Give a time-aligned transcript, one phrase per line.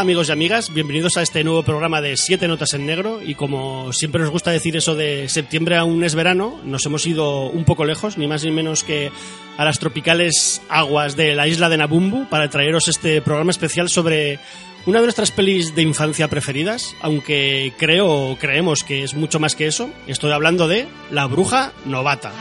[0.00, 3.20] Amigos y amigas, bienvenidos a este nuevo programa de Siete Notas en Negro.
[3.22, 7.50] Y como siempre nos gusta decir eso de septiembre aún es verano, nos hemos ido
[7.50, 9.12] un poco lejos, ni más ni menos que
[9.58, 14.40] a las tropicales aguas de la isla de Nabumbu para traeros este programa especial sobre
[14.86, 19.54] una de nuestras pelis de infancia preferidas, aunque creo o creemos que es mucho más
[19.54, 22.32] que eso, estoy hablando de La Bruja Novata.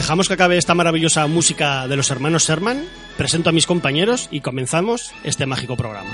[0.00, 2.86] Dejamos que acabe esta maravillosa música de los hermanos Sherman,
[3.18, 6.08] presento a mis compañeros y comenzamos este mágico programa.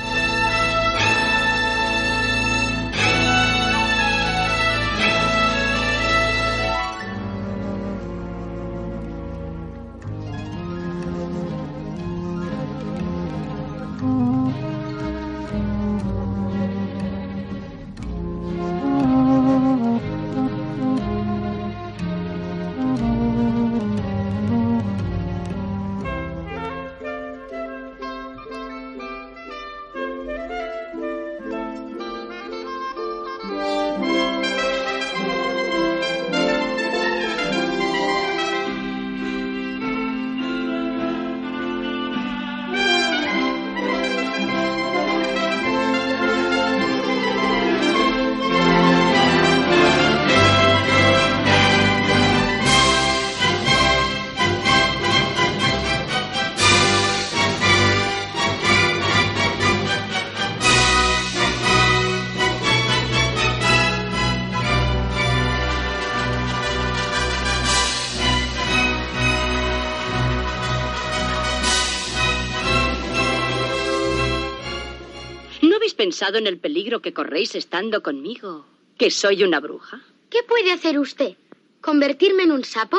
[76.17, 78.65] Pensado en el peligro que corréis estando conmigo?
[78.97, 80.01] ¿Que soy una bruja?
[80.31, 81.37] ¿Qué puede hacer usted?
[81.83, 82.97] ¿Convertirme en un sapo?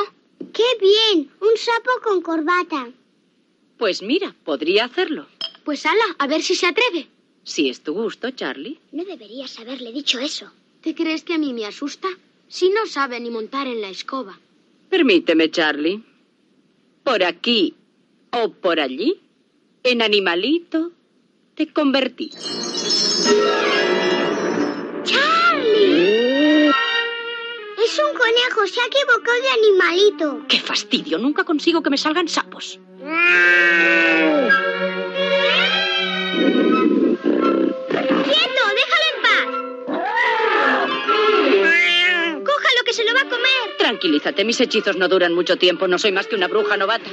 [0.52, 1.28] ¡Qué bien!
[1.40, 2.92] Un sapo con corbata.
[3.76, 5.26] Pues mira, podría hacerlo.
[5.64, 7.08] Pues ala, a ver si se atreve.
[7.42, 8.78] Si es tu gusto, Charlie.
[8.92, 10.52] No deberías haberle dicho eso.
[10.80, 12.06] ¿Te crees que a mí me asusta?
[12.46, 14.38] Si no sabe ni montar en la escoba.
[14.90, 16.04] Permíteme, Charlie.
[17.02, 17.74] Por aquí
[18.30, 19.20] o por allí,
[19.82, 20.92] en animalito,
[21.58, 22.30] te convertí.
[25.02, 26.68] ¡Charlie!
[27.84, 30.46] Es un conejo, se ha equivocado de animalito.
[30.48, 31.18] ¡Qué fastidio!
[31.18, 32.78] Nunca consigo que me salgan sapos.
[32.98, 33.12] ¡Quieto!
[38.78, 39.46] ¡Déjalo en paz!
[42.46, 43.76] ¡Cójalo que se lo va a comer!
[43.78, 45.88] Tranquilízate, mis hechizos no duran mucho tiempo.
[45.88, 47.10] No soy más que una bruja novata.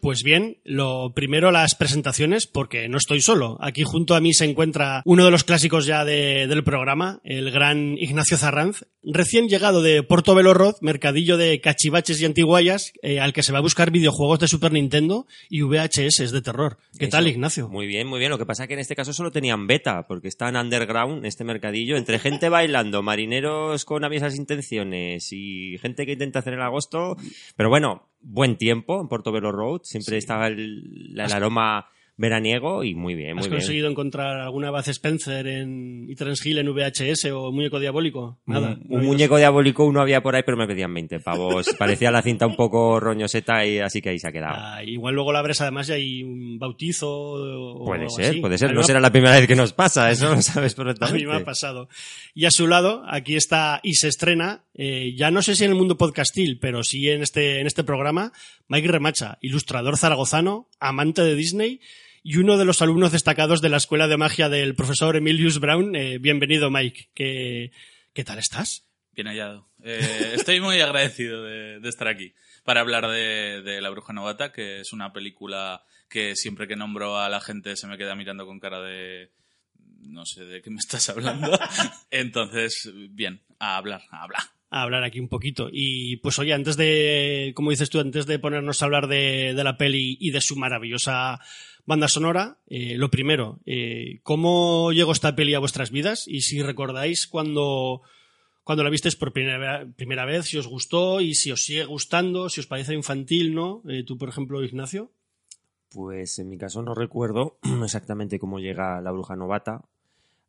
[0.00, 3.56] Pues bien, lo primero las presentaciones, porque no estoy solo.
[3.60, 7.50] Aquí junto a mí se encuentra uno de los clásicos ya de- del programa, el
[7.50, 13.32] gran Ignacio Zarranz, recién llegado de Porto Belorroz, mercadillo de cachivaches y antiguayas, eh, al
[13.32, 16.78] que se va a buscar videojuegos de Super Nintendo y VHS de terror.
[16.98, 17.26] ¿Qué tal.
[17.28, 17.68] Ignacio?
[17.68, 18.30] Muy bien, muy bien.
[18.30, 21.24] Lo que pasa es que en este caso solo tenían beta, porque está en underground
[21.26, 26.62] este mercadillo, entre gente bailando, marineros con aviesas intenciones y gente que intenta hacer el
[26.62, 27.16] agosto.
[27.56, 29.82] Pero bueno, buen tiempo en Portobello Road.
[29.84, 33.60] Siempre estaba el, el aroma veraniego y muy bien, muy ¿Has bien.
[33.60, 38.38] conseguido encontrar alguna Baz Spencer en Eaterns Hill en VHS o Muñeco Diabólico?
[38.46, 38.68] Nada.
[38.68, 41.68] Un, no un había- muñeco diabólico uno había por ahí, pero me pedían 20 pavos.
[41.78, 44.54] Parecía la cinta un poco roñoseta y así que ahí se ha quedado.
[44.56, 48.40] Ah, igual luego la abres además y hay un bautizo o puede ser, así.
[48.40, 48.72] puede ser.
[48.72, 51.26] No será la primera vez que nos pasa, eso lo sabes A mí perfectamente.
[51.26, 51.88] me ha pasado.
[52.34, 55.70] Y a su lado, aquí está y se estrena, eh, ya no sé si en
[55.72, 58.32] el mundo podcastil, pero sí en este, en este programa,
[58.68, 61.80] Mike Remacha, ilustrador zaragozano, amante de Disney
[62.28, 65.94] y uno de los alumnos destacados de la escuela de magia del profesor Emilius Brown.
[65.94, 67.10] Eh, bienvenido, Mike.
[67.14, 67.70] ¿Qué,
[68.12, 68.84] ¿Qué tal estás?
[69.12, 69.68] Bien hallado.
[69.84, 72.34] Eh, estoy muy agradecido de, de estar aquí
[72.64, 77.16] para hablar de, de La Bruja Novata, que es una película que siempre que nombro
[77.16, 79.30] a la gente se me queda mirando con cara de
[80.00, 81.56] no sé de qué me estás hablando.
[82.10, 84.42] Entonces, bien, a hablar, a hablar.
[84.70, 85.68] a hablar aquí un poquito.
[85.70, 89.62] Y pues oye, antes de, como dices tú, antes de ponernos a hablar de, de
[89.62, 91.38] la peli y de su maravillosa
[91.86, 96.26] banda sonora, eh, lo primero, eh, ¿cómo llegó esta peli a vuestras vidas?
[96.26, 98.02] Y si recordáis cuando,
[98.64, 102.50] cuando la visteis por primera, primera vez, si os gustó y si os sigue gustando,
[102.50, 103.82] si os parece infantil, ¿no?
[103.88, 105.12] Eh, tú, por ejemplo, Ignacio.
[105.88, 109.84] Pues en mi caso no recuerdo exactamente cómo llega la bruja novata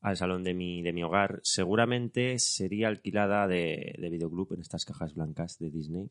[0.01, 1.39] al salón de mi, de mi hogar.
[1.44, 6.09] Seguramente sería alquilada de, de videoclub en estas cajas blancas de Disney,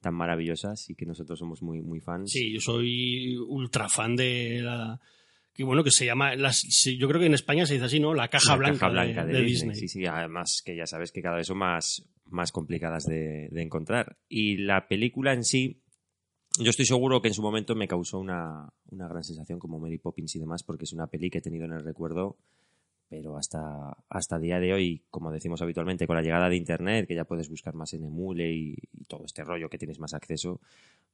[0.00, 2.32] tan maravillosas y que nosotros somos muy, muy fans.
[2.32, 5.00] Sí, yo soy ultra fan de la...
[5.54, 6.36] Que bueno, que se llama...
[6.36, 6.62] Las,
[6.98, 8.14] yo creo que en España se dice así, ¿no?
[8.14, 9.70] La caja La blanca, caja blanca de, de, de Disney.
[9.70, 9.88] Disney.
[9.88, 13.62] Sí, sí, además que ya sabes que cada vez son más, más complicadas de, de
[13.62, 14.18] encontrar.
[14.28, 15.82] Y la película en sí,
[16.60, 19.98] yo estoy seguro que en su momento me causó una, una gran sensación como Mary
[19.98, 22.36] Poppins y demás, porque es una peli que he tenido en el recuerdo,
[23.08, 27.14] pero hasta, hasta día de hoy, como decimos habitualmente, con la llegada de Internet, que
[27.14, 30.60] ya puedes buscar más en Emule y, y todo este rollo que tienes más acceso,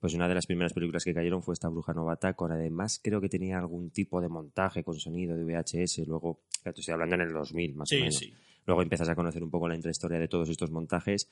[0.01, 3.21] pues una de las primeras películas que cayeron fue esta Bruja Novata, con además creo
[3.21, 7.15] que tenía algún tipo de montaje con sonido de VHS, luego, claro, te estoy hablando
[7.15, 8.17] en el 2000 más o menos.
[8.17, 8.33] sí.
[8.67, 11.29] Luego empiezas a conocer un poco la intrahistoria de todos estos montajes.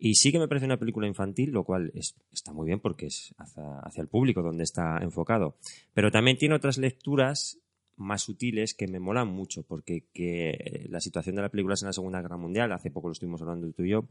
[0.00, 3.06] Y sí que me parece una película infantil, lo cual es- está muy bien porque
[3.06, 5.54] es hacia, hacia el público donde está enfocado.
[5.94, 7.60] Pero también tiene otras lecturas
[7.96, 11.86] más sutiles que me molan mucho, porque que la situación de la película es en
[11.88, 14.08] la Segunda Guerra Mundial, hace poco lo estuvimos hablando tú y yo,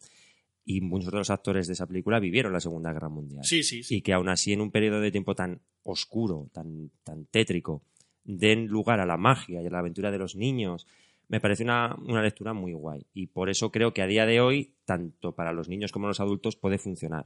[0.64, 3.84] y muchos de los actores de esa película vivieron la Segunda Guerra Mundial Sí, sí,
[3.84, 3.98] sí.
[3.98, 7.84] y que aún así en un periodo de tiempo tan oscuro, tan, tan tétrico,
[8.24, 10.86] den lugar a la magia y a la aventura de los niños,
[11.28, 13.06] me parece una, una lectura muy guay.
[13.14, 16.20] Y por eso creo que a día de hoy, tanto para los niños como los
[16.20, 17.26] adultos, puede funcionar.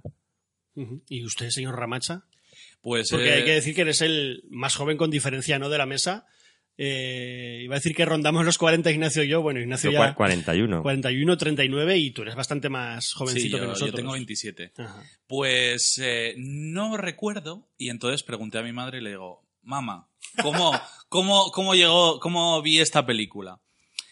[1.10, 2.24] ¿Y usted, señor Ramacha?
[2.82, 5.70] Pues Porque eh, hay que decir que eres el más joven con diferencia, ¿no?
[5.70, 6.28] De la mesa.
[6.78, 9.42] Eh, iba a decir que rondamos los 40, Ignacio y yo.
[9.42, 10.12] Bueno, Ignacio Yo, ya...
[10.12, 10.82] cua- 41.
[10.82, 13.92] 41, 39 y tú eres bastante más sí, jovencito yo, que nosotros.
[13.92, 14.74] yo tengo 27.
[14.78, 15.04] Ajá.
[15.28, 20.10] Pues eh, no recuerdo y entonces pregunté a mi madre y le digo, mamá,
[20.42, 20.72] ¿cómo,
[21.10, 23.60] cómo, cómo llegó, cómo vi esta película?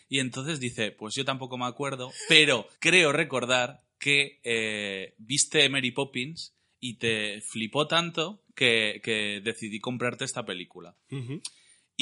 [0.07, 5.91] Y entonces dice, pues yo tampoco me acuerdo, pero creo recordar que eh, viste Mary
[5.91, 10.95] Poppins y te flipó tanto que, que decidí comprarte esta película.
[11.09, 11.41] Ujú.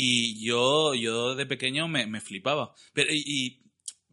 [0.04, 2.74] Y yo, yo de pequeño me, me flipaba.
[2.92, 3.12] Pero,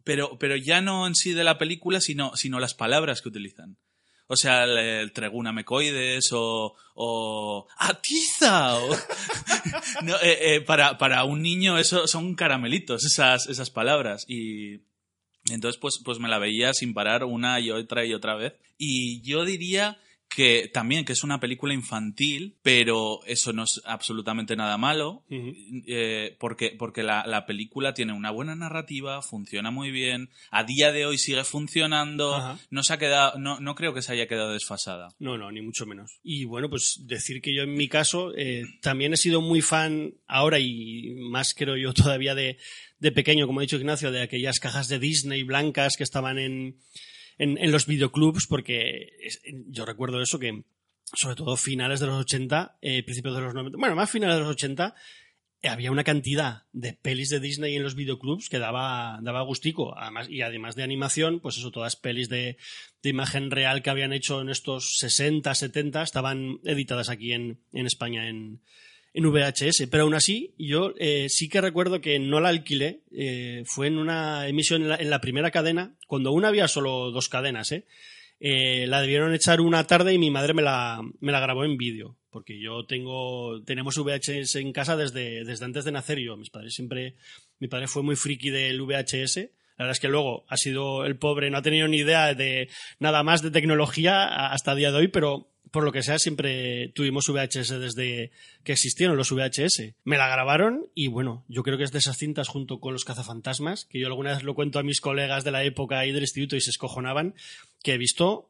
[0.03, 3.79] pero, pero ya no en sí de la película, sino, sino las palabras que utilizan.
[4.27, 8.77] O sea, el, el treguna mecoides o, o atiza.
[10.21, 14.25] eh, eh, para, para un niño eso son caramelitos, esas, esas palabras.
[14.27, 14.81] Y
[15.49, 18.53] entonces pues, pues me la veía sin parar una y otra y otra vez.
[18.77, 24.55] Y yo diría que también que es una película infantil, pero eso no es absolutamente
[24.55, 30.29] nada malo, eh, porque, porque la, la película tiene una buena narrativa, funciona muy bien,
[30.51, 32.59] a día de hoy sigue funcionando, Ajá.
[32.69, 35.09] no se ha quedado, no, no creo que se haya quedado desfasada.
[35.17, 36.19] No, no, ni mucho menos.
[36.23, 40.13] Y bueno, pues decir que yo en mi caso eh, también he sido muy fan
[40.27, 42.57] ahora y más creo yo todavía de,
[42.99, 46.77] de pequeño, como ha dicho Ignacio, de aquellas cajas de Disney blancas que estaban en,
[47.39, 49.09] en, los videoclubs, porque
[49.67, 50.63] yo recuerdo eso que
[51.13, 54.41] sobre todo finales de los 80, eh, principios de los 90, bueno, más finales de
[54.41, 54.93] los 80,
[55.61, 59.95] eh, había una cantidad de pelis de Disney en los videoclubs que daba, daba gustico.
[60.29, 62.57] Y además de animación, pues eso, todas pelis de,
[63.01, 67.87] de imagen real que habían hecho en estos 60, 70 estaban editadas aquí en, en
[67.87, 68.61] España en,
[69.13, 69.87] en VHS.
[69.89, 73.01] Pero aún así, yo eh, sí que recuerdo que no la alquilé.
[73.11, 77.71] eh, fue en una emisión en la, primera cadena, cuando una había solo dos cadenas,
[77.71, 77.85] ¿eh?
[78.41, 82.15] La debieron echar una tarde y mi madre me la, me la grabó en vídeo.
[82.29, 86.37] Porque yo tengo, tenemos VHS en casa desde, desde antes de nacer yo.
[86.37, 87.15] Mis padres siempre,
[87.59, 89.49] mi padre fue muy friki del VHS.
[89.79, 92.69] La verdad es que luego ha sido el pobre, no ha tenido ni idea de
[92.99, 97.27] nada más de tecnología hasta día de hoy, pero por lo que sea siempre tuvimos
[97.27, 98.31] VHS desde
[98.63, 99.93] que existieron los VHS.
[100.03, 103.05] Me la grabaron y bueno, yo creo que es de esas cintas junto con los
[103.05, 106.23] cazafantasmas, que yo alguna vez lo cuento a mis colegas de la época y del
[106.23, 107.35] instituto y se escojonaban,
[107.83, 108.49] que he visto,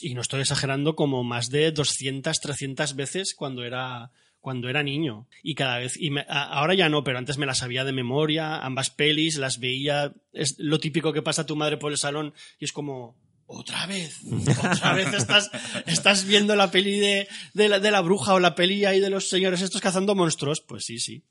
[0.00, 4.10] y no estoy exagerando, como más de 200, 300 veces cuando era
[4.40, 7.82] cuando era niño y cada vez y ahora ya no pero antes me las sabía
[7.82, 11.90] de memoria ambas pelis las veía es lo típico que pasa a tu madre por
[11.90, 14.20] el salón y es como otra vez
[14.58, 15.50] otra vez estás
[15.86, 19.10] estás viendo la peli de, de, la, de la bruja o la peli ahí de
[19.10, 21.22] los señores estos cazando monstruos pues sí sí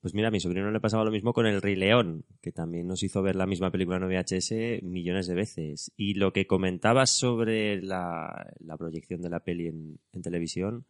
[0.00, 2.86] Pues mira, a mi sobrino le pasaba lo mismo con El Rey León, que también
[2.86, 5.92] nos hizo ver la misma película en VHS millones de veces.
[5.96, 10.84] Y lo que comentabas sobre la, la proyección de la peli en, en televisión,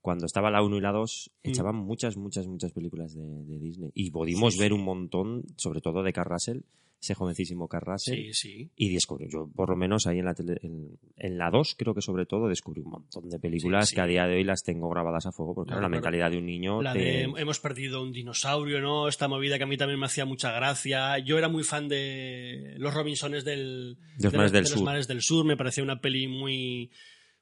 [0.00, 1.48] cuando estaba la 1 y la 2, Mm.
[1.50, 3.92] echaban muchas, muchas, muchas películas de, de Disney.
[3.94, 6.62] Y pudimos ver un montón, sobre todo de Carl Russell,
[7.00, 8.16] ese jovencísimo Carrasel.
[8.16, 8.70] Sí, sí.
[8.74, 11.94] Y descubrí, yo por lo menos ahí en la, tele- en, en la 2 creo
[11.94, 14.62] que sobre todo descubrí un montón de películas Sí, que a día de hoy las
[14.62, 17.60] tengo grabadas a fuego porque claro, la mentalidad de un niño La te- de hemos
[17.60, 19.08] perdido un dinosaurio, ¿no?
[19.08, 21.18] Esta movida que a mí también me hacía mucha gracia.
[21.18, 24.78] Yo era muy fan de Los Robinsones del, De los de mares del de los
[24.78, 24.84] sur.
[24.84, 25.44] mares del sur.
[25.44, 26.90] Me parecía una peli muy,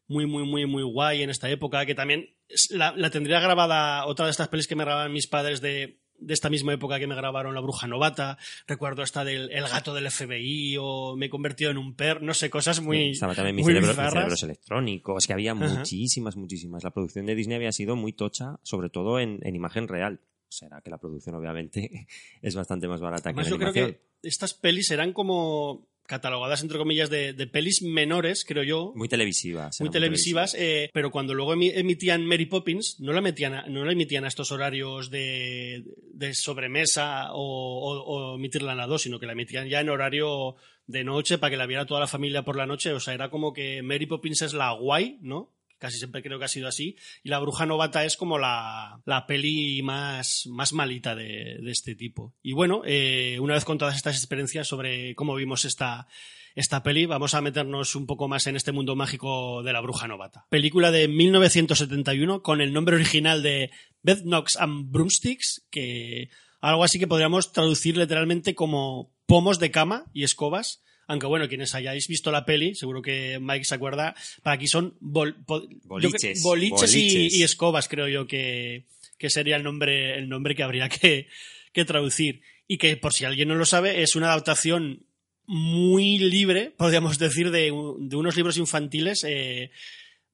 [0.09, 1.87] muy, muy, muy, muy guay en esta época.
[1.87, 2.29] Que también
[2.71, 6.35] la, la tendría grabada, otra de estas pelis que me grababan mis padres de, de
[6.35, 8.39] esta misma época que me grabaron La Bruja Novata.
[8.67, 12.21] Recuerdo esta del El gato del FBI o Me he convertido en un perro.
[12.21, 13.11] No sé, cosas muy.
[13.11, 14.13] Estaba también mi muy cerebro, mi bizarras.
[14.13, 15.19] cerebro es electrónico.
[15.19, 15.65] Es que había Ajá.
[15.79, 16.85] muchísimas, muchísimas.
[16.85, 20.21] La producción de Disney había sido muy tocha, sobre todo en, en imagen real.
[20.49, 22.07] O sea, que la producción obviamente
[22.43, 24.09] es bastante más barata Además, que yo la creo animación.
[24.23, 28.93] que estas pelis eran como catalogadas, entre comillas, de, de pelis menores, creo yo.
[28.95, 29.81] Muy televisivas.
[29.81, 33.85] muy televisivas, eh, pero cuando luego emi- emitían Mary Poppins, no la, metían a, no
[33.85, 39.03] la emitían a estos horarios de, de sobremesa o, o- o emitirla en la 2,
[39.03, 40.57] sino que la emitían ya en horario
[40.87, 42.93] de noche para que la viera toda la familia por la noche.
[42.93, 45.54] O sea, era como que Mary Poppins es la guay, ¿no?
[45.85, 46.97] Casi siempre creo que ha sido así.
[47.23, 52.33] Y La Bruja Novata es como la, la peli más, más malita de, este tipo.
[52.43, 56.07] Y bueno, eh, una vez con todas estas experiencias sobre cómo vimos esta,
[56.55, 60.09] esta peli, vamos a meternos un poco más en este mundo mágico de la bruja
[60.09, 60.47] novata.
[60.49, 63.71] Película de 1971 con el nombre original de
[64.03, 66.31] Bed Knocks and Broomsticks, que
[66.63, 70.83] algo así que podríamos traducir literalmente como pomos de cama y escobas.
[71.07, 74.95] Aunque bueno, quienes hayáis visto la peli, seguro que Mike se acuerda, para aquí son
[75.01, 77.35] bol- po- yo Boliches, boliches, y- boliches.
[77.35, 78.85] Y, escobas, creo yo que,
[79.19, 81.29] que sería el nombre, el nombre que habría que,
[81.73, 82.43] que traducir.
[82.67, 85.05] Y que, por si alguien no lo sabe, es una adaptación
[85.47, 87.65] muy libre, podríamos decir, de,
[87.99, 89.71] de unos libros infantiles eh,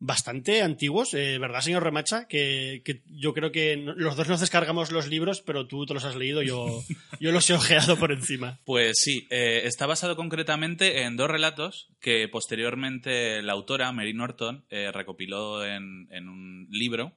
[0.00, 2.26] bastante antiguos, eh, ¿verdad, señor Remacha?
[2.26, 6.04] Que, que yo creo que los dos nos descargamos los libros, pero tú te los
[6.04, 6.82] has leído, yo,
[7.20, 8.58] yo los he ojeado por encima.
[8.70, 14.64] Pues sí, eh, está basado concretamente en dos relatos que posteriormente la autora, Mary Norton,
[14.70, 17.16] eh, recopiló en, en un libro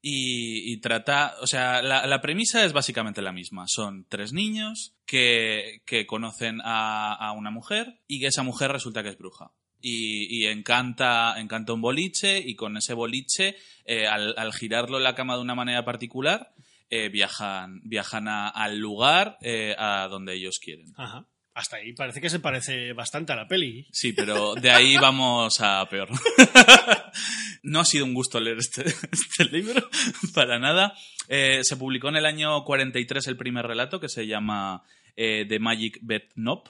[0.00, 3.66] y, y trata, o sea, la, la premisa es básicamente la misma.
[3.68, 9.02] Son tres niños que, que conocen a, a una mujer y que esa mujer resulta
[9.02, 9.52] que es bruja.
[9.82, 15.04] Y, y encanta, encanta un boliche y con ese boliche, eh, al, al girarlo en
[15.04, 16.52] la cama de una manera particular,
[16.88, 20.86] eh, viajan, viajan a- al lugar eh, a donde ellos quieren.
[20.96, 21.26] Ajá.
[21.54, 23.86] Hasta ahí parece que se parece bastante a la peli.
[23.92, 26.08] Sí, pero de ahí vamos a peor.
[27.62, 29.88] no ha sido un gusto leer este, este libro,
[30.34, 30.94] para nada.
[31.28, 34.82] Se publicó en el año 43 el primer relato que se llama
[35.16, 36.68] The Magic Bed Knob.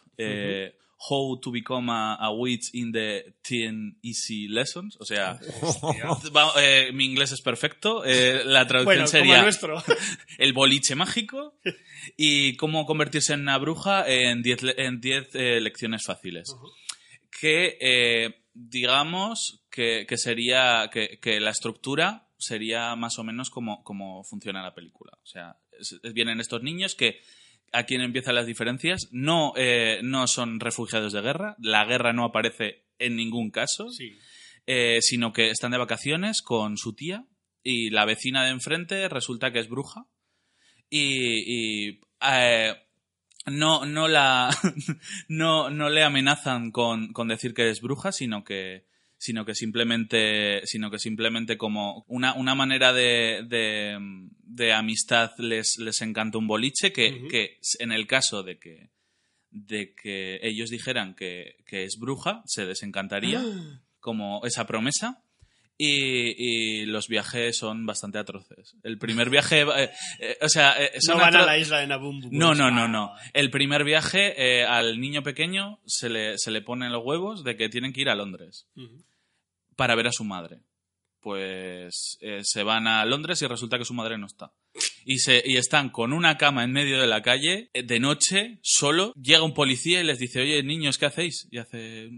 [1.09, 4.97] How to Become a, a Witch in the Teen Easy Lessons.
[5.01, 5.39] O sea,
[6.37, 8.05] va- eh, mi inglés es perfecto.
[8.05, 9.83] eh, la traducción Bueno, como sería el nuestro.
[10.39, 11.59] el boliche mágico
[12.17, 16.55] y cómo convertirse en una bruja en 10 le- en 10, eh, lecciones fáciles.
[17.41, 23.83] Que eh, digamos que, que sería que, que la estructura sería más o menos como,
[23.85, 25.13] como funciona la película.
[25.23, 27.21] O sea, es- es- vienen estos niños que
[27.73, 29.09] aquí empiezan las diferencias.
[29.11, 31.57] No, eh, no son refugiados de guerra.
[31.59, 34.13] La guerra no aparece en ningún caso Sí.
[34.67, 37.25] eh, sino que están de vacaciones con su tía
[37.65, 40.07] y la vecina de enfrente resulta que es bruja
[40.91, 42.75] y, y, eh,
[43.47, 44.51] no, no, la,
[45.29, 48.85] no, no le amenazan con, con decir que es bruja, sino que,
[49.23, 53.97] sino que simplemente, sino que simplemente como una, una manera de, de,
[54.43, 58.91] de amistad les, les encanta un boliche que, que en el caso de que,
[59.51, 63.41] de que ellos dijeran que, que es bruja, se desencantaría
[64.01, 65.23] como esa promesa.
[65.79, 68.77] Y, y los viajes son bastante atroces.
[68.85, 72.29] El primer viaje, eh, eh, o sea, eh, No van a la isla de Nabumbu.
[72.31, 72.59] no, pues.
[72.59, 73.13] no, no, no.
[73.33, 77.57] El primer viaje eh, al niño pequeño se le, se le ponen los huevos de
[77.57, 78.69] que tienen que ir a Londres.
[79.77, 80.61] Para ver a su madre.
[81.21, 84.53] Pues eh, se van a Londres y resulta que su madre no está.
[85.05, 88.59] Y, se, y están con una cama en medio de la calle, eh, de noche,
[88.63, 89.13] solo.
[89.15, 91.47] Llega un policía y les dice, oye, niños, ¿qué hacéis?
[91.53, 92.09] Y hace,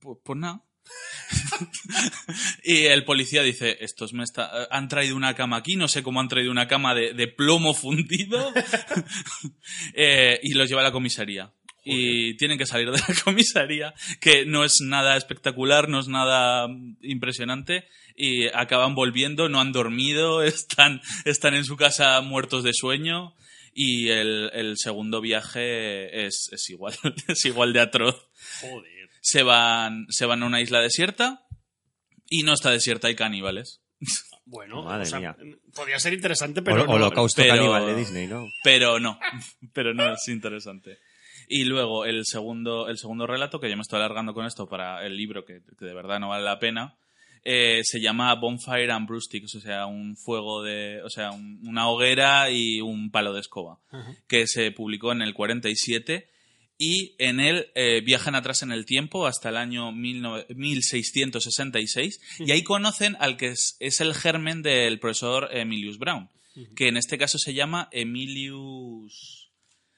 [0.00, 0.62] pues, pues nada.
[2.62, 6.04] y el policía dice, estos me está- eh, han traído una cama aquí, no sé
[6.04, 8.52] cómo han traído una cama de, plomo fundido.
[10.42, 11.52] Y los lleva a la comisaría.
[11.88, 16.68] Y tienen que salir de la comisaría, que no es nada espectacular, no es nada
[17.00, 23.34] impresionante, y acaban volviendo, no han dormido, están, están en su casa muertos de sueño,
[23.72, 26.94] y el, el segundo viaje es, es igual,
[27.28, 28.28] es igual de atroz.
[28.60, 29.10] Joder.
[29.20, 31.46] Se van, se van a una isla desierta,
[32.28, 33.80] y no está desierta, hay caníbales.
[34.44, 35.36] Bueno, Madre o sea, mía.
[35.74, 36.92] podría ser interesante, pero no.
[36.92, 38.46] Holocausto pero- caníbal de Disney, ¿no?
[38.62, 39.18] Pero no,
[39.72, 40.98] pero no es interesante.
[41.48, 45.04] Y luego el segundo, el segundo relato, que yo me estoy alargando con esto para
[45.06, 46.96] el libro, que, que de verdad no vale la pena,
[47.44, 51.88] eh, se llama Bonfire and Broomsticks, o sea, un fuego de, o sea, un- una
[51.88, 53.78] hoguera y un palo de escoba,
[54.26, 56.28] que se publicó en el 47
[56.78, 62.50] y en él eh, viajan atrás en el tiempo hasta el año 19 1666 y
[62.50, 66.28] ahí conocen al que es, es el germen del profesor Emilius Brown,
[66.74, 69.45] que en este caso se llama Emilius...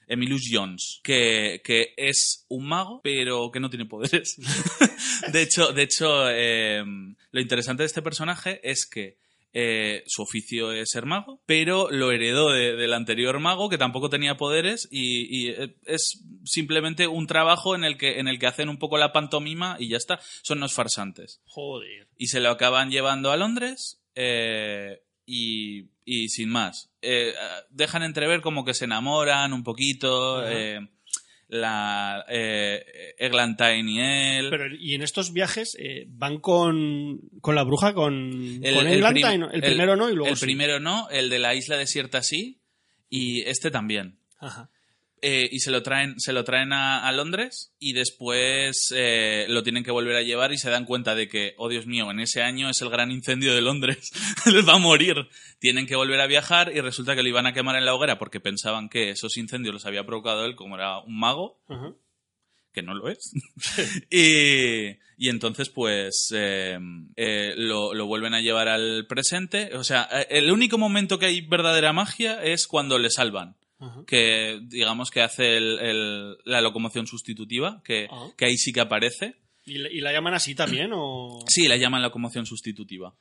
[0.09, 4.37] Emilius Jones, que, que es un mago, pero que no tiene poderes.
[5.33, 6.83] de hecho, de hecho eh,
[7.31, 9.19] lo interesante de este personaje es que
[9.55, 14.11] eh, su oficio es ser mago, pero lo heredó de- del anterior mago que tampoco
[14.11, 18.47] tenía poderes y, y, eh, es simplemente un trabajo en el que en el que
[18.47, 20.21] hacen un poco la pantomima y ya está.
[20.43, 22.09] Son unos farsantes Joder.
[22.19, 25.01] y se lo acaban llevando a Londres eh,
[25.31, 26.91] y, y sin más.
[27.03, 27.35] Eh,
[27.71, 30.39] dejan entrever como que se enamoran un poquito.
[30.41, 30.51] Ajá.
[30.53, 30.81] eh,
[31.51, 34.51] la eh, Eglantine y él.
[34.51, 38.93] Pero, y en estos viajes eh, van con, con la bruja, con, El- con el
[38.95, 40.45] Eglantine, el, el- primero no y luego el sí.
[40.45, 42.61] primero no, el de la isla desierta sí,
[43.09, 44.19] y este también.
[44.39, 44.69] Ajá.
[45.23, 49.63] Eh, y se lo traen, se lo traen a, a Londres y después eh, lo
[49.63, 52.21] tienen que volver a llevar y se dan cuenta de que, oh Dios mío, en
[52.21, 54.11] ese año es el gran incendio de Londres,
[54.47, 55.29] les va a morir.
[55.59, 58.19] Tienen que volver a viajar y resulta que lo iban a quemar en la hoguera
[58.19, 61.61] porque pensaban que esos incendios los había provocado él como era un mago,
[62.73, 63.33] que no lo es.
[64.11, 66.79] y, y entonces, pues, eh,
[67.17, 69.75] eh, lo, lo vuelven a llevar al presente.
[69.77, 73.57] O sea, el único momento que hay verdadera magia es cuando le salvan.
[73.81, 74.03] Ajá.
[74.07, 78.29] Que digamos que hace el- el- la locomoción sustitutiva, que, Ah.
[78.37, 79.37] que ahí sí que aparece.
[79.67, 80.91] ¿Y, la- y la llaman así también?
[80.95, 81.41] O...
[81.49, 83.15] Sí, la llaman locomoción sustitutiva.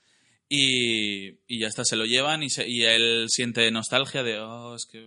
[0.49, 4.75] Y, y ya está, se lo llevan y, se- y él siente nostalgia de, oh,
[4.75, 5.05] es que,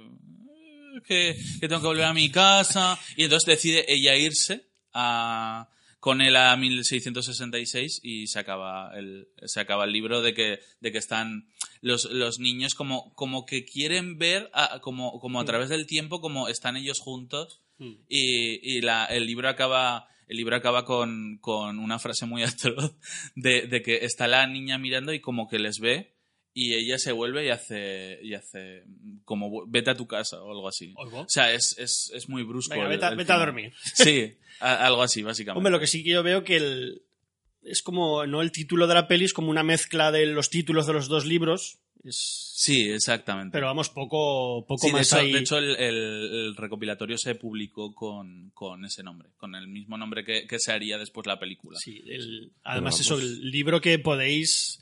[1.06, 2.98] que, que tengo que volver a mi casa.
[3.16, 5.68] Y entonces decide ella irse a,
[6.00, 10.92] con él a 1666 y se acaba el, se acaba el libro de que, de
[10.92, 11.46] que están
[11.82, 16.20] los, los niños como, como que quieren ver, a- como, como a través del tiempo,
[16.20, 17.94] como están ellos juntos Mm.
[18.10, 22.94] y, y la- el libro acaba el libro acaba con, con una frase muy atroz
[23.34, 26.12] de, de que está la niña mirando y como que les ve
[26.52, 28.82] y ella se vuelve y hace y hace
[29.24, 31.20] como "vu- vete a tu casa o algo así Oigo.
[31.20, 33.72] o sea es, es, es muy brusco Venga, el- vete, a- el vete a dormir.
[33.94, 37.02] sí a- algo así básicamente Hombre, lo que sí que yo veo que el,
[37.62, 40.86] es como, no el título de la peli, es como una mezcla de los títulos
[40.86, 41.78] de los dos libros.
[42.02, 45.32] Es, sí exactamente pero vamos, poco, poco Sí, de más hecho, ahí.
[45.34, 49.98] de hecho el, el- el recopilatorio se publicó con, con ese nombre, con el mismo
[49.98, 51.78] nombre que, que se haría después la película.
[51.78, 53.00] Sí, el- además, vamos.
[53.00, 54.79] eso, el libro que podéis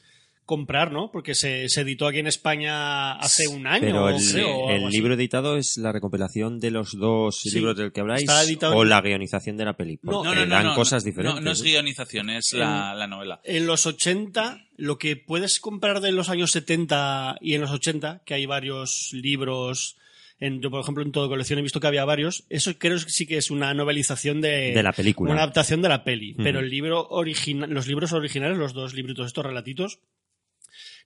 [0.48, 1.10] comprar, ¿no?
[1.12, 3.82] Porque se, se editó aquí en España hace un año.
[3.82, 7.50] Pero el, creo, o el libro editado es la recopilación de los dos Sí.
[7.54, 9.98] libros del que habláis Está editado o en- la guionización de la peli.
[10.02, 11.34] No, Porque No, no, no, dan no, cosas diferentes.
[11.36, 13.40] No, no es guionización, es la, la novela.
[13.44, 18.22] En los 80, lo que puedes comprar de los años 70 y en los 80,
[18.24, 19.96] que hay varios libros,
[20.40, 23.10] en, yo por ejemplo en todo colección he visto que había varios, eso creo que
[23.10, 25.30] sí que es una novelización de, De la película.
[25.30, 26.34] Una adaptación de la peli.
[26.34, 29.98] Pero el libro original, los libros originales, los dos libritos, estos relatitos,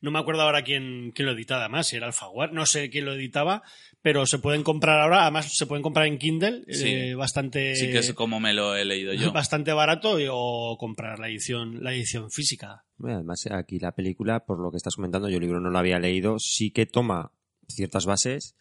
[0.03, 3.07] no me acuerdo ahora quién, quién lo editaba, además, si era Alfaguara, no sé quién
[3.07, 3.63] lo editaba,
[4.03, 6.89] pero se pueden comprar ahora, además se pueden comprar en Kindle, Sí.
[6.89, 9.33] eh, bastante, Sí que es como me lo he leído yo.
[9.33, 12.85] bastante barato y- o comprar la edición, la edición física.
[12.99, 15.79] Bueno, Además, aquí la película, por lo que estás comentando, yo el libro no lo
[15.79, 17.31] había leído, sí que toma
[17.69, 18.55] ciertas bases,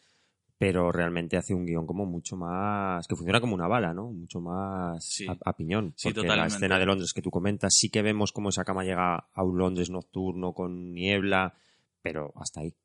[0.62, 3.08] pero realmente hace un guion como mucho más.
[3.08, 4.12] que funciona como una bala, ¿no?
[4.12, 5.26] Mucho más Sí.
[5.28, 5.94] a, a piñón.
[5.98, 8.84] Sí, porque la escena de Londres que tú comentas, sí que vemos cómo esa cama
[8.84, 11.56] llega a un Londres nocturno con niebla,
[12.04, 12.76] pero hasta ahí.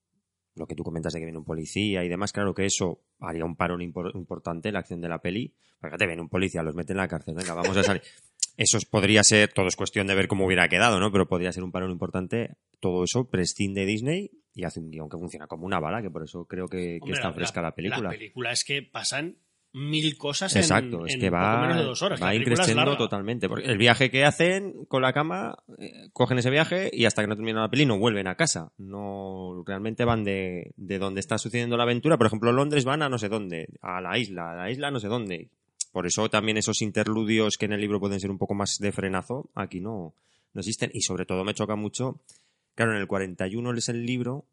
[0.54, 3.44] Lo que tú comentas de que viene un policía y demás, claro que eso haría
[3.44, 5.52] un parón impor- importante en la acción de la peli.
[5.78, 8.00] Porque te viene un policía, los mete en la cárcel, venga, vamos a salir.
[8.56, 11.12] Eso es- podría ser, todo es cuestión de ver cómo hubiera quedado, ¿no?
[11.12, 12.56] Pero podría ser un parón importante.
[12.80, 16.24] Todo eso prescinde Disney y hace un guion que funciona como una bala, que por
[16.24, 18.04] eso creo que, que Hombre, está fresca la, película.
[18.04, 19.36] La película es que pasan
[19.74, 22.22] mil cosas en- Exacto, es en que poco va, menos de dos horas.
[22.22, 23.46] va es increciendo totalmente.
[23.50, 27.28] Porque el viaje que hacen con la cama, eh, cogen ese viaje y hasta que
[27.28, 28.72] no termina la peli no vuelven a casa.
[28.78, 32.16] No realmente van de, de donde está sucediendo la aventura.
[32.16, 34.98] Por ejemplo, Londres van a no sé dónde, a la isla, a la isla no
[34.98, 35.50] sé dónde.
[35.92, 38.92] Por eso también esos interludios que en el libro pueden ser un poco más de
[38.92, 40.14] frenazo, aquí no,
[40.54, 40.90] no existen.
[40.94, 42.20] Y sobre todo me choca mucho,
[42.76, 44.46] claro, en el 41 es el libro,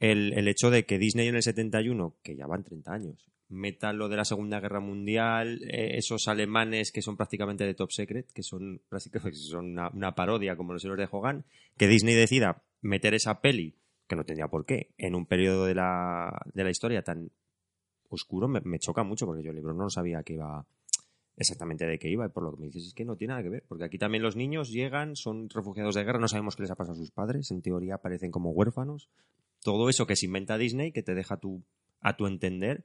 [0.00, 3.92] el, el hecho de que Disney en el 71, que ya van 30 años, meta
[3.92, 8.30] lo de la Segunda Guerra Mundial, eh, esos alemanes que son prácticamente de Top Secret,
[8.32, 11.44] que son, prácticamente son una, una parodia como los héroes de Hogan,
[11.76, 13.74] que Disney decida meter esa peli,
[14.06, 17.30] que no tendría por qué, en un periodo de la, de la historia tan
[18.10, 20.64] oscuro me, me choca mucho porque yo el libro no sabía que iba
[21.38, 23.42] exactamente de qué iba y por lo que me dices es que no tiene nada
[23.42, 26.62] que ver porque aquí también los niños llegan son refugiados de guerra no sabemos qué
[26.62, 29.08] les ha pasado a sus padres en teoría aparecen como huérfanos.
[29.62, 31.62] Todo eso que se inventa Disney que te deja tu,
[32.00, 32.84] a tu entender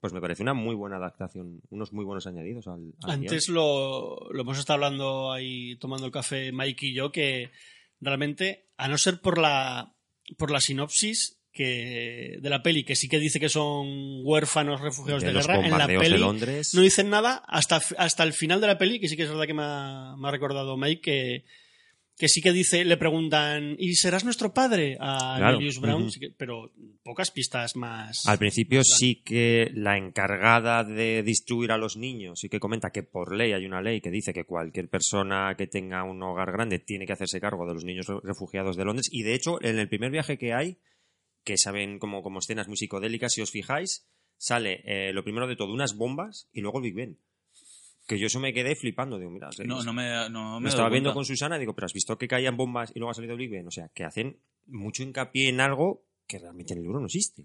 [0.00, 4.32] pues me parece una muy buena adaptación unos muy buenos añadidos al, al Antes lo,
[4.32, 7.50] lo hemos estado hablando ahí tomando el café Mike y yo que
[8.00, 9.94] realmente a no ser por la
[10.36, 15.22] por la sinopsis que de la peli que sí que dice que son huérfanos refugiados
[15.24, 18.68] de, guerra en la peli de Londres no dicen nada hasta, hasta el final de
[18.68, 21.44] la peli, que sí que es verdad que me ha, me ha recordado Mike, que,
[22.16, 24.96] que sí que dice, le preguntan, ¿y serás nuestro padre?
[25.00, 26.10] A Claro, Julius Brown, ujú.
[26.10, 26.72] sí que- pero
[27.04, 28.26] pocas pistas más.
[28.26, 33.02] Al principio sí que la encargada de distribuir a los niños sí que comenta que
[33.02, 36.78] por ley hay una ley que dice que cualquier persona que tenga un hogar grande
[36.78, 39.78] tiene que hacerse cargo de los niños re- refugiados de Londres y de hecho en
[39.78, 40.78] el primer viaje que hay
[41.44, 45.56] que saben como, como escenas muy psicodélicas si os fijáis sale eh, lo primero de
[45.56, 47.18] todo unas bombas y luego el Big Ben
[48.08, 51.12] que yo eso me quedé flipando digo mira No, no me, no me estaba viendo
[51.12, 53.50] con Susana, digo, pero has visto que caían bombas y luego ha salido el Big
[53.50, 53.66] Ben.
[53.66, 57.42] O sea, que hacen mucho hincapié en algo que realmente en el libro no existe.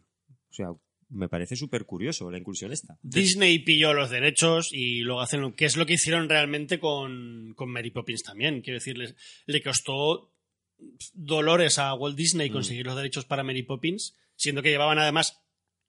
[0.50, 0.68] O sea,
[1.10, 2.98] me parece súper curioso la inclusión esta.
[3.02, 7.54] Disney pilló los derechos y luego hacen lo que es lo que hicieron realmente con,
[7.56, 8.62] con Mary Poppins también.
[8.62, 10.33] Quiero decirles, le costó
[11.14, 12.54] dolores a Walt Disney Mm.
[12.54, 15.40] conseguir los derechos para Mary Poppins, siendo que llevaban además,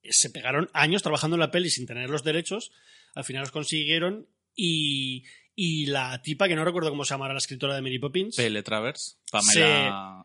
[0.03, 2.73] se pegaron años trabajando en la peli sin tener los derechos,
[3.15, 7.39] al final los consiguieron y, y la tipa, que no recuerdo cómo se llama la
[7.39, 8.63] escritora de Mary Poppins, P.L.
[8.63, 10.25] Travers, Pamela...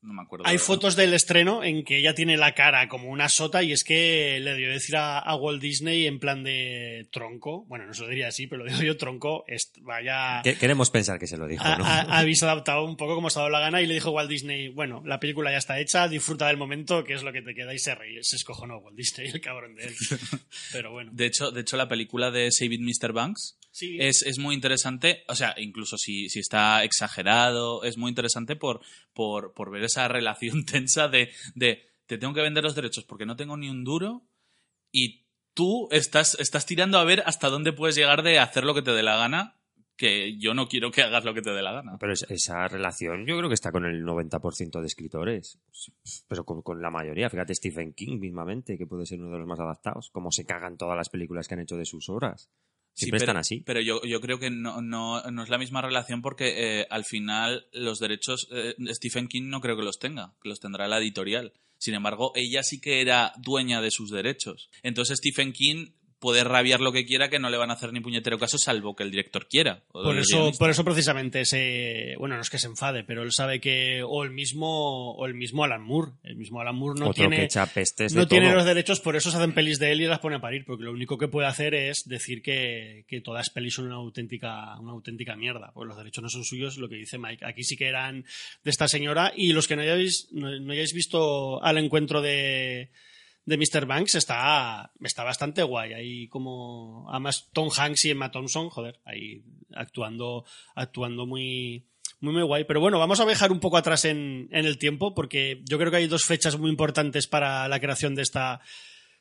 [0.00, 0.46] No me acuerdo.
[0.46, 3.72] hay de- fotos del estreno en que ella tiene la cara como una sota y
[3.72, 7.92] es que le dio decir a, a Walt Disney en plan de tronco, bueno, no
[7.94, 9.44] se lo diría así, pero lo digo yo tronco,
[9.82, 10.40] vaya...
[10.44, 11.84] Que- queremos pensar que se lo dijo, ¿no?
[11.84, 14.30] ha- habéis adaptado un poco como se ha dado la gana y le dijo Walt
[14.30, 17.54] Disney, bueno, la película ya está hecha, disfruta del momento, que es lo que te
[17.54, 18.16] queda y se reí.
[18.22, 19.94] Se escojonó Walt Disney, el cabrón de él.
[20.72, 21.10] Pero bueno.
[21.12, 23.12] De hecho, de hecho, la película de Save It Mr.
[23.12, 28.08] Banks Sí, es, es muy interesante, o sea, incluso si, si está exagerado, es muy
[28.08, 28.80] interesante por,
[29.12, 33.26] por, por ver esa relación tensa de, de te tengo que vender los derechos porque
[33.26, 34.22] no tengo ni un duro
[34.90, 38.82] y tú estás, estás tirando a ver hasta dónde puedes llegar de hacer lo que
[38.82, 39.54] te dé la gana,
[39.96, 41.98] que yo no quiero que hagas lo que te dé la gana.
[41.98, 45.58] Pero es- esa relación yo creo que está con el 90% de escritores.
[46.28, 47.28] Pero con, con la mayoría.
[47.28, 50.10] Fíjate, Stephen King mismamente, que puede ser uno de los más adaptados.
[50.10, 52.48] Como se cagan todas las películas que han hecho de sus obras.
[52.98, 53.62] Sí, Siempre pero, están así.
[53.64, 57.04] Pero yo, yo creo que no, no, no es la misma relación porque eh, al
[57.04, 60.98] final los derechos eh, Stephen King no creo que los tenga, que los tendrá la
[60.98, 61.52] editorial.
[61.78, 64.68] Sin embargo, ella sí que era dueña de sus derechos.
[64.82, 68.00] Entonces Stephen King puede rabiar lo que quiera que no le van a hacer ni
[68.00, 69.82] puñetero caso salvo que el director quiera.
[69.90, 70.58] Por eso, guionista.
[70.58, 74.24] por eso precisamente se, bueno, no es que se enfade, pero él sabe que o
[74.24, 77.44] el mismo, o el mismo Alan Moore, el mismo Alan Moore no Otro que tiene,
[77.44, 78.56] echa pestes de no tiene todo.
[78.56, 80.84] los derechos, por eso se hacen pelis de él y las pone a parir, porque
[80.84, 84.78] lo único que puede hacer es decir que, que todas las pelis son una auténtica,
[84.80, 87.44] una auténtica mierda, pues los derechos no son suyos, lo que dice Mike.
[87.44, 88.24] Aquí sí que eran
[88.64, 92.90] de esta señora, y los que no hayáis, no, no hayáis visto al encuentro de
[93.48, 93.86] de Mr.
[93.86, 95.94] Banks está, está bastante guay.
[95.94, 97.06] Ahí como.
[97.08, 99.42] Además, Tom Hanks y Emma Thompson, joder, ahí
[99.74, 101.86] actuando, actuando muy,
[102.20, 102.64] muy, muy guay.
[102.64, 105.90] Pero bueno, vamos a viajar un poco atrás en, en el tiempo, porque yo creo
[105.90, 108.60] que hay dos fechas muy importantes para la creación de esta,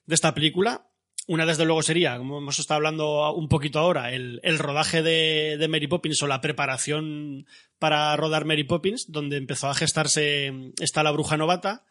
[0.06, 0.90] de esta película.
[1.28, 5.56] Una, desde luego, sería, como hemos estado hablando un poquito ahora, el, el rodaje de,
[5.58, 7.46] de Mary Poppins o la preparación
[7.80, 11.86] para rodar Mary Poppins, donde empezó a gestarse esta la bruja novata.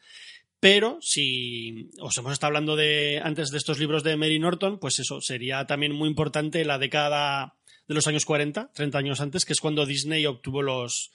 [0.67, 4.99] Pero si os hemos estado hablando de antes de estos libros de Mary Norton, pues
[4.99, 7.55] eso sería también muy importante la década
[7.87, 11.13] de los años 40, 30 años antes, que es cuando Disney obtuvo los,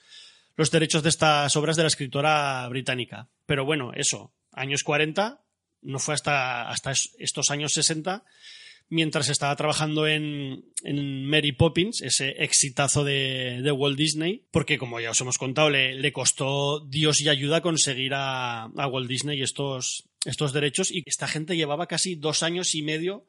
[0.56, 3.28] los derechos de estas obras de la escritora británica.
[3.44, 5.42] Pero bueno, eso, años 40,
[5.82, 8.24] no fue hasta, hasta es- estos años 60,
[8.92, 15.00] mientras estaba trabajando en, en Mary Poppins, ese exitazo de, de Walt Disney, porque como
[15.00, 20.04] ya os hemos contado, le, costó Dios y ayuda conseguir a, a Walt Disney estos,
[20.26, 23.24] estos derechos y esta gente llevaba casi dos años y medio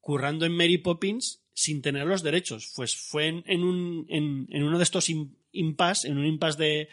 [0.00, 2.72] currando en Mary Poppins sin tener los derechos.
[2.76, 6.58] Pues fue en, en un, en, en uno de estos im- impasse, en un impasse
[6.62, 6.88] de,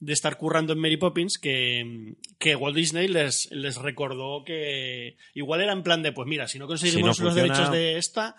[0.00, 5.60] de estar currando en Mary Poppins que, que Walt Disney les, les recordó que igual
[5.60, 7.98] era en plan de, pues mira, si no conseguimos Si no los funciona- derechos de
[7.98, 8.34] esta,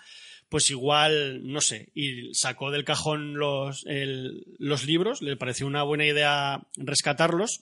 [0.49, 5.83] pues igual, no sé, y sacó del cajón los, el- los libros, le pareció una
[5.83, 7.61] buena idea rescatarlos.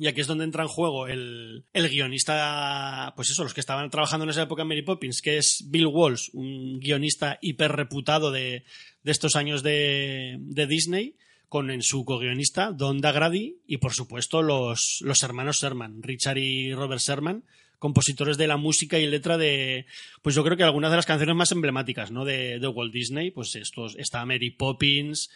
[0.00, 3.90] Y aquí es donde entra en juego el, el guionista, pues eso, los que estaban
[3.90, 8.30] trabajando en esa época en Mary Poppins, que es Bill Walsh, un guionista hiper reputado
[8.30, 8.62] de,
[9.02, 11.16] de estos años de, de Disney,
[11.48, 16.74] con en su co-guionista Don Dagrady y por supuesto los, los hermanos Sherman, Richard y
[16.74, 17.44] Robert Sherman,
[17.78, 19.86] compositores de la música y letra de,
[20.22, 22.24] pues yo creo que algunas de las canciones más emblemáticas, ¿no?
[22.24, 25.30] De, de Walt Disney, pues estos, está Mary Poppins.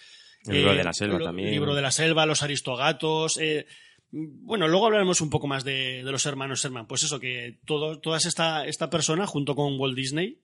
[0.47, 1.49] El libro eh, de la selva lo- también.
[1.49, 3.67] El libro de la selva, los aristogatos, eh,
[4.11, 6.87] bueno, luego hablaremos un poco más de, de los hermanos Sherman.
[6.87, 10.39] Pues eso, que todo, toda esta, esta persona, junto con Walt Disney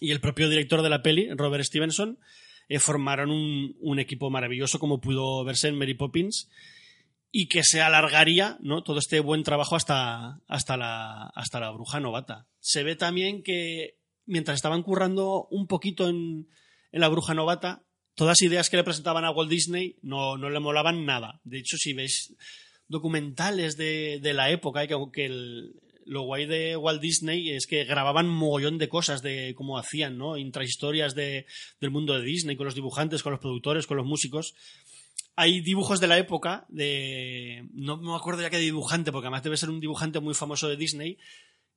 [0.00, 2.18] y el propio director de la peli, Robert Stevenson,
[2.68, 6.48] eh, formaron un, un equipo maravilloso, como pudo verse en Mary Poppins,
[7.32, 8.82] y que se alargaría ¿no?
[8.82, 12.46] todo este buen trabajo hasta, hasta, la, hasta la bruja novata.
[12.60, 16.48] Se ve también que mientras estaban currando un poquito en,
[16.92, 20.48] en la bruja novata, todas las ideas que le presentaban a Walt Disney no, no
[20.48, 21.40] le molaban nada.
[21.44, 22.34] De hecho, si veis
[22.88, 25.74] documentales de, de la época, que, que el-
[26.06, 30.36] lo guay de Walt Disney es que grababan mogollón de cosas de cómo hacían, ¿no?
[30.36, 31.46] Intrahistorias de,
[31.80, 34.54] del mundo de Disney, con los dibujantes, con los productores, con los músicos.
[35.34, 37.68] Hay dibujos de la época de.
[37.72, 40.76] No me acuerdo ya qué dibujante, porque además debe ser un dibujante muy famoso de
[40.76, 41.18] Disney,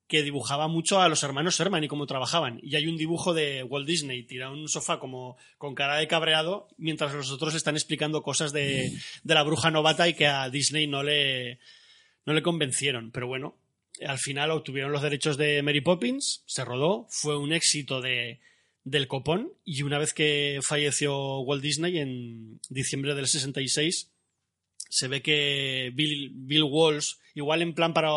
[0.06, 2.60] que dibujaba mucho a los hermanos Sherman y cómo trabajaban.
[2.62, 6.08] Y hay un dibujo de Walt Disney tirado en un sofá como con cara de
[6.08, 10.48] cabreado, mientras los otros están explicando cosas de, de la bruja novata y que a
[10.50, 11.58] Disney no le,
[12.26, 13.10] no le convencieron.
[13.10, 13.56] Pero bueno,
[14.06, 18.40] al final obtuvieron los derechos de Mary Poppins, se rodó, fue un éxito de,
[18.84, 24.10] del copón y una vez que falleció Walt Disney en diciembre del 66,
[24.88, 28.10] se ve que Bill, Bill Walsh, igual en plan para,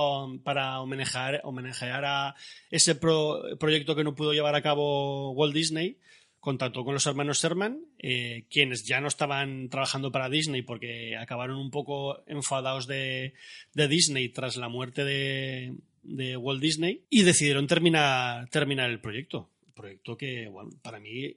[0.44, 2.36] para homenajear, homenajear a
[2.72, 5.98] ese pro- proyecto que no pudo llevar a cabo Walt Disney,
[6.44, 11.58] contactó con los hermanos Sherman, eh, quienes ya no estaban trabajando para Disney porque acabaron
[11.58, 13.34] un poco enfadados de,
[13.74, 19.52] de Disney tras la muerte de, de Walt Disney y decidieron terminar, terminar el proyecto.
[19.74, 21.34] Proyecto que, bueno, para mí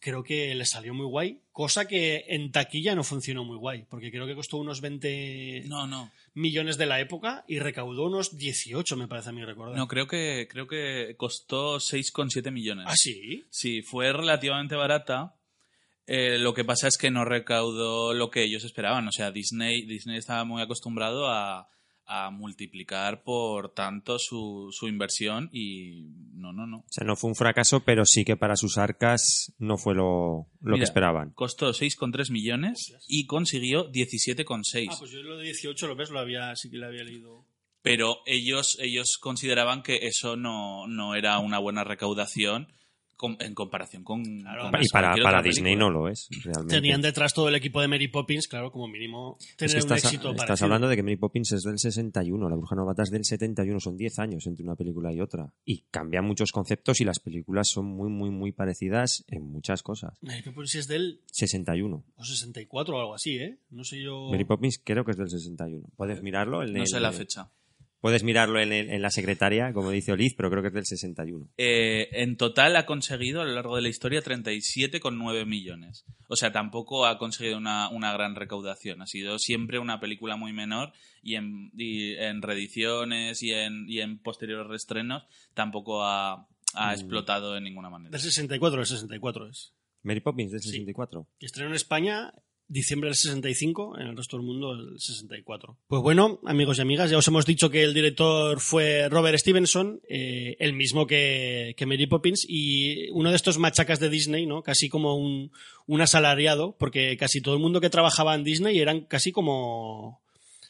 [0.00, 4.10] creo que le salió muy guay, cosa que en taquilla no funcionó muy guay, porque
[4.10, 6.10] creo que costó unos 20 No, no.
[6.34, 9.76] millones de la época y recaudó unos 18, me parece a mí recordar.
[9.76, 12.86] No, creo que, creo que costó 6,7 millones.
[12.88, 13.44] ¿Ah, sí?
[13.50, 15.34] Sí, fue relativamente barata.
[16.06, 19.06] Eh, lo que pasa es que no recaudó lo que ellos esperaban.
[19.08, 21.68] O sea, Disney, Disney estaba muy acostumbrado a,
[22.08, 26.78] a multiplicar por tanto su, su inversión y no, no, no.
[26.78, 30.46] O sea, no fue un fracaso, pero sí que para sus arcas no fue lo,
[30.62, 31.30] lo que esperaban.
[31.32, 34.88] Costó 6,3 millones y consiguió 17,6.
[34.90, 37.44] Ah, pues yo lo de 18 lo ves, lo había, sí que lo había leído.
[37.82, 42.72] Pero ellos, ellos consideraban que eso no, no era una buena recaudación
[43.40, 44.22] en comparación con.
[44.22, 44.70] Claro.
[44.70, 45.92] con Y para, para Disney película.
[45.92, 46.74] no lo es, realmente.
[46.76, 49.78] Tenían detrás todo el equipo de Mary Poppins, claro, como mínimo Es tener que un
[49.80, 50.64] estás, éxito estás parecido.
[50.66, 53.96] hablando de que Mary Poppins es del 61, La Bruja Novata es del 71, son
[53.96, 55.52] 10 años entre una película y otra.
[55.64, 60.18] Y cambian muchos conceptos y las películas son muy, muy, muy parecidas en muchas cosas.
[60.22, 62.04] Mary Poppins es del 61.
[62.16, 63.58] o 64 o algo así, ¿eh?
[63.70, 64.28] No sé yo...
[64.30, 65.86] Mary Poppins creo que es del 61.
[65.96, 67.50] Puedes mirarlo en No el- sé la fecha.
[68.00, 70.86] Puedes mirarlo en, el- en la secretaria, como dice Oliz, pero creo que es del
[70.86, 71.48] 61.
[71.56, 76.04] Eh, en total ha conseguido a lo largo de la historia 37,9 millones.
[76.28, 79.02] O sea, tampoco ha conseguido una, una gran recaudación.
[79.02, 84.00] Ha sido siempre una película muy menor y en, y en reediciones y en, y
[84.00, 88.10] en posteriores reestrenos tampoco ha, ha explotado de ninguna manera.
[88.10, 89.74] Del 64, del 64 es.
[90.02, 90.70] Mary Poppins del Sí.
[90.70, 91.26] 64.
[91.40, 92.32] Y estrenó en España
[92.68, 95.76] diciembre del 65, en el resto del mundo el 64.
[95.88, 100.00] Pues bueno, amigos y amigas, ya os hemos dicho que el director fue Robert Stevenson,
[100.08, 104.62] eh, el mismo que, que Mary Poppins, y uno de estos machacas de Disney, ¿no?
[104.62, 105.50] Casi como un,
[105.86, 110.20] un asalariado, porque casi todo el mundo que trabajaba en Disney eran casi como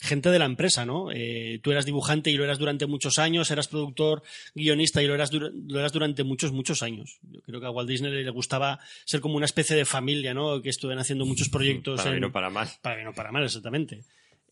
[0.00, 1.10] gente de la empresa, ¿no?
[1.12, 4.22] Eh, tú eras dibujante y lo eras durante muchos años, eras productor,
[4.54, 7.18] guionista y lo eras, lo eras durante muchos, muchos años.
[7.30, 10.62] Yo creo que a Walt Disney le gustaba ser como una especie de familia, ¿no?
[10.62, 12.68] Que estuvieran haciendo muchos proyectos Para en- bien o para mal.
[12.80, 14.04] para bien o para mal, exactamente.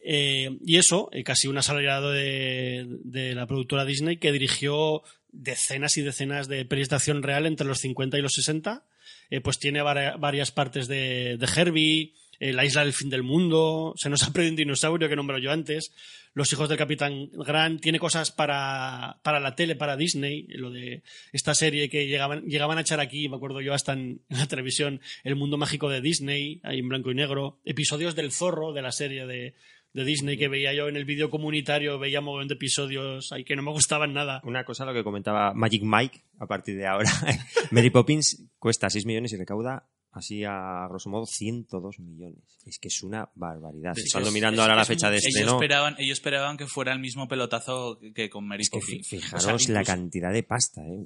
[0.09, 5.97] Eh, y eso, eh, casi un asalariado de, de la productora Disney que dirigió decenas
[5.97, 8.85] y decenas de pelis de acción real entre los 50 y los 60.
[9.31, 13.23] Eh, pues tiene vari- varias partes de, de Herbie, eh, La isla del fin del
[13.23, 15.93] mundo, Se nos ha perdido un dinosaurio que nombré yo antes,
[16.35, 21.03] Los hijos del capitán Grant, tiene cosas para, para la tele, para Disney, lo de
[21.33, 25.01] esta serie que llegaban, llegaban a echar aquí, me acuerdo yo hasta en, la televisión,
[25.25, 28.93] El mundo mágico de Disney, ahí en blanco y negro, episodios del zorro de la
[28.93, 29.55] serie de,
[29.93, 33.63] Disney que veía yo en el vídeo comunitario, veía un de episodios ahí que no
[33.63, 34.43] me gustaban nada.
[34.45, 37.11] Una cosa, lo que comentaba Magic Mike, a partir de ahora.
[37.71, 42.39] Mary Poppins cuesta 6 millones y recauda así a grosso modo, 102 millones.
[42.65, 43.95] Es que es una barbaridad.
[43.95, 46.57] De Estando es- mirando es- ahora la es fecha de ellos estreno, esperaban, ellos esperaban
[46.57, 50.33] que fuera el mismo pelotazo que con Mary es que fijaros O sea, la cantidad
[50.33, 50.81] de pasta.
[50.87, 51.05] ¿eh?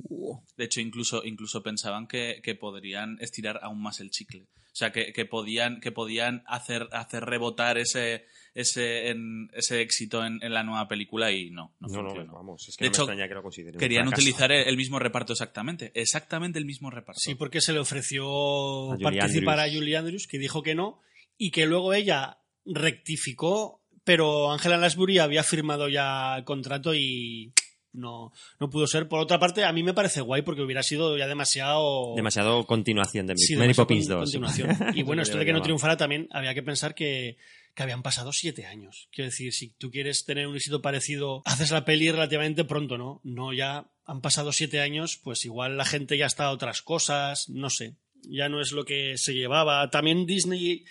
[0.57, 4.47] De hecho, incluso, incluso pensaban que, que podrían estirar aún más el chicle.
[4.73, 10.25] O sea, que, que podían, que podían hacer, hacer rebotar ese, ese, en- ese éxito
[10.25, 11.75] en, en la nueva película y no.
[11.81, 14.51] No, No, vamos, es que De no hecho, me extraña que lo consideren Querían utilizar
[14.53, 15.93] el, el mismo reparto exactamente.
[15.95, 17.21] Exactamente el mismo reparto.
[17.21, 19.77] Sí, porque se le ofreció A participar Andrews.
[19.77, 21.01] a Julie Andrews, que dijo que no,
[21.39, 27.53] y que luego ella rectificó, pero Angela Lansbury había firmado ya el contrato y
[27.93, 29.09] no, no pudo ser.
[29.09, 32.15] Por otra parte, a mí me parece guay porque hubiera sido ya demasiado...
[32.17, 34.25] Demasiado continuación de Sí, Mary Poppins con- 2.
[34.33, 34.77] continuación.
[34.95, 37.37] Y bueno, esto de que no triunfara también había que pensar que,
[37.75, 39.09] que habían pasado siete años.
[39.13, 43.21] Quiero decir, si tú quieres tener un éxito parecido, haces la peli relativamente pronto, ¿no?
[43.25, 47.49] No, ya han pasado siete años, pues igual la gente ya está a otras cosas,
[47.49, 47.95] no sé.
[48.23, 49.89] Ya no es lo que se llevaba.
[49.91, 50.85] También Disney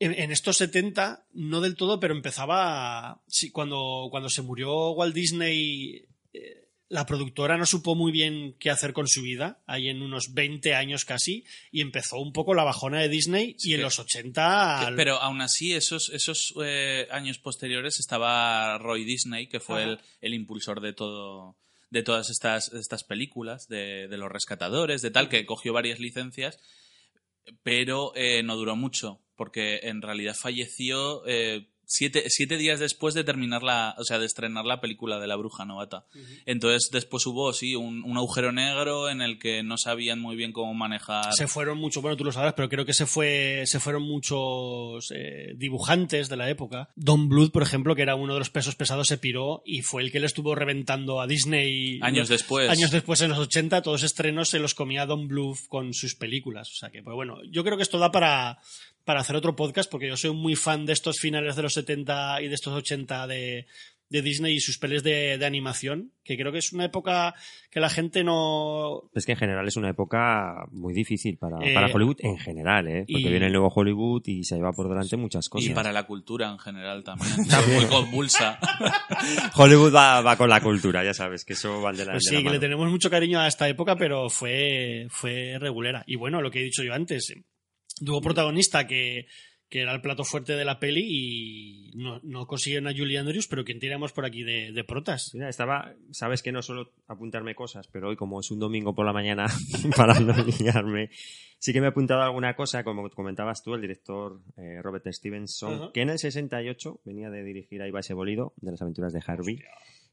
[0.00, 3.22] en, estos 70, no del todo, pero empezaba.
[3.26, 8.68] Sí, cuando, cuando se murió Walt Disney, eh, la productora no supo muy bien qué
[8.68, 12.64] hacer con su vida, ahí en unos 20 años casi, y empezó un poco la
[12.64, 14.86] bajona de Disney, Sí y en los 80.
[14.90, 20.34] Que- Pero aún así, esos, esos eh, años posteriores estaba Roy Disney, que fue el
[20.34, 21.56] impulsor de todo
[21.90, 26.58] de todas estas, estas películas, de, de los rescatadores, de tal, que cogió varias licencias,
[27.62, 33.24] pero eh, no duró mucho, porque en realidad falleció eh, siete, siete días después de
[33.24, 36.06] terminar la, o sea, de estrenar la película de la bruja novata.
[36.46, 40.52] Entonces después hubo, sí, un, un agujero negro en el que no sabían muy bien
[40.52, 41.34] cómo manejar.
[41.34, 45.10] Se fueron muchos, bueno, tú lo sabrás, pero creo que se fue, se fueron muchos
[45.12, 46.90] eh, dibujantes de la época.
[46.94, 50.02] Don Bluth, por ejemplo, que era uno de los pesos pesados, se piró y fue
[50.02, 51.98] el que le estuvo reventando a Disney.
[52.02, 52.70] Años después.
[52.70, 56.70] Años después, en los 80, todos estrenos se los comía Don Bluth con sus películas.
[56.70, 58.60] O sea que, pues bueno, yo creo que esto da para,
[59.04, 62.42] para hacer otro podcast, porque yo soy muy fan de estos finales de los 70
[62.42, 63.66] y de estos 80 de,
[64.08, 67.34] de Disney y sus pelis de, de animación, que creo que es una época
[67.70, 71.72] que la gente no, Es que en general es una época muy difícil para, Eh,
[71.74, 73.04] para Hollywood en general, ¿eh?
[73.08, 75.70] Porque y- viene el nuevo Hollywood y se lleva por delante muchas cosas.
[75.70, 77.30] Y para la cultura en general también.
[77.40, 78.58] Está muy convulsa.
[79.56, 82.30] Hollywood va, va con la cultura, ya sabes, que eso va de la, Pues de
[82.30, 86.02] sí, la que le tenemos mucho cariño a esta época, pero fue, fue regulera.
[86.06, 87.32] Y bueno, lo que he dicho yo antes,
[88.04, 89.26] tuvo protagonista que,
[89.70, 93.46] que era el plato fuerte de la peli y no, no consiguieron a Julie Andrews,
[93.46, 95.30] pero ¿quién tiramos por aquí de, de protas?
[95.32, 99.06] Mira, estaba, sabes que no suelo apuntarme cosas, pero hoy como es un domingo por
[99.06, 99.46] la mañana,
[99.96, 101.10] para no liarme,
[101.58, 105.74] sí que me he apuntado alguna cosa, como comentabas tú, el director eh, Robert Stevenson,
[105.74, 105.90] Ajá.
[105.94, 109.60] que en el 68 venía de dirigir va ese bolido, de las aventuras de Harvey,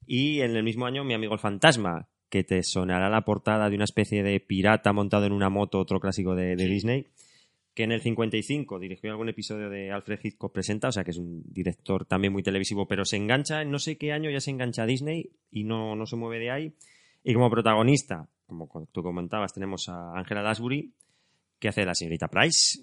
[0.06, 3.76] y en el mismo año Mi amigo el fantasma, que te sonará la portada de
[3.76, 7.08] una especie de pirata montado en una moto, otro clásico de, de Disney,
[7.78, 11.18] que en el 55 dirigió algún episodio de Alfred Hitchcock Presenta, o sea que es
[11.18, 14.50] un director también muy televisivo, pero se engancha, en no sé qué año ya se
[14.50, 16.74] engancha a Disney y no, no se mueve de ahí.
[17.24, 20.92] Y como protagonista, como tú comentabas, tenemos a Angela Lansbury,
[21.60, 22.80] que hace la señorita Price.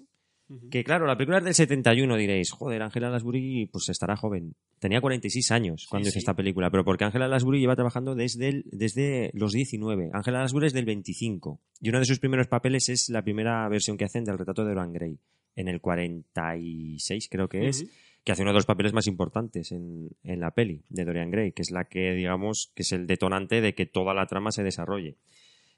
[0.69, 4.53] Que claro, la película es del 71, diréis, joder, Angela Lansbury pues estará joven.
[4.79, 6.19] Tenía 46 años cuando Sí, hizo sí.
[6.19, 10.11] esta película, pero porque Angela Lansbury lleva trabajando desde, el- desde los 19.
[10.13, 11.59] Angela Lansbury es del 25.
[11.81, 14.73] Y uno de sus primeros papeles es la primera versión que hacen del retrato de
[14.75, 15.17] Dorian Gray,
[15.55, 17.85] en el 46 creo que es,
[18.23, 21.51] que hace uno de los papeles más importantes en, en la peli de Dorian Gray,
[21.53, 24.63] que es la que, digamos, que es el detonante de que toda la trama se
[24.63, 25.15] desarrolle.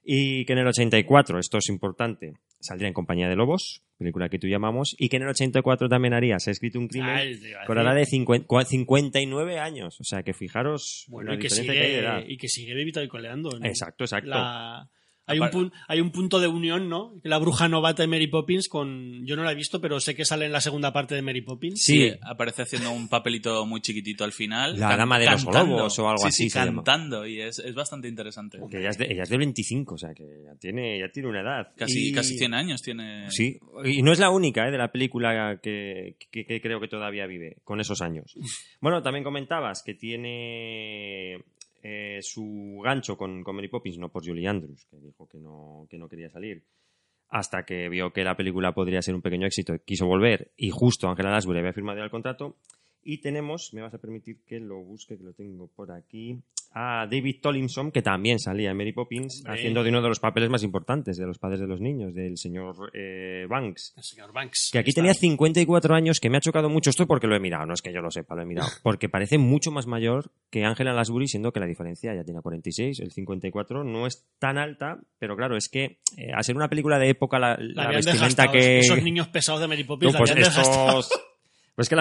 [0.03, 4.39] Y que en el 84, esto es importante, saldría en Compañía de Lobos, película que
[4.39, 7.37] tú llamamos, y que en el 84 también haría Se ha escrito un crimen Ay,
[7.39, 9.99] te iba a con edad de 50 cua- 59 años.
[9.99, 12.23] O sea, que fijaros Bueno, la y que, diferencia que hay de sigue, edad.
[12.27, 12.75] y que sigue
[13.07, 13.49] coleando.
[13.59, 13.65] ¿no?
[13.65, 14.29] Exacto, exacto.
[14.29, 14.89] La-
[15.27, 17.13] Hay, un pun- hay un punto de unión, ¿no?
[17.23, 19.25] La bruja novata de Mary Poppins con...
[19.25, 21.41] Yo no la he visto, pero sé que sale en la segunda parte de Mary
[21.41, 21.81] Poppins.
[21.83, 22.09] Sí.
[22.21, 24.79] aparece haciendo un papelito muy chiquitito al final.
[24.79, 25.77] La dama de los cantando.
[25.77, 26.83] lobos o algo Sí, así Sí, se llama.
[26.83, 28.57] cantando y es, es bastante interesante.
[28.71, 31.27] Que ella es, de, ella es del 25, o sea, que ya tiene, ya tiene
[31.29, 31.67] una edad.
[31.75, 33.29] Casi, Y- casi 100 años tiene.
[33.29, 34.71] Sí, y no es la única ¿eh?
[34.71, 38.33] de la película que, que- que creo que todavía vive con esos años.
[38.79, 41.39] Bueno, también comentabas que tiene
[41.81, 45.87] eh, su gancho con, con Mary Poppins, no por Julie Andrews, que dijo que no,
[45.89, 46.63] que no quería salir,
[47.29, 51.07] hasta que vio que la película podría ser un pequeño éxito, quiso volver y justo
[51.07, 52.57] Angela Lansbury había firmado el contrato.
[53.09, 56.41] Y tenemos, me vas a permitir que lo busque, que lo tengo por aquí,
[56.73, 59.53] a David Tollinson, que también salía en Mary Poppins, Hombre.
[59.53, 62.37] haciendo de uno de los papeles más importantes de los padres de los niños, del
[62.37, 63.93] señor eh, Banks.
[63.95, 64.71] El señor Banks.
[64.73, 64.99] Que aquí Está.
[64.99, 67.81] tenía 54 años, que me ha chocado mucho esto porque lo he mirado, no es
[67.81, 68.67] que yo lo sepa, lo he mirado.
[68.83, 72.99] Porque parece mucho más mayor que Angela Lansbury, siendo que la diferencia ya tiene 46,
[72.99, 76.99] el 54 no es tan alta, pero claro, es que eh, al ser una película
[76.99, 78.79] de época, la, La la vestimenta que...
[78.79, 80.99] Esos niños pesados de Mary Poppins No, la pues desgastado.
[80.99, 81.36] estos...
[81.77, 81.95] Pues es que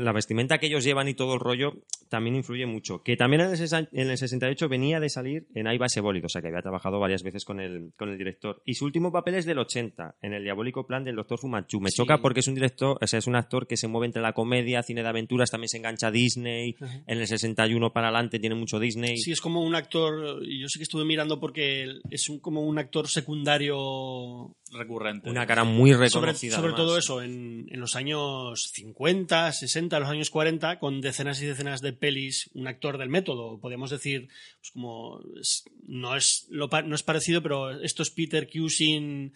[0.00, 1.74] la, vestimenta que ellos llevan y todo el rollo
[2.08, 3.04] también influye mucho.
[3.04, 6.28] Que también en el, sesa- en el 68 venía de salir en Aiba Sebólido, o
[6.28, 8.60] sea que había trabajado varias veces con el, con el director.
[8.66, 11.38] Y su último papel es del 80, en el diabólico plan del Dr.
[11.38, 11.80] Fumanchu.
[11.80, 11.98] Me Sí.
[11.98, 14.32] choca porque es un director, o sea, es un actor que se mueve entre la
[14.32, 16.74] comedia, cine de aventuras, también se engancha a Disney.
[17.06, 19.18] En el 61 para adelante tiene mucho Disney.
[19.18, 20.40] Sí, es como un actor.
[20.44, 24.56] Yo sí que estuve mirando porque es un, como un actor secundario.
[24.72, 25.28] Recurrente.
[25.30, 26.56] Una cara muy reconocida.
[26.56, 31.46] sobre todo eso, en, en los años 50, 60, los años 40, con decenas y
[31.46, 34.28] decenas de pelis, un actor del método, podríamos decir,
[34.60, 39.32] pues como es- no, es lo, no es parecido, pero esto es Peter Cushing.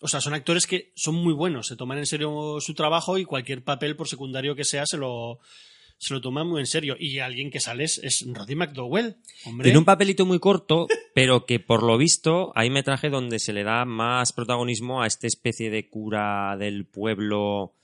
[0.00, 3.24] O sea, son actores que son muy buenos, se toman en serio su trabajo y
[3.24, 5.40] cualquier papel, por secundario que sea, se lo,
[5.98, 6.96] se lo toman muy en serio.
[6.98, 9.16] Y alguien que sale es, es Roddy McDowell.
[9.44, 13.52] Hombre, Tiene un papelito muy corto, pero que por lo visto hay metraje donde se
[13.52, 17.74] le da más protagonismo a esta especie de cura del pueblo.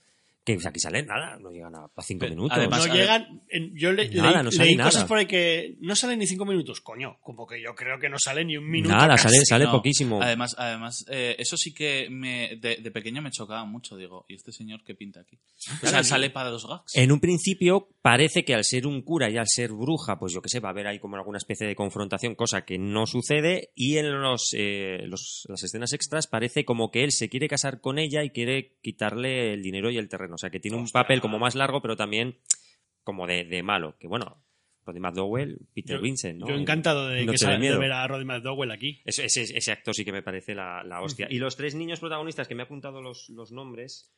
[0.45, 2.55] Que o sea, aquí sale nada, no llegan a, a cinco Pero, minutos.
[2.55, 3.41] además, no llegan.
[3.49, 4.91] en- yo le, Nada, leí, no sale leí nada.
[4.91, 6.81] cosas por ahí que no salen ni cinco minutos.
[6.81, 8.93] Coño, como que yo creo que no sale ni un minuto.
[8.93, 9.23] nada, casi.
[9.29, 10.21] sale, sale No, poquísimo.
[10.21, 13.97] Además, además eh, eso sí que me, de, de pequeño me chocaba mucho.
[13.97, 15.39] Digo, ¿y este señor qué pinta aquí?
[15.81, 16.95] O sea, sale para los gags.
[16.95, 20.39] En un principio parece que al ser un cura y al ser bruja, pues yo
[20.39, 23.71] que sé, va a haber ahí como alguna especie de confrontación, cosa que no sucede.
[23.73, 27.81] Y en los, eh, los- las escenas extras parece como que él se quiere casar
[27.81, 30.35] con ella y quiere quitarle el dinero y el terreno.
[30.35, 32.37] O sea, que tiene un papel como más largo, pero también
[33.03, 33.97] como de, de malo.
[33.99, 34.45] Que bueno,
[34.85, 36.47] Roddy McDowell, Peter Yo- Vincent, ¿no?
[36.47, 39.01] Yo encantado de, No que de ver a Roddy McDowell aquí.
[39.05, 41.25] Ese, ese- ese actor sí que me parece la, la hostia.
[41.31, 44.11] Y los tres niños protagonistas que me he apuntado los, los nombres,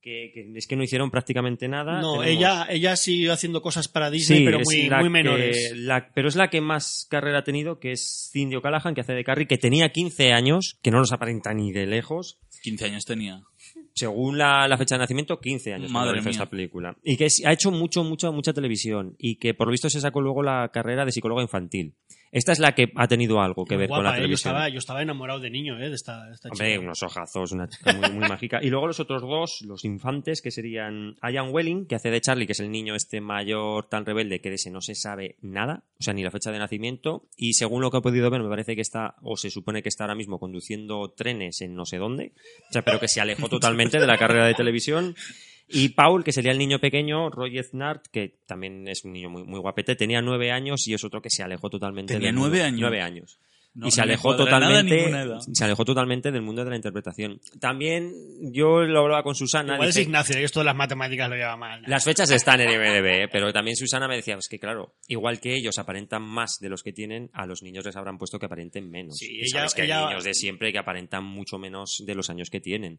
[0.00, 2.00] que, que es que no hicieron prácticamente nada.
[2.00, 5.06] No, Tenemos- ella, ella siguió haciendo cosas para Disney, Sí, pero es muy, la muy
[5.06, 5.72] que- menores.
[5.76, 9.12] la- pero es la que más carrera ha tenido, que es Cindy O'Callaghan, que hace
[9.12, 12.38] de Carrie, que tenía 15 años, que no nos aparenta ni de lejos.
[12.62, 13.42] 15 años tenía.
[13.94, 16.30] Según la, la fecha de nacimiento, 15 años Madre mía.
[16.30, 16.96] esta película.
[17.02, 19.14] Y que es- ha hecho mucho, mucho, mucha televisión.
[19.18, 21.94] Y que por lo visto se sacó luego la carrera de psicóloga infantil.
[22.32, 24.12] Esta es la que ha tenido algo que ver con la ¿eh?
[24.12, 24.52] yo, televisión.
[24.52, 25.88] estaba, yo estaba enamorado de niño ¿eh?
[25.88, 26.80] de esta, de esta Hombre, chica.
[26.80, 28.60] unos ojazos, una chica muy, muy mágica.
[28.62, 32.46] Y luego los otros dos, los infantes, que serían Ian Welling, que hace de Charlie,
[32.46, 35.84] que es el niño este mayor tan rebelde que de ese no se sabe nada,
[35.98, 37.26] o sea, ni la fecha de nacimiento.
[37.36, 39.88] Y según lo que he podido ver, me parece que está, o se supone que
[39.88, 42.32] está ahora mismo conduciendo trenes en no sé dónde.
[42.68, 45.16] O sea, pero que se alejó totalmente de la carrera de televisión.
[45.72, 49.44] Y Paul, que sería el niño pequeño, Roy Eznard, que también es un niño muy,
[49.44, 52.48] muy guapete, tenía nueve años y es otro que se alejó totalmente ¿Tenía del mundo-
[52.50, 52.80] nueve años?
[52.80, 53.38] Nueve años
[53.72, 55.08] No- y se alejó totalmente
[55.52, 58.12] se alejó totalmente del mundo de la interpretación también
[58.52, 61.36] yo lo hablaba con Susana Igual dice, es Ignacio, y esto de las matemáticas lo
[61.36, 61.80] lleva mal.
[61.86, 63.28] las fechas están en IMDb ¿eh?
[63.30, 66.82] pero también Susana me decía es que claro igual que ellos aparentan más de los
[66.82, 69.74] que tienen a los niños les habrán puesto que aparenten menos Sí, Y ella- sabes
[69.74, 72.98] que ella- hay niños de siempre que aparentan mucho menos de los años que tienen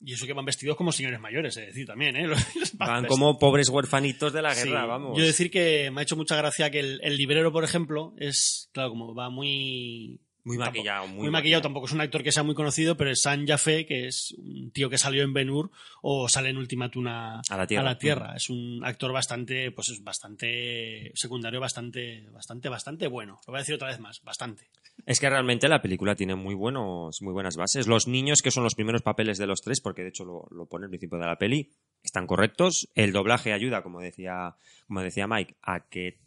[0.00, 2.26] Y eso que van vestidos como señores mayores, es decir, también, ¿eh?
[2.28, 4.68] Los van como pobres huerfanitos de la Sí.
[4.68, 7.64] guerra vamos Yo decir que me ha hecho mucha gracia que el, el librero, por
[7.64, 10.20] ejemplo, es, claro, como va muy...
[10.44, 13.10] muy tampoco- maquillado muy, Muy, maquillado, tampoco es un actor que sea muy conocido, pero
[13.10, 15.70] es San Jaffe, que es un tío que salió en Ben Hur
[16.00, 17.98] o sale en Ultimatuna A la Tierra.
[17.98, 18.34] Tierra.
[18.36, 23.40] Es un actor bastante, pues es bastante secundario, bastante, bastante, bastante bueno.
[23.46, 24.68] Lo voy a decir otra vez más, bastante.
[25.06, 27.86] Es que realmente la película tiene muy buenos, muy buenas bases.
[27.86, 30.66] Los niños, que son los primeros papeles de los tres, porque de hecho lo, lo
[30.66, 31.70] pone al principio de la peli,
[32.02, 32.88] están correctos.
[32.94, 36.18] El doblaje ayuda, como decía, como decía Mike, a que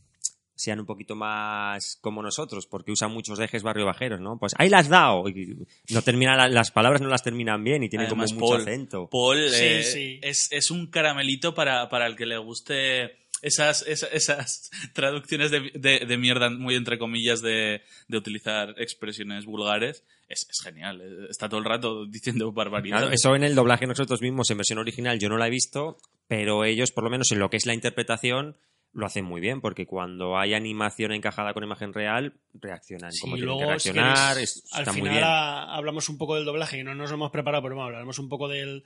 [0.55, 4.37] sean un poquito más como nosotros, porque usan muchos ejes barrio bajeros, ¿no?
[4.37, 5.27] Pues ahí las has dado.
[5.27, 5.57] Y
[5.91, 9.09] no termina la- las palabras no las terminan bien y tienen como mucho Paul- acento.
[9.09, 10.19] Paul Sí, eh, sí.
[10.21, 15.71] Es, es un caramelito para, para el que le guste esas, esas, esas traducciones de,
[15.75, 20.03] de- de mierda, muy entre comillas, de, de utilizar expresiones vulgares.
[20.27, 21.01] Es, es genial.
[21.01, 23.01] eh, Está todo el rato diciendo barbaridades.
[23.03, 25.97] Claro, eso en el doblaje nosotros mismos, en versión original, yo no la he visto,
[26.27, 28.55] pero ellos, por lo menos en lo que es la interpretación,
[28.93, 33.57] lo hacen muy bien, porque cuando hay animación encajada con imagen real, reaccionan como tienen
[33.57, 34.37] que reaccionar,
[34.73, 35.23] al muy final bien.
[35.23, 38.19] a- hablamos un poco del doblaje, y no nos lo hemos preparado, pero bueno, hablaremos
[38.19, 38.83] un poco del,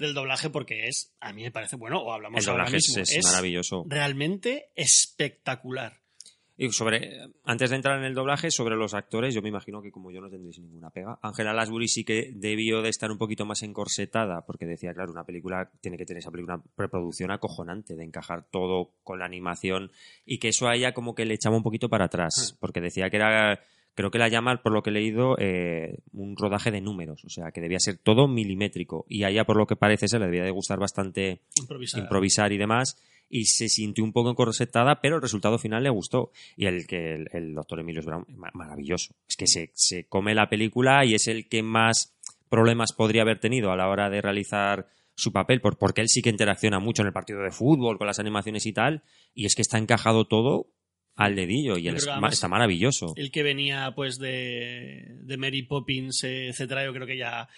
[0.00, 2.96] del doblaje porque es, a mí me parece bueno, o hablamos El ahora doblaje es,
[2.96, 3.84] mismo, es maravilloso.
[3.86, 6.00] realmente espectacular.
[6.56, 9.90] Y sobre, antes de entrar en el doblaje, sobre los actores, yo me imagino que
[9.90, 11.18] como yo no tendréis ninguna pega.
[11.22, 15.24] Angela Lansbury sí que debió de estar un poquito más encorsetada, porque decía, claro, una
[15.24, 19.90] película tiene que tener esa película, una preproducción acojonante, de encajar todo con la animación,
[20.26, 23.08] y que eso a ella como que le echaba un poquito para atrás, porque decía
[23.08, 23.60] que era,
[24.00, 27.28] creo que la llama, por lo que he leído, eh, un rodaje de números, o
[27.30, 30.26] sea, que debía ser todo milimétrico, y a ella, por lo que parece, se le
[30.26, 32.00] debía de gustar bastante Improvisar.
[32.02, 32.98] improvisar y demás
[33.32, 36.32] y se sintió un poco encorsetada, pero el resultado final le gustó.
[36.56, 38.02] Y el que el, el doctor Emilio
[38.36, 39.14] ma- maravilloso.
[39.28, 42.12] Es que se, se come la película y es el que más
[42.48, 46.22] problemas podría haber tenido a la hora de realizar su papel, por- porque él sí
[46.22, 49.54] que interacciona mucho en el partido de fútbol, con las animaciones y tal, y es
[49.54, 50.66] que está encajado todo
[51.16, 53.12] al dedillo y es que además- está maravilloso.
[53.16, 57.48] el que venía pues de, de Mary Poppins, eh, etcétera, yo creo que ya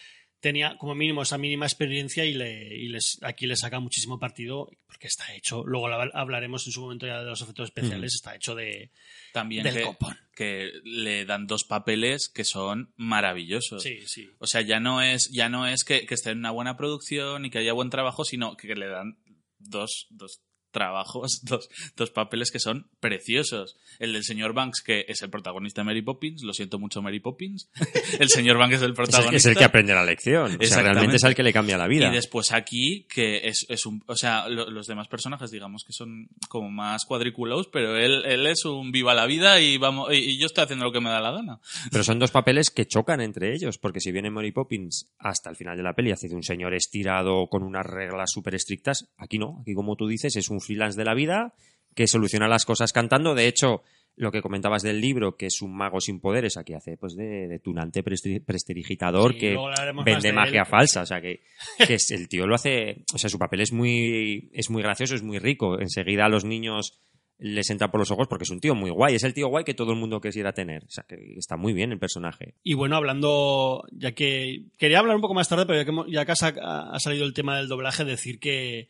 [0.41, 4.69] tenía como mínimo esa mínima experiencia y, le, y les, aquí le saca muchísimo partido
[4.89, 8.35] porque está hecho, luego la- hablaremos en su momento ya de los efectos especiales, está
[8.35, 8.91] hecho de...
[9.33, 10.17] También Del que, copón.
[10.35, 13.85] que le dan dos papeles que son maravillosos.
[13.85, 14.29] Sí, sí.
[14.41, 17.45] O sea, ya no es, ya no es que, que esté en una buena producción
[17.45, 19.19] y que haya buen trabajo, sino que le dan
[19.61, 20.43] dos, dos
[20.73, 23.77] trabajos, dos, dos papeles que son preciosos.
[23.99, 27.21] El del señor Banks, que es el protagonista de Mary Poppins, lo siento mucho Mary
[27.21, 27.71] Poppins.
[28.19, 29.37] el señor Banks es el Es el, que- protagonista.
[29.37, 30.59] es el que aprende la lección.
[30.61, 32.09] O sea, realmente es el que le cambia la vida.
[32.09, 34.03] Y después aquí, que es, es un.
[34.07, 38.47] O sea, lo- los demás personajes, digamos que son como más cuadriculados, pero él, él
[38.47, 41.11] es un viva la vida y vamos y, y yo estoy haciendo lo que me
[41.11, 41.61] da la gana.
[41.91, 45.57] Pero son dos papeles que chocan entre ellos, porque si viene Mary Poppins hasta el
[45.57, 49.39] final de la peli hace de un señor estirado con unas reglas súper estrictas, aquí
[49.39, 51.55] no, aquí como tú dices es un freelance de la vida
[51.95, 53.83] que soluciona las cosas cantando, de hecho
[54.15, 57.49] lo que comentabas del libro, que es un mago sin poderes, aquí hace pues de,
[57.49, 59.57] de tunante presti- prestidigitador Sí, que
[60.05, 60.67] vende de magia él.
[60.67, 61.41] falsa, o sea que,
[61.87, 65.15] que es- el tío lo hace, o sea, su papel es muy, es muy gracioso,
[65.15, 66.99] es muy rico, enseguida a los niños
[67.39, 69.65] les entra por los ojos porque es un tío muy guay, es el tío guay
[69.65, 72.55] que todo el mundo quisiera tener, o sea que está muy bien el personaje.
[72.63, 76.25] Y bueno, hablando, ya que quería hablar un poco más tarde, pero ya que, ya
[76.27, 78.89] que ha, salido el tema del doblaje, decir que,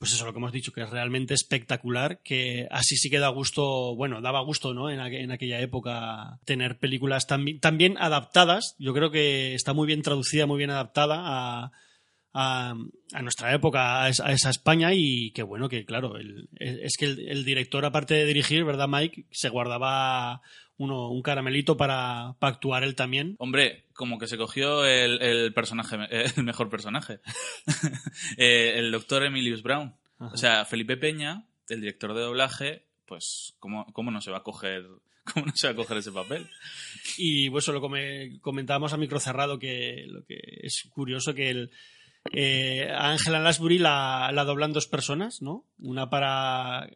[0.00, 3.28] pues eso, lo que hemos dicho, que es realmente espectacular, que así sí que da
[3.28, 4.88] gusto, bueno, daba gusto, ¿no?
[4.88, 8.76] En, aqu- en aquella época tener películas tan, bi- tan bien adaptadas.
[8.78, 11.72] Yo creo que está muy bien traducida, muy bien adaptada a,
[12.32, 12.74] a,
[13.12, 17.44] a nuestra época, a esa, España y que bueno, que claro, el- es que el
[17.44, 19.26] director, aparte de dirigir, ¿verdad, Mike?
[19.30, 20.40] Se guardaba
[20.80, 23.36] uno, un caramelito para, para actuar él también.
[23.38, 25.96] Hombre, como que se cogió el, el personaje,
[26.36, 27.20] el mejor personaje.
[28.36, 29.94] Eh, el doctor Emilius Brown.
[30.18, 30.34] Ajá.
[30.34, 34.42] O sea, Felipe Peña, el director de doblaje, pues, ¿cómo, cómo no se va a
[34.42, 34.86] coger,
[35.34, 36.48] cómo no se va a coger ese papel?
[37.18, 41.50] Y pues eso lo come- comentábamos a micro cerrado que lo que es curioso que
[41.50, 41.70] el
[42.32, 45.66] eh, a Angela Lansbury la, la doblan dos personas, ¿no?
[45.78, 46.88] Una para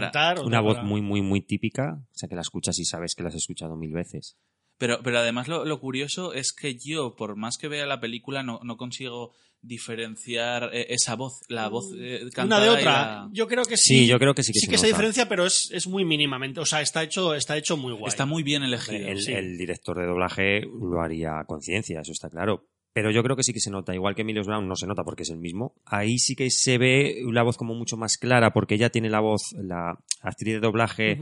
[0.00, 3.14] cantar, Una voz para- muy, muy, muy típica, o sea que la escuchas y sabes
[3.14, 4.36] que la has escuchado mil veces.
[4.78, 8.42] Pero, pero además lo, lo curioso es que yo, por más que vea la película,
[8.44, 12.92] no, no consigo diferenciar eh, esa voz, la voz eh, una cantada de y otra.
[12.92, 14.00] la- Yo creo que sí.
[14.00, 14.86] Sí, yo creo que sí que se se, nota.
[14.86, 16.60] diferencia, pero es, es muy mínimamente.
[16.60, 18.08] O sea, está hecho, está hecho muy guay.
[18.08, 19.08] Está muy bien elegido.
[19.08, 19.32] El, sí.
[19.32, 22.68] el director de doblaje lo haría a conciencia, eso está claro.
[22.98, 25.04] Pero yo creo que sí que se nota, igual que Emilius Brown no se nota
[25.04, 25.72] porque es el mismo.
[25.84, 29.20] Ahí sí que se ve la voz como mucho más clara porque ella tiene la
[29.20, 31.12] voz, la actriz de doblaje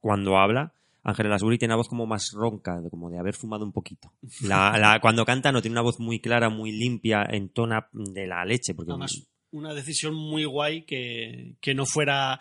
[0.00, 0.72] cuando habla.
[1.02, 4.12] Ángela Lasbury tiene la voz como más ronca, como de haber fumado un poquito.
[4.42, 8.26] La, la- cuando canta no tiene una voz muy clara, muy limpia, en tona de
[8.26, 8.74] la leche.
[8.74, 12.40] Porque Además, una decisión muy guay que, que no fuera.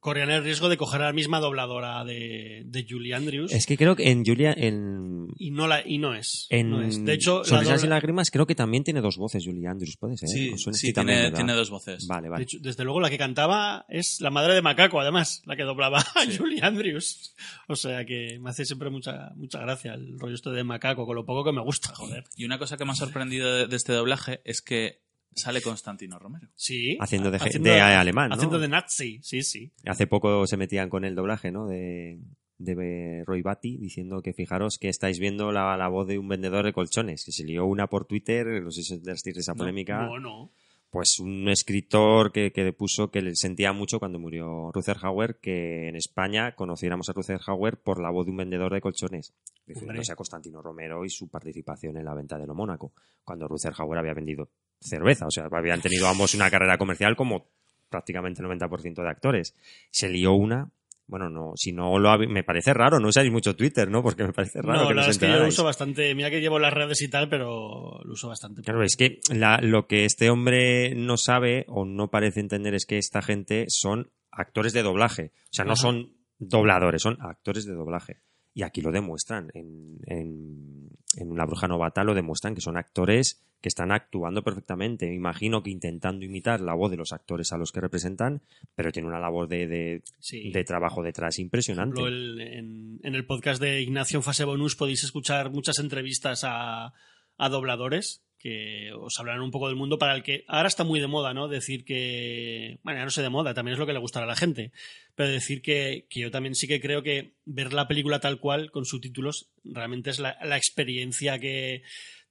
[0.00, 3.52] Corrían el riesgo de coger a la misma dobladora de, de Julie Andrews.
[3.52, 6.46] es que creo que en Julia, en, y, no la, y no es.
[6.50, 7.04] en no es.
[7.04, 9.96] De hecho, la Sonrisas y dobla- lágrimas creo que también tiene dos voces Julie Andrews,
[9.98, 10.28] puede ser.
[10.28, 12.06] Sí, sí, tiene, tiene dos voces.
[12.06, 12.42] Vale, de vale.
[12.44, 15.98] hecho, desde luego, la que cantaba es la madre de Macaco, además, la que doblaba
[16.00, 17.34] a Julie Andrews.
[17.68, 21.16] O sea que me hace siempre mucha, mucha gracia el rollo este de Macaco, con
[21.16, 22.24] lo poco que me gusta, joder.
[22.36, 25.00] Y una cosa que me ha sorprendido de, de este doblaje es que
[25.34, 26.48] sale Constantino Romero.
[26.54, 26.96] Sí.
[27.00, 28.34] Haciendo de alemán, ¿no?
[28.34, 29.72] Haciendo de nazi, sí, sí.
[29.86, 31.66] Hace poco se metían con el doblaje, ¿no?
[31.66, 32.18] De,
[32.58, 36.64] de Roy Batty diciendo que fijaros que estáis viendo la, la voz de un vendedor
[36.64, 37.24] de colchones.
[37.24, 40.06] Que se lió una por Twitter, no sé si esa polémica.
[40.06, 40.52] No, no.
[40.90, 45.88] Pues un escritor que, que puso que le sentía mucho cuando murió Ruther Hauer que
[45.88, 49.32] en España conociéramos a Ruther Hauer por la voz de un vendedor de colchones,
[49.66, 52.92] refiriéndose a Constantino Romero y su participación en la venta de lo Mónaco,
[53.24, 57.46] cuando Ruther Hauer había vendido cerveza, o sea, habían tenido ambos una carrera comercial como
[57.88, 59.54] prácticamente el 90% de actores.
[59.90, 60.70] Se lió una,
[61.10, 64.02] bueno, no, si no lo me parece raro, no usáis mucho Twitter, ¿no?
[64.02, 66.14] Porque me parece raro no, que la es que yo lo uso bastante.
[66.14, 68.62] Mira que llevo las redes y tal, pero lo uso bastante.
[68.62, 72.86] Claro, es que la- lo que este hombre no sabe o no parece entender es
[72.86, 75.32] que esta gente son actores de doblaje.
[75.34, 75.82] O sea, no Ajá.
[75.82, 78.20] son dobladores, son actores de doblaje.
[78.54, 79.48] Y aquí lo demuestran.
[79.54, 85.06] En, en, en Una bruja novata lo demuestran que son actores que están actuando perfectamente.
[85.06, 88.42] Me imagino que intentando imitar la voz de los actores a los que representan,
[88.74, 90.50] pero tiene una labor de, de, Sí.
[90.50, 92.00] de trabajo detrás impresionante.
[92.00, 96.42] Por ejemplo, el- en, en el podcast de Ignacio Fase Bonus podéis escuchar muchas entrevistas
[96.44, 96.92] a,
[97.36, 100.98] a dobladores que os hablarán un poco del mundo para el que ahora está muy
[100.98, 101.46] de moda, ¿no?
[101.46, 104.28] Decir que, bueno, ya no sé de moda, también es lo que le gustará a
[104.28, 104.72] la gente,
[105.14, 108.70] pero decir que, que yo también sí que creo que ver la película tal cual,
[108.70, 111.82] con subtítulos, realmente es la, la experiencia que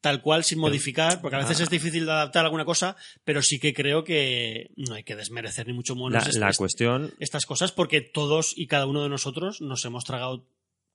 [0.02, 1.64] tal cual, sin modificar, porque a veces Ah.
[1.64, 5.68] es difícil de adaptar alguna cosa, pero sí que creo que no hay que desmerecer
[5.68, 9.10] ni mucho menos la, la este- cuestión estas cosas porque todos y cada uno de
[9.10, 10.46] nosotros nos hemos tragado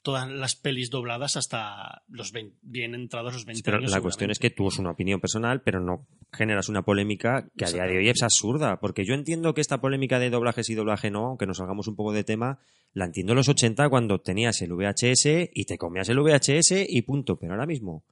[0.02, 3.90] todas las pelis dobladas hasta los 20, bien entrados los 20 Pero años.
[3.90, 7.64] la cuestión es que tú es una opinión personal, pero no generas una polémica que
[7.64, 8.80] a día de hoy es absurda.
[8.80, 11.96] Porque yo entiendo que esta polémica de doblajes y doblaje no, aunque nos salgamos un
[11.96, 12.58] poco de tema,
[12.92, 17.00] la entiendo en los 80 cuando tenías el VHS y te comías el VHS y
[17.02, 17.38] punto.
[17.38, 18.04] Pero ahora mismo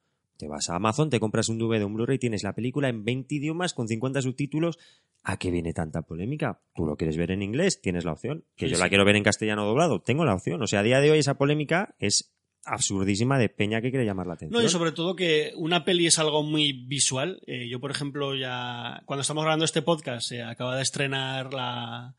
[0.42, 3.32] te vas a Amazon, te compras un DVD, un Blu-ray, tienes la película en 20
[3.32, 4.76] idiomas con 50 subtítulos.
[5.22, 6.60] ¿A qué viene tanta polémica?
[6.74, 8.44] Tú lo quieres ver en inglés, tienes la opción.
[8.56, 8.82] Que Sí, yo sí.
[8.82, 10.60] la quiero ver en castellano doblado, tengo la opción.
[10.60, 12.34] O sea, a día de hoy esa polémica es
[12.64, 14.60] absurdísima de peña que quiere llamar la atención.
[14.60, 17.40] No, y sobre todo que una peli es algo muy visual.
[17.46, 22.16] Eh, yo, por ejemplo, ya cuando estamos grabando este podcast, se acaba de estrenar la,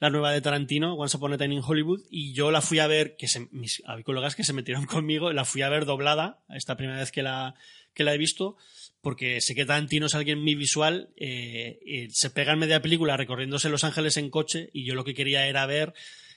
[0.00, 2.86] la nueva de Tarantino, Once Upon a Time in Hollywood, y yo la fui a
[2.86, 6.76] ver, que se- mis colegas que se metieron conmigo, la fui a ver doblada, esta
[6.76, 7.54] primera vez que la,
[7.94, 8.56] que la he visto,
[9.02, 13.16] porque sé que Tarantino es alguien muy visual, eh, eh, se pega en media película
[13.16, 15.92] recorriéndose Los Ángeles en coche, y yo lo que quería era ver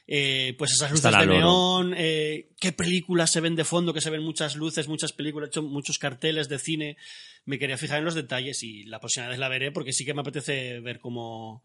[0.06, 4.10] eh, pues esas luces de neón, eh, qué películas se ven de fondo, que se
[4.10, 6.98] ven muchas luces, muchas películas, he hecho muchos carteles de cine.
[7.46, 10.14] Me quería fijar en los detalles y la próxima vez la veré porque sí que
[10.14, 11.64] me apetece ver cómo,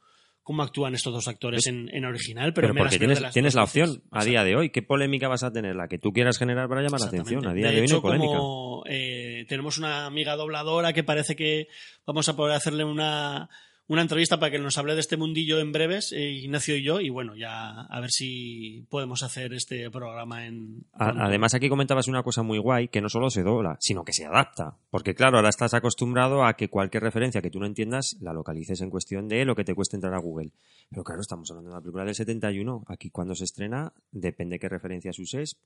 [0.49, 2.55] cómo actúan estos dos actores en, en original.
[2.55, 4.71] Pero, Pero me porque tienes, tienes la opción a día de hoy.
[4.71, 5.77] ¿Qué polémica vas a tener?
[5.77, 7.47] La que tú quieras generar para llamar la atención.
[7.47, 8.39] A día de, hoy no hecho, hay polémica.
[8.39, 11.69] como eh, tenemos una amiga dobladora que parece que
[12.07, 13.51] vamos a poder hacerle una,
[13.89, 17.01] una entrevista para que nos hable de este mundillo en breves, eh, Ignacio y yo,
[17.01, 20.85] y bueno, ya a ver si podemos hacer este programa en...
[20.93, 24.13] A- Además, aquí comentabas una cosa muy guay, que no solo se dobla, sino que
[24.13, 24.77] se adapta.
[24.91, 28.81] Porque claro, ahora estás acostumbrado a que cualquier referencia que tú no entiendas la localices
[28.83, 30.51] en cuestión de lo que te cueste entrar a Google.
[30.91, 32.85] Pero claro, estamos hablando de una película del 71.
[32.89, 35.57] Aquí cuando se estrena, depende qué referencias uses.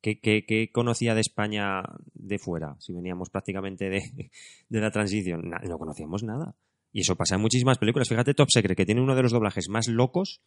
[0.00, 1.82] ¿Qué, qué, qué conocía de España
[2.14, 2.76] de fuera?
[2.78, 4.30] Si veníamos prácticamente de,
[4.68, 5.50] de la transición.
[5.64, 6.54] No conocíamos nada.
[6.96, 8.08] Y eso pasa en muchísimas películas.
[8.08, 10.40] Fíjate Top Secret, que tiene uno de los doblajes más locos.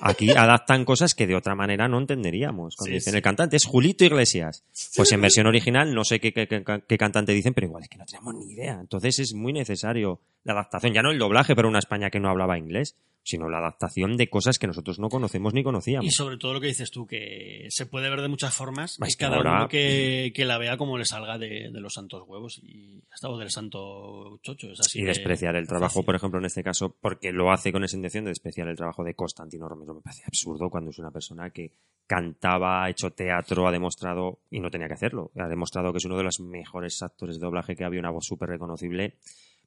[0.00, 2.76] Aquí adaptan cosas que de otra manera no entenderíamos.
[2.76, 3.16] Cuando Sí, dicen sí.
[3.16, 4.62] el cantante es Julito Iglesias.
[4.94, 7.88] Pues en versión original no sé qué, qué- qué- qué cantante dicen, pero igual es
[7.88, 8.78] que no tenemos ni idea.
[8.80, 10.92] Entonces es muy necesario la adaptación.
[10.94, 12.94] Ya no el doblaje para una España que no hablaba inglés,
[13.28, 16.06] sino la adaptación de cosas que nosotros no conocemos ni conocíamos.
[16.06, 19.16] Y sobre todo lo que dices tú, que se puede ver de muchas formas Es
[19.16, 22.58] cada ahora- uno que, que la vea como le salga de, de los santos huevos
[22.62, 24.70] y hasta o del santo chocho.
[24.70, 27.70] Es así y de despreciar el trabajo, por ejemplo, en este caso, porque lo hace
[27.70, 29.94] con esa intención de despreciar el trabajo de Constantino Romero.
[29.94, 31.72] Me parece absurdo cuando es una persona que
[32.06, 36.04] cantaba, ha hecho teatro, ha demostrado, y no tenía que hacerlo, ha demostrado que es
[36.06, 39.16] uno de los mejores actores de doblaje que había, una voz súper reconocible.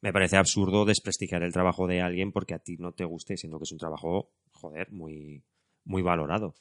[0.02, 3.60] Me parece absurdo desprestigiar el trabajo de alguien porque a ti no te guste, siendo
[3.60, 5.44] que es un trabajo, joder, muy,
[5.84, 6.56] muy valorado.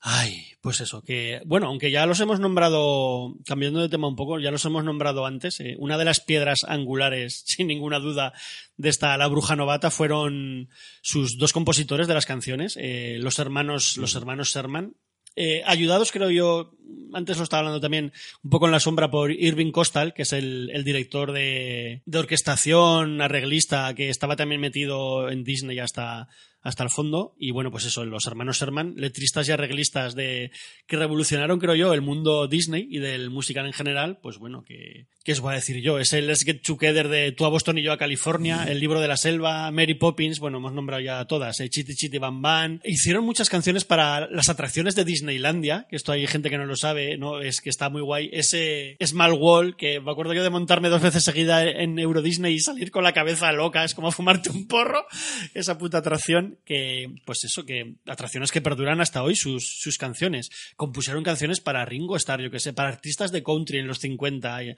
[0.00, 4.38] Ay, pues eso, que bueno, aunque ya los hemos nombrado, cambiando de tema un poco,
[4.38, 8.32] ya los hemos nombrado antes, eh, una de las piedras angulares, sin ninguna duda,
[8.76, 10.68] de esta La Bruja Novata fueron
[11.02, 14.94] sus dos compositores de las canciones, eh, los hermanos, los hermanos Sherman,
[15.34, 16.72] eh, ayudados, creo yo,
[17.12, 18.12] antes lo estaba hablando también
[18.42, 22.18] un poco en la sombra por Irving Costal, que es el, el director de, de
[22.18, 26.28] orquestación, arreglista, que estaba también metido en Disney hasta,
[26.66, 27.34] hasta el fondo.
[27.38, 30.50] Y bueno, pues eso, los hermanos Sherman, letristas y arreglistas de,
[30.86, 35.06] que revolucionaron, creo yo, el mundo Disney y del musical en general, pues bueno, que,
[35.24, 35.98] ¿qué os voy a decir yo?
[35.98, 39.00] Es el Let's Get Together de Tú a Boston y yo a California, el libro
[39.00, 42.80] de la selva, Mary Poppins, bueno, hemos nombrado ya todas, eh, Chiti Chiti Bam Bam.
[42.84, 46.75] Hicieron muchas canciones para las atracciones de Disneylandia, que esto hay gente que no lo
[46.76, 47.40] sabe, ¿no?
[47.40, 48.30] Es que está muy guay.
[48.32, 52.54] Ese Small Wall, que me acuerdo yo de montarme dos veces seguida en Euro Disney
[52.54, 55.06] y salir con la cabeza loca, es como fumarte un porro,
[55.54, 60.50] esa puta atracción que, pues eso, que atracciones que perduran hasta hoy sus, sus canciones.
[60.76, 64.62] Compusieron canciones para Ringo Starr, yo que sé, para artistas de country en los 50.
[64.62, 64.76] eh,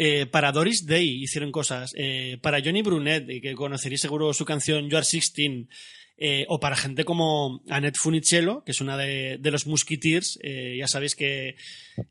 [0.00, 1.92] eh, para Doris Day hicieron cosas.
[1.96, 5.66] eh, para Johnny Brunet, eh, que conoceréis seguro su canción You Are 16.
[6.18, 10.38] Eh, o para gente como Annette Funicello, que es una de, de los Musketeers.
[10.42, 11.54] eh, ya sabéis que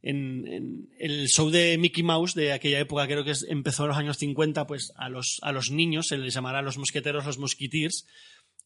[0.01, 3.97] en, el show de Mickey Mouse de aquella época, creo que es- empezó en los
[3.97, 8.05] años 50, pues a los, a los niños se les llamará los mosqueteros los Musketeers.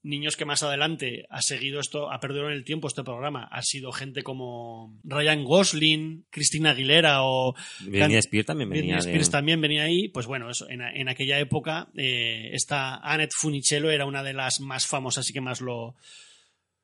[0.04, 3.62] Niños que más adelante ha seguido esto, ha perdido en el tiempo este programa, ha
[3.62, 9.62] sido gente como Ryan Gosling, Cristina Aguilera o Britney Spears también venía de- Spears también
[9.62, 14.24] venía ahí, pues bueno, eso, en, en aquella época eh, esta Annette Funicello era una
[14.24, 15.96] de las más famosas y que más lo,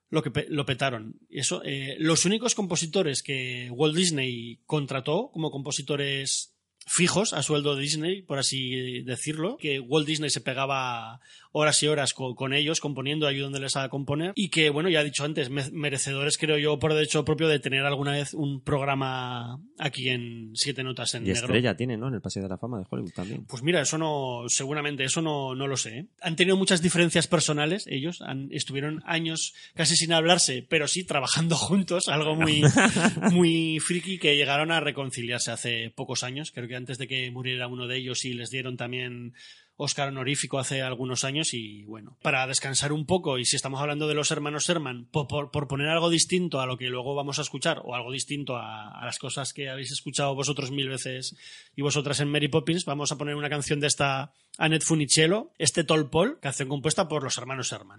[0.09, 1.15] lo, que, lo petaron.
[1.30, 6.53] Eso, eh, los únicos compositores que Walt Disney contrató como compositores
[6.89, 11.20] fijos a sueldo de Disney, por así decirlo, que Walt Disney se pegaba
[11.58, 15.05] horas y horas co- con, ellos, componiendo, ayudándoles a componer, y que, bueno, ya he
[15.05, 19.60] dicho antes, me- merecedores, creo yo, por derecho propio de tener alguna vez un programa
[19.78, 21.41] aquí en Siete Notas en Y Negro.
[21.45, 22.08] estrella tiene, ¿no?
[22.08, 23.45] En el Paseo de la Fama de Hollywood también.
[23.45, 25.97] Pues mira, eso no, seguramente, eso no, no lo sé.
[25.99, 26.05] ¿eh?
[26.22, 31.55] Han tenido muchas diferencias personales, ellos, han, estuvieron años casi sin hablarse, pero sí trabajando
[31.58, 32.62] juntos, algo muy,
[33.32, 36.51] muy friki que llegaron a reconciliarse hace pocos años.
[36.51, 39.34] Creo que antes de que muriera uno de ellos y les dieron también
[39.78, 44.07] Oscar honorífico hace algunos años y bueno, para descansar un poco y si estamos hablando
[44.07, 47.43] de los hermanos Sherman, por, por- poner algo distinto a lo que luego vamos a
[47.43, 51.36] escuchar o algo distinto a, a las cosas que habéis escuchado vosotros mil veces
[51.75, 55.84] y vosotras en Mary Poppins, vamos a poner una canción de esta Annette Funicello, este
[55.84, 57.97] Tall Paul, canción compuesta por los hermanos Sherman.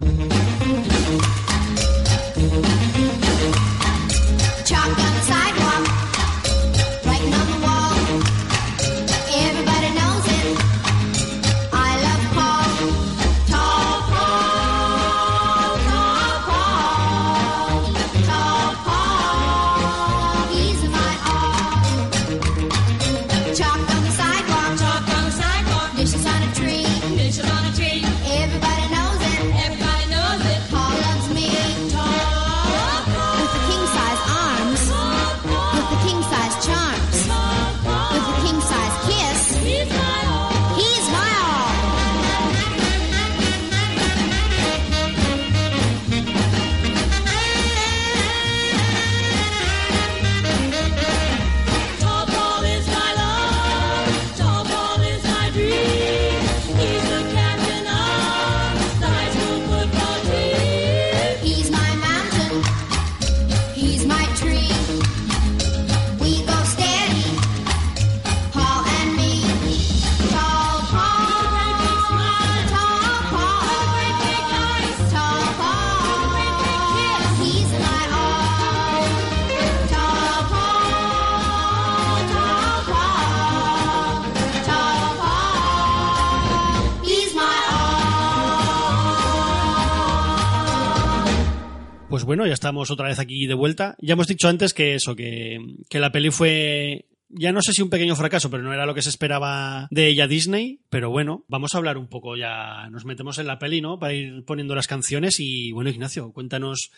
[92.29, 93.95] Bueno, ya estamos otra vez aquí de vuelta.
[93.99, 95.57] Ya hemos dicho antes que eso, que,
[95.89, 97.07] que la peli fue.
[97.29, 100.05] Ya no sé si un pequeño fracaso, pero no era lo que se esperaba de
[100.09, 100.81] ella Disney.
[100.91, 102.87] Pero bueno, vamos a hablar un poco ya.
[102.91, 103.97] Nos metemos en la peli, ¿no?
[103.97, 105.37] Para ir poniendo las canciones.
[105.39, 106.91] Y bueno, Ignacio, cuéntanos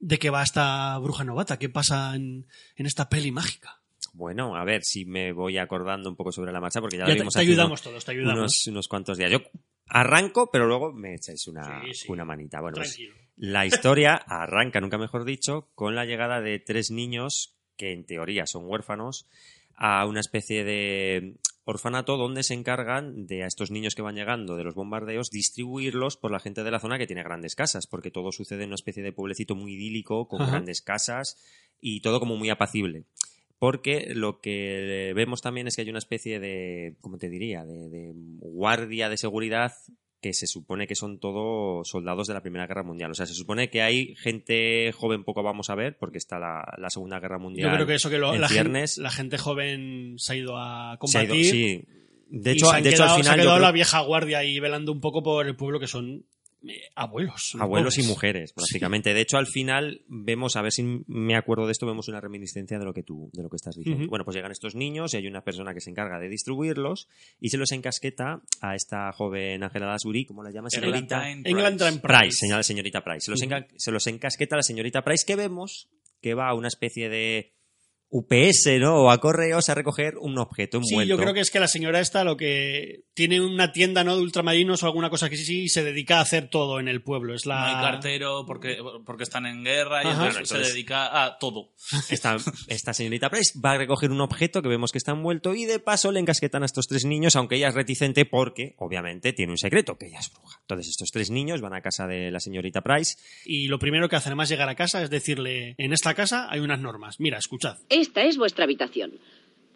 [0.00, 1.58] de qué va esta bruja novata.
[1.58, 3.82] ¿Qué pasa en, en esta peli mágica?
[4.14, 7.08] Bueno, a ver si me voy acordando un poco sobre la marcha, porque ya, Ya
[7.10, 8.38] lo te, vimos te hace ayudamos unos- todos, te ayudamos.
[8.38, 9.30] unos, unos cuantos días.
[9.30, 9.40] Yo
[9.86, 12.06] arranco, pero luego me echáis una, Sí, sí.
[12.10, 12.60] una manita.
[12.62, 12.98] Bueno, pues.
[13.38, 18.46] La historia arranca, nunca mejor dicho, con la llegada de tres niños que en teoría
[18.46, 19.26] son huérfanos
[19.76, 24.56] a una especie de orfanato donde se encargan de a estos niños que van llegando
[24.56, 28.10] de los bombardeos distribuirlos por la gente de la zona que tiene grandes casas, porque
[28.10, 30.52] todo sucede en una especie de pueblecito muy idílico con Ajá.
[30.52, 31.36] grandes casas
[31.80, 33.04] y todo como muy apacible.
[33.58, 37.88] Porque lo que vemos también es que hay una especie de, ¿cómo te diría?, de,
[37.88, 38.12] de
[38.48, 39.72] guardia de seguridad
[40.20, 43.10] que se supone que son todos soldados de la Primera Guerra Mundial.
[43.10, 46.64] O sea, se supone que hay gente joven, poco vamos a ver, porque está la,
[46.78, 47.68] la Segunda Guerra Mundial.
[47.70, 48.98] Yo creo que eso que lo- la, gente, ciernes.
[48.98, 51.44] la gente joven se ha ido a Se ha combatir.
[51.44, 51.84] ido- sí.
[52.30, 54.38] De y hecho, se han de hecho se ha yo quedado creo- la vieja guardia
[54.38, 56.26] ahí velando un poco por el pueblo que son
[56.66, 57.56] eh, abuelos.
[57.58, 59.14] abuelos y mujeres, básicamente.
[59.14, 62.78] De hecho, al final vemos, a ver si me acuerdo de esto, vemos una reminiscencia
[62.78, 64.06] de lo que tú, de lo que estás diciendo.
[64.08, 67.08] Bueno, pues llegan estos niños y hay una persona que se encarga de distribuirlos
[67.40, 71.30] y se los encasqueta a esta joven Ángela Lasbury, ¿cómo la llama señorita?
[71.30, 72.00] England Price.
[72.00, 73.20] Price, la señorita Price.
[73.20, 73.40] Se los,
[73.76, 75.88] se los encasqueta la señorita Price, que vemos
[76.20, 77.52] que va a una especie de
[78.10, 78.96] UPS, ¿no?
[79.04, 81.10] O a correos a recoger un objeto Sí, envuelto.
[81.14, 84.16] yo creo que es que la señora esta lo que tiene una tienda ¿no?
[84.16, 86.88] de ultramarinos o alguna cosa que sí, sí y se dedica a hacer todo en
[86.88, 87.34] el pueblo.
[87.34, 90.26] Es la No hay cartero porque, porque están en guerra y Ajá.
[90.28, 91.72] entonces Bueno, se dedica a todo.
[92.08, 92.36] Esta,
[92.68, 95.78] esta señorita Price va a recoger un objeto que vemos que está envuelto y de
[95.78, 99.58] paso le encasquetan a estos tres niños, aunque ella es reticente porque, obviamente, tiene un
[99.58, 100.58] secreto, que ella es bruja.
[100.62, 103.16] Entonces estos tres niños van a casa de la señorita Price.
[103.44, 106.60] y lo primero que hacen además llegar a casa es decirle en esta casa hay
[106.60, 107.20] unas normas.
[107.20, 107.76] Mira, escuchad.
[107.98, 109.18] Esta es vuestra habitación.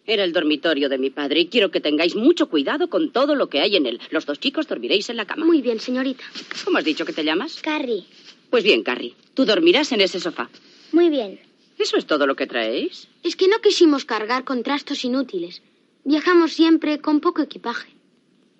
[0.05, 3.49] Era el dormitorio de mi padre y quiero que tengáis mucho cuidado con todo lo
[3.49, 3.99] que hay en él.
[4.11, 5.45] Los dos chicos dormiréis en la cama.
[5.45, 6.23] Muy bien, señorita.
[6.63, 7.61] ¿Cómo has dicho que te llamas?
[7.61, 8.05] Carrie.
[8.49, 10.49] Pues bien, Carrie, tú dormirás en ese sofá.
[10.93, 11.37] Muy bien.
[11.77, 13.09] ¿Eso es todo lo que traéis?
[13.23, 15.61] Es que no quisimos cargar con trastos inútiles.
[16.05, 17.91] Viajamos siempre con poco equipaje.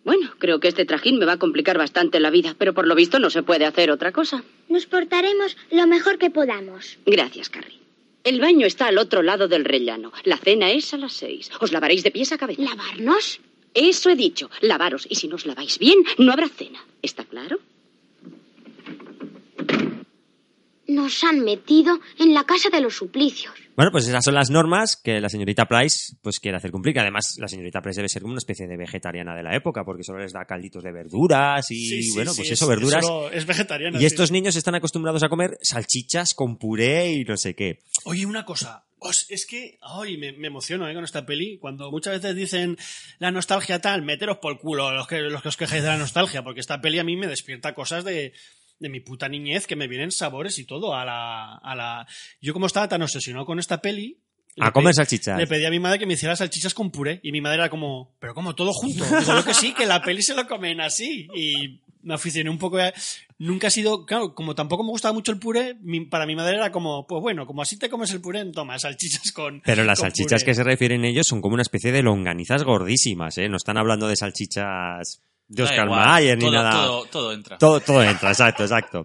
[0.03, 2.95] Bueno, creo que este trajín me va a complicar bastante la vida, pero por lo
[2.95, 4.43] visto no se puede hacer otra cosa.
[4.67, 6.97] Nos portaremos lo mejor que podamos.
[7.05, 7.82] Gracias, Carrie.
[8.23, 10.13] El baño está al otro lado del rellano.
[10.23, 11.51] La cena es a las seis.
[11.59, 12.61] Os lavaréis de pies a cabeza.
[12.61, 13.41] ¿Lavarnos?
[13.73, 14.49] Eso he dicho.
[14.61, 15.05] Lavaros.
[15.09, 16.85] Y si no os laváis bien, no habrá cena.
[17.01, 17.59] ¿Está claro?
[20.93, 23.53] Nos han metido en la casa de los suplicios.
[23.75, 26.93] Bueno, pues esas son las normas que la señorita Price pues quiere hacer cumplir.
[26.93, 29.83] Que además la señorita Price debe ser como una especie de vegetariana de la época,
[29.83, 32.67] porque solo les da calditos de verduras y Sí, sí, bueno, sí, pues es- eso,
[32.67, 33.05] verduras.
[33.05, 33.97] solo Es vegetariana.
[33.97, 34.05] Y sí.
[34.05, 37.79] estos niños están acostumbrados a comer salchichas con puré y no sé qué.
[38.05, 38.85] Oye, una cosa.
[38.99, 40.93] Os- es que ay, me, me emociono ¿eh?
[40.93, 41.57] con esta peli.
[41.57, 42.77] Cuando muchas veces dicen
[43.19, 45.97] la nostalgia tal, meteros por el culo los que, los que os quejáis de la
[45.97, 48.31] nostalgia, porque esta peli a mí me despierta cosas de,
[48.83, 50.93] de mi puta niñez, que me vienen sabores y todo.
[50.93, 52.05] A la, a la...
[52.41, 54.19] Yo como estaba tan obsesionado con esta peli...
[54.59, 55.39] A comer salchichas.
[55.39, 57.69] Le pedí a mi madre que me hiciera salchichas con puré y mi madre era
[57.71, 59.03] como, pero como todo junto.
[59.03, 61.27] Digo que sí, que la peli se lo comen así.
[61.33, 62.77] Y me aficioné un poco.
[62.77, 62.93] a-
[63.45, 66.55] Nunca ha sido, claro, como tampoco me gustaba mucho el puré, mi- para mi madre
[66.55, 69.61] era como, pues bueno, como así te comes el puré, toma salchichas con.
[69.65, 70.45] Pero las con salchichas puré.
[70.51, 73.49] que se refieren ellos son como una especie de longanizas gordísimas, ¿eh?
[73.49, 76.71] No están hablando de salchichas de Oscar igual, Mayer ni todo, nada.
[76.71, 77.57] Todo, todo entra.
[77.57, 79.03] Todo, todo entra, exacto, exacto.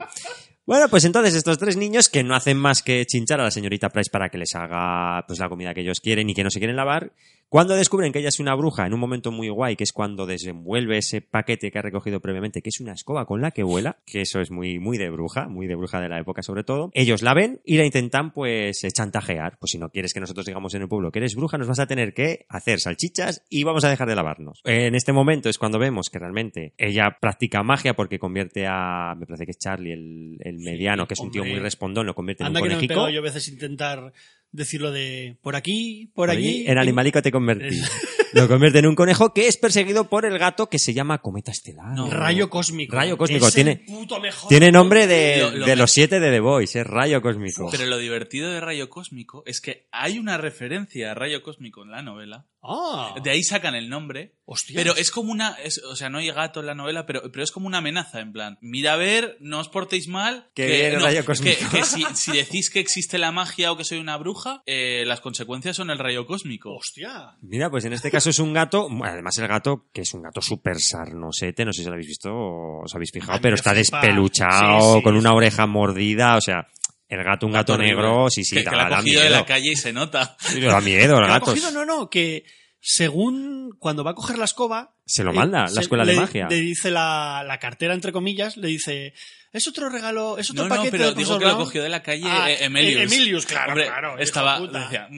[0.66, 3.88] Bueno, pues entonces estos tres niños que no hacen más que chinchar a la señorita
[3.88, 6.58] Price para que les haga pues la comida que ellos quieren y que no se
[6.60, 7.10] quieren lavar,
[7.48, 10.26] cuando descubren que ella es una bruja en un momento muy guay, que es cuando
[10.26, 13.98] desenvuelve ese paquete que ha recogido previamente, que es una escoba con la que vuela,
[14.04, 16.90] que eso es muy, muy de bruja, muy de bruja de la época sobre todo,
[16.92, 19.58] ellos la ven y la intentan pues chantajear.
[19.58, 21.78] Pues si no quieres que nosotros digamos en el pueblo que eres bruja, nos vas
[21.78, 24.60] a tener que hacer salchichas y vamos a dejar de lavarnos.
[24.64, 29.26] En este momento es cuando vemos que realmente ella practica magia porque convierte a, me
[29.26, 32.44] parece que es Charlie, el, el mediano, que es un tío muy respondón, lo convierte
[32.44, 33.08] en un que no me he conejico.
[33.08, 34.12] yo a veces intentar
[34.52, 36.64] decirlo de por aquí, por, allí.
[36.66, 37.80] En animalico te convertí.
[38.32, 41.50] Lo convierte en un conejo que es perseguido por el gato que se llama Cometa
[41.50, 41.94] Estelar.
[41.94, 42.10] No.
[42.10, 42.94] Rayo cósmico.
[42.96, 43.48] Rayo cósmico.
[43.48, 44.48] Es Tiene- el puto mejor.
[44.48, 47.68] Tiene nombre de, Lo- lo de los siete de The Voice, es Rayo Cósmico.
[47.70, 51.90] Pero lo divertido de Rayo Cósmico es que hay una referencia a Rayo Cósmico en
[51.90, 52.46] la novela.
[52.60, 54.34] Ah, De ahí sacan el nombre.
[54.44, 54.76] Hostias.
[54.82, 55.52] Pero es como una.
[55.62, 58.20] es- o sea, no hay gato en la novela, pero, pero es como una amenaza,
[58.20, 58.58] en plan.
[58.60, 60.48] Mira a ver, no os portéis mal.
[60.54, 61.56] Que viene Rayo Cósmico.
[61.70, 65.04] Que, que si, si decís que existe la magia o que soy una bruja, eh,
[65.06, 66.74] las consecuencias son el rayo cósmico.
[66.74, 67.36] Hostia.
[67.42, 70.40] Mira, pues en este caso es un gato, además el gato, que es un gato
[70.40, 74.00] súper sarnosete, no sé si lo habéis visto o os habéis fijado, pero está flipa.
[74.00, 75.36] despeluchado, Sí, sí, con una sí.
[75.36, 76.66] oreja mordida, o sea,
[77.08, 77.94] el gato, un gato, horrible.
[77.94, 79.92] negro, sí, sí, que, da, que la ha da cogido de la calle y se
[79.92, 80.36] nota.
[80.40, 81.46] Sí, da miedo el gato.
[81.46, 82.44] cogido, no, no, que
[82.92, 84.94] según cuando va a coger la escoba.
[85.04, 86.48] Se lo eh, manda, la se- escuela de le- magia.
[86.48, 89.14] Le dice la, la cartera, entre comillas, le dice.
[89.52, 91.64] Es otro regalo, es otro No, no, paquete pero de digo que lo Brown".
[91.64, 93.00] cogió de la calle Ah, eh, Emilius.
[93.00, 94.18] eh, Emilius, claro, Hombre, claro.
[94.18, 94.80] Estaba, puta.
[94.84, 95.08] decía,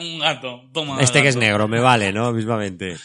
[0.00, 1.00] un gato, toma.
[1.00, 1.46] Este que es gato".
[1.46, 2.32] negro, me vale, ¿no?
[2.32, 2.96] Mismamente.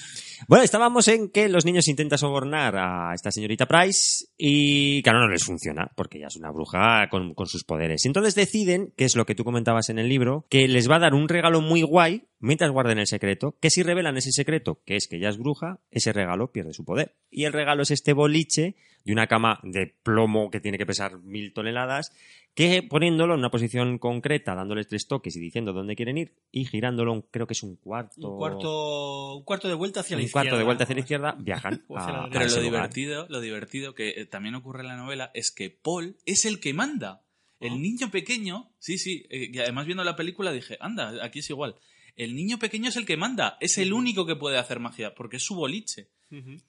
[0.49, 5.29] Bueno, estábamos en que los niños intentan sobornar a esta señorita Price y, claro, no
[5.29, 8.03] les funciona, porque ella es una bruja con, con sus poderes.
[8.03, 10.97] Y entonces deciden, que es lo que tú comentabas en el libro, que les va
[10.97, 14.81] a dar un regalo muy guay mientras guarden el secreto, que si revelan ese secreto,
[14.85, 17.15] que es que ella es bruja, ese regalo pierde su poder.
[17.31, 21.19] Y el regalo es este boliche de una cama de plomo que tiene que pesar
[21.19, 22.11] mil toneladas,
[22.53, 26.65] que poniéndolo en una posición concreta, dándoles tres toques y diciendo dónde quieren ir, y
[26.65, 28.29] girándolo, creo que es un cuarto.
[28.31, 30.43] Un cuarto, un cuarto de vuelta hacia la un izquierda.
[30.49, 31.83] cuarto de vuelta hacia la izquierda, viajan.
[31.89, 34.87] O hacia la a- a Pero lo divertido, lo divertido que eh, también ocurre en
[34.87, 37.23] la novela es que Paul es el que manda.
[37.59, 37.77] El Ah.
[37.77, 41.75] niño pequeño, sí, sí, eh, y además viendo la película dije, anda, aquí es igual.
[42.15, 45.37] El niño pequeño es el que manda, es el único que puede hacer magia, porque
[45.37, 46.09] es su boliche.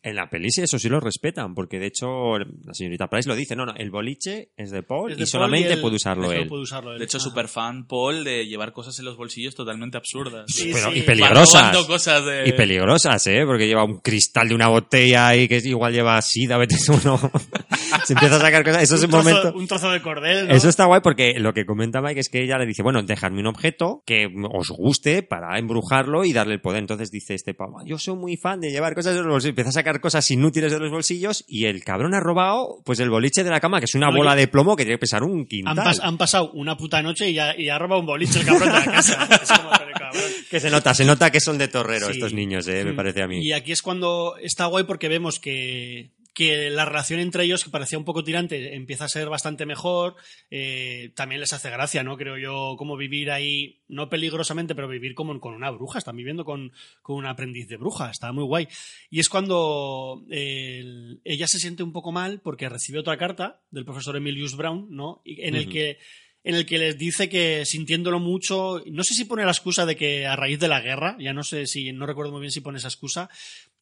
[0.02, 3.34] En la peli sí, eso sí lo respetan, porque de hecho la señorita Price lo
[3.34, 6.30] dice, no, no, el boliche es de Paul Es y Paul solamente él- puede usarlo
[6.32, 6.46] él.
[6.48, 6.98] puede usarlo él.
[6.98, 10.44] De hecho, super fan Paul de llevar cosas en los bolsillos totalmente absurdas.
[10.48, 10.98] Sí, Pero- sí.
[10.98, 11.62] y peligrosas.
[11.72, 12.48] robando cosas de...
[12.48, 13.42] Y peligrosas, ¿eh?
[13.46, 17.18] Porque lleva un cristal de una botella ahí que igual lleva sida, vete tú, no.
[18.04, 18.82] Se empieza a sacar cosas.
[18.82, 19.58] Eso es un, un trozo, momento...
[19.58, 20.54] un trozo de cordel, ¿no?
[20.54, 23.40] Eso está guay porque lo que comenta Mike es que ella le dice, bueno, dejadme
[23.40, 26.80] un objeto que os guste para embrujarlo y darle el poder.
[26.80, 29.53] Entonces dice este pavo, yo soy muy fan de llevar cosas de los bolsillos.
[29.54, 33.08] Empieza a sacar cosas inútiles de los bolsillos y el cabrón ha robado pues el
[33.08, 35.38] boliche de la cama, que es una bola de plomo que tiene que pesar un
[35.40, 35.76] Han, quintal.
[35.76, 38.68] pas- han pasado una puta noche y ya, y ha robado un boliche el cabrón
[38.68, 39.28] de la casa.
[39.42, 40.22] Es como, pero cabrón.
[40.50, 42.12] Que se nota, se nota que son de torrero Sí.
[42.14, 42.96] estos niños, eh, me Mm.
[42.96, 43.40] parece a mí.
[43.46, 47.70] Y aquí es cuando está guay porque vemos que, que la relación entre ellos, que
[47.70, 50.16] parecía un poco tirante, empieza a ser bastante mejor.
[50.50, 52.16] eh, también les hace gracia, ¿no?
[52.16, 55.98] Creo yo, como vivir ahí, no peligrosamente, pero vivir como con una bruja.
[55.98, 56.72] Están viviendo con,
[57.02, 58.10] con un aprendiz de bruja.
[58.10, 58.66] Está muy guay.
[59.10, 63.62] Y es cuando eh, el- ella se siente un poco mal porque recibe otra carta
[63.70, 65.22] del profesor Emilius Brown, ¿no?
[65.24, 65.98] Y en el que
[66.46, 69.96] en el que les dice que sintiéndolo mucho, no sé si pone la excusa de
[69.96, 72.60] que a raíz de la guerra, ya no sé si, no recuerdo muy bien si
[72.60, 73.30] pone esa excusa,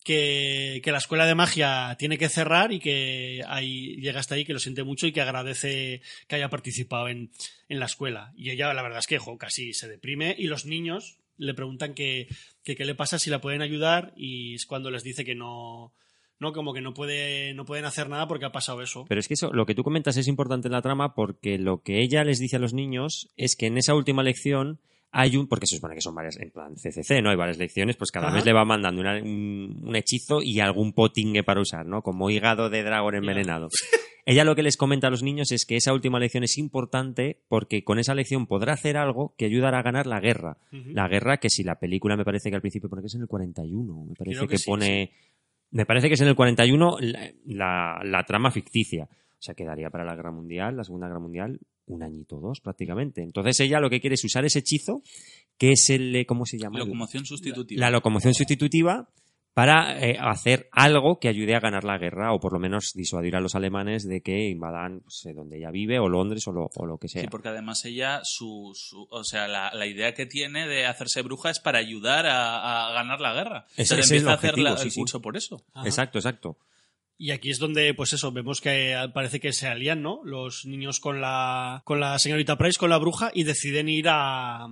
[0.04, 4.52] que, la escuela de magia tiene que cerrar y que ahí, llega hasta ahí, que
[4.52, 7.30] lo siente mucho y que agradece que haya participado en,
[7.68, 8.32] en la escuela.
[8.36, 12.28] Y ella, la verdad es que casi se deprime y los niños le preguntan que,
[12.62, 15.92] que qué le pasa si la pueden ayudar y es cuando les dice que no,
[16.38, 19.06] no como que no puede, no pueden hacer nada porque ha pasado eso.
[19.08, 21.82] Pero es que eso, lo que tú comentas es importante en la trama porque lo
[21.82, 24.80] que ella les dice a los niños es que en esa última lección
[25.14, 27.30] hay un, porque se supone que son varias, en plan CCC, ¿no?
[27.30, 28.36] Hay varias lecciones, pues cada Ajá.
[28.36, 32.02] mes le va mandando una- un, un hechizo y algún potingue para usar, ¿no?
[32.02, 33.68] Como hígado de dragón envenenado.
[34.24, 37.42] Ella lo que les comenta a los niños es que esa última lección es importante
[37.48, 40.56] porque con esa lección podrá hacer algo que ayudará a ganar la guerra.
[40.70, 43.22] La guerra que si la película me parece que al principio pone que es en
[43.22, 45.10] el 41, me parece Creo que, que sí, pone...
[45.72, 49.04] Me parece que es en el 41 la, la- la trama ficticia.
[49.10, 52.60] O sea, quedaría para la Guerra Mundial, la Segunda Guerra Mundial, un añito o dos
[52.60, 53.22] prácticamente.
[53.22, 55.02] Entonces ella lo que quiere es usar ese hechizo,
[55.58, 56.14] que es el...
[56.16, 56.78] eh, ¿Cómo se llama?
[56.78, 57.80] Locomoción sustitutiva.
[57.80, 59.08] La locomoción sustitutiva
[59.54, 63.36] para eh, hacer algo que ayude a ganar la guerra o por lo menos disuadir
[63.36, 66.70] a los alemanes de que invadan pues, eh, donde ella vive o Londres o lo,
[66.74, 67.20] o lo que sea.
[67.20, 71.20] Sí, porque además ella, su, su- o sea, la, la idea que tiene de hacerse
[71.20, 73.66] bruja es para ayudar a, a ganar la guerra.
[73.76, 75.18] Es empieza el a hacer la- objetivo, sí, el sí.
[75.20, 75.62] por eso.
[75.74, 75.86] Ajá.
[75.86, 76.56] Exacto, exacto.
[77.24, 80.20] Y aquí es donde, pues eso, vemos que parece que se alían, ¿no?
[80.24, 84.64] Los niños con la, con la señorita Price, con la bruja, y deciden ir a,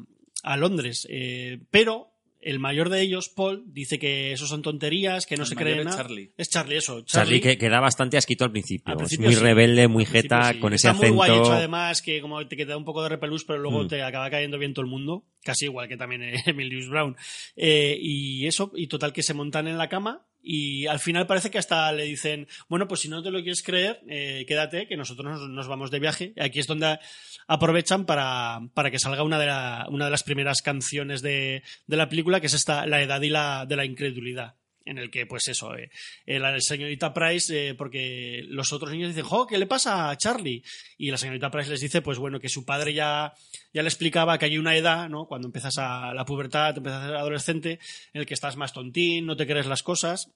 [0.42, 1.07] a Londres.
[1.11, 2.09] Eh, pero
[2.40, 5.78] el mayor de ellos, Paul, dice que eso son tonterías, que no El se cree
[5.78, 5.96] es nada.
[5.98, 6.32] Charlie.
[6.38, 7.03] Es Charlie, eso.
[7.03, 8.94] Charlie, que, que da bastante asquito al principio.
[8.98, 9.40] Al es muy sí.
[9.40, 10.59] rebelde, muy jeta, sí.
[10.59, 11.14] con ese Está muy acento.
[11.16, 13.84] guay hecho, además, que como te, que te da un poco de repelús, pero luego
[13.84, 13.88] Mm.
[13.88, 15.24] te acaba cayendo bien todo el mundo.
[15.44, 17.14] Casi igual que también eh, Emilius Brown.
[17.55, 20.26] Eh, y eso, y total que se montan en la cama.
[20.43, 23.62] Y al final parece que hasta le dicen, bueno, pues si no te lo quieres
[23.62, 26.32] creer, eh, quédate, que nosotros nos, vamos de viaje.
[26.41, 26.99] Aquí es donde
[27.47, 31.97] aprovechan para, para que salga una de, la- una de las primeras canciones de, de
[31.97, 34.55] la película, que es esta, La edad y la de la incredulidad.
[34.91, 35.88] En el que, pues eso, eh,
[36.26, 40.18] eh, la señorita Price, eh, porque los otros niños dicen, jo, ¿qué le pasa a
[40.18, 40.64] Charlie?
[40.99, 43.32] Y la señorita Price les dice, pues bueno, que su padre ya,
[43.72, 45.26] ya le explicaba que hay una edad, ¿no?
[45.26, 47.78] Cuando empiezas a la pubertad, empiezas a ser adolescente,
[48.12, 50.32] en el que estás más tontín, no te crees las cosas.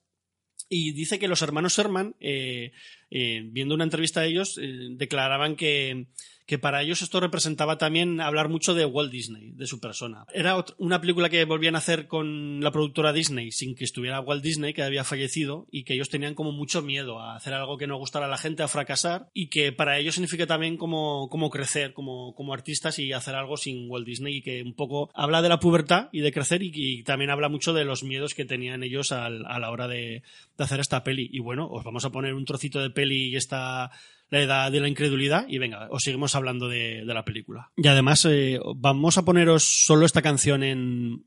[0.68, 2.70] Y dice que los hermanos Sherman, eh,
[3.10, 4.60] viendo una entrevista de ellos,
[4.92, 6.06] declaraban que,
[6.46, 10.26] que para ellos esto representaba también hablar mucho de Walt Disney, de su persona.
[10.34, 14.42] Era una película que volvían a hacer con la productora Disney sin que estuviera Walt
[14.42, 17.86] Disney, que había fallecido, y que ellos tenían como mucho miedo a hacer algo que
[17.86, 21.48] no gustara a la gente, a fracasar, y que para ellos significa también como, como
[21.50, 25.40] crecer como, como artistas y hacer algo sin Walt Disney, y que un poco habla
[25.40, 28.44] de la pubertad y de crecer, y, y también habla mucho de los miedos que
[28.44, 30.22] tenían ellos al- a la hora de,
[30.58, 31.28] de hacer esta peli.
[31.32, 33.90] Y bueno, os vamos a poner un trocito de peli y esta
[34.34, 37.70] la edad de la incredulidad y venga, os seguimos hablando de, la película.
[37.76, 41.24] Y además eh, vamos a poneros solo esta canción en,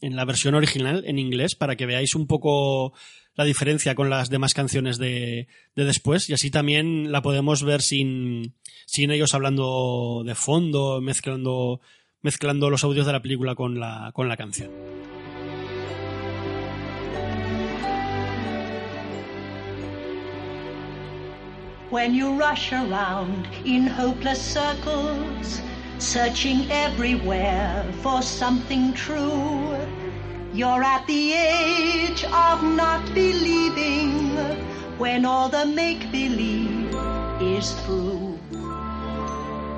[0.00, 2.92] en la versión original, en inglés, para que veáis un poco
[3.34, 7.82] la diferencia con las demás canciones de, de después y así también la podemos ver
[7.82, 8.54] sin,
[8.86, 11.80] sin ellos hablando de fondo, mezclando,
[12.22, 14.70] mezclando los audios de la película con la, con la canción.
[21.94, 25.60] When you rush around in hopeless circles,
[25.98, 29.76] searching everywhere for something true,
[30.52, 34.34] you're at the age of not believing
[34.98, 36.92] when all the make believe
[37.40, 38.40] is through.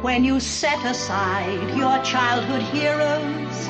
[0.00, 3.68] When you set aside your childhood heroes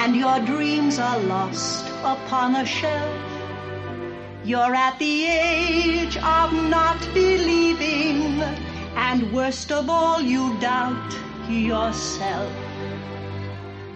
[0.00, 3.33] and your dreams are lost upon a shelf,
[4.44, 8.42] you're at the age of not believing,
[8.94, 11.16] and worst of all, you doubt
[11.48, 12.52] yourself.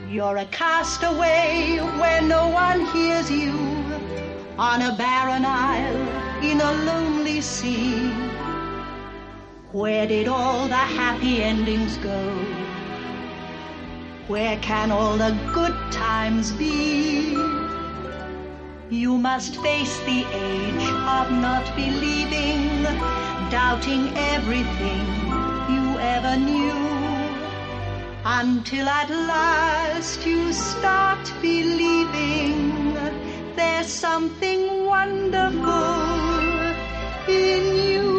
[0.08, 3.52] You're a castaway where no one hears you,
[4.56, 8.10] on a barren isle in a lonely sea.
[9.72, 12.26] Where did all the happy endings go?
[14.28, 17.57] Where can all the good times be?
[18.90, 22.84] You must face the age of not believing,
[23.50, 25.04] doubting everything
[25.68, 26.72] you ever knew.
[28.24, 32.94] Until at last you start believing
[33.56, 35.92] there's something wonderful
[37.28, 38.17] in you.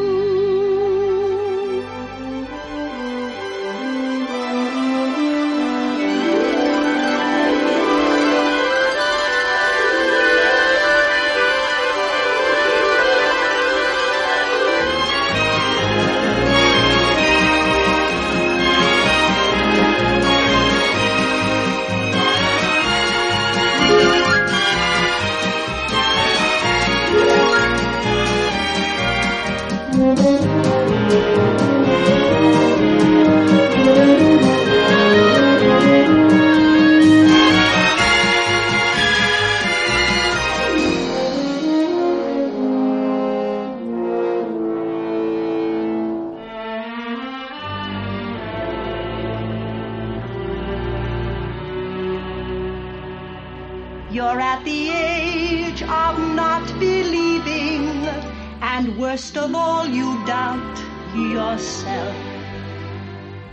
[59.20, 60.78] And of all, you doubt
[61.14, 62.16] yourself.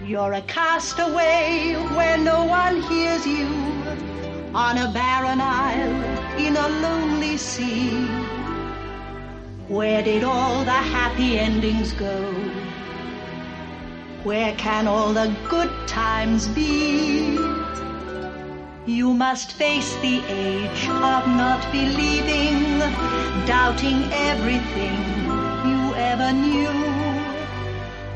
[0.05, 3.47] You're a castaway where no one hears you,
[4.55, 8.07] on a barren isle in a lonely sea.
[9.67, 12.23] Where did all the happy endings go?
[14.23, 17.39] Where can all the good times be?
[18.87, 22.79] You must face the age of not believing,
[23.47, 25.06] doubting everything
[26.07, 26.71] you ever knew.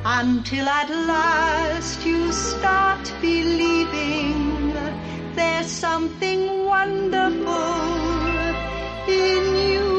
[0.05, 4.72] Until at last you start believing
[5.34, 7.74] there's something wonderful
[9.09, 9.91] in you.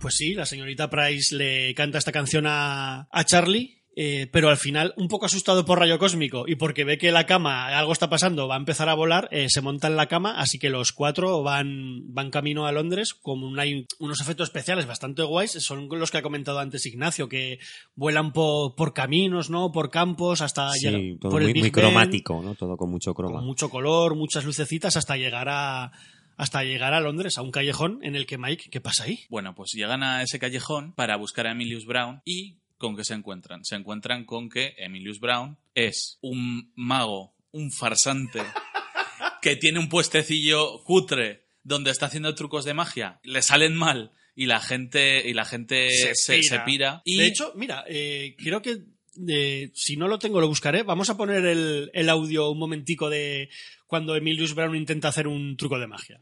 [0.00, 4.58] Pues sí, la señorita Price le canta esta canción a, a Charlie, eh, pero al
[4.58, 8.08] final, un poco asustado por rayo cósmico y porque ve que la cama, algo está
[8.08, 10.92] pasando, va a empezar a volar, eh, se monta en la cama, así que los
[10.92, 16.18] cuatro van, van camino a Londres con unos efectos especiales bastante guays, son los que
[16.18, 17.58] ha comentado antes Ignacio, que
[17.96, 19.72] vuelan por, por caminos, ¿no?
[19.72, 22.54] Por campos, hasta Sí, llegar todo por el muy, Big muy Ben, cromático, ¿no?
[22.54, 23.38] Todo con mucho croma.
[23.38, 25.90] con mucho color, muchas lucecitas, hasta llegar a
[26.36, 29.26] hasta llegar a Londres, a un callejón en el que Mike, ¿qué pasa ahí?
[29.28, 33.14] Bueno, pues llegan a ese callejón para buscar a Emilius Brown y ¿con qué se
[33.14, 33.64] encuentran?
[33.64, 38.40] Se encuentran con que Emilius Brown es un mago, un farsante,
[39.42, 44.46] que tiene un puestecillo cutre donde está haciendo trucos de magia, le salen mal y
[44.46, 47.02] la gente y la gente se, se pira.
[47.04, 48.78] Y De hecho, mira, eh, creo que
[49.26, 50.82] eh, si no lo tengo lo buscaré.
[50.82, 53.50] Vamos a poner el, el audio un momentico de
[53.86, 56.20] cuando Emilius Brown intenta hacer un truco de magia.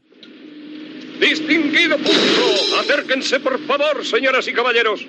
[1.19, 5.05] Distinguido público, acérquense por favor, señoras y caballeros.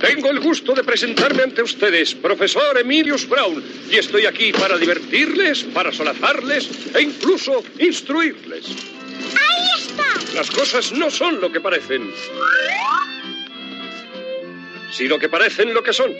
[0.00, 5.64] Tengo el gusto de presentarme ante ustedes, profesor Emilius Brown, y estoy aquí para divertirles,
[5.64, 8.66] para solazarles e incluso instruirles.
[8.68, 10.34] ¡Ahí está!
[10.34, 12.12] Las cosas no son lo que parecen,
[14.92, 16.12] sino que parecen lo que son.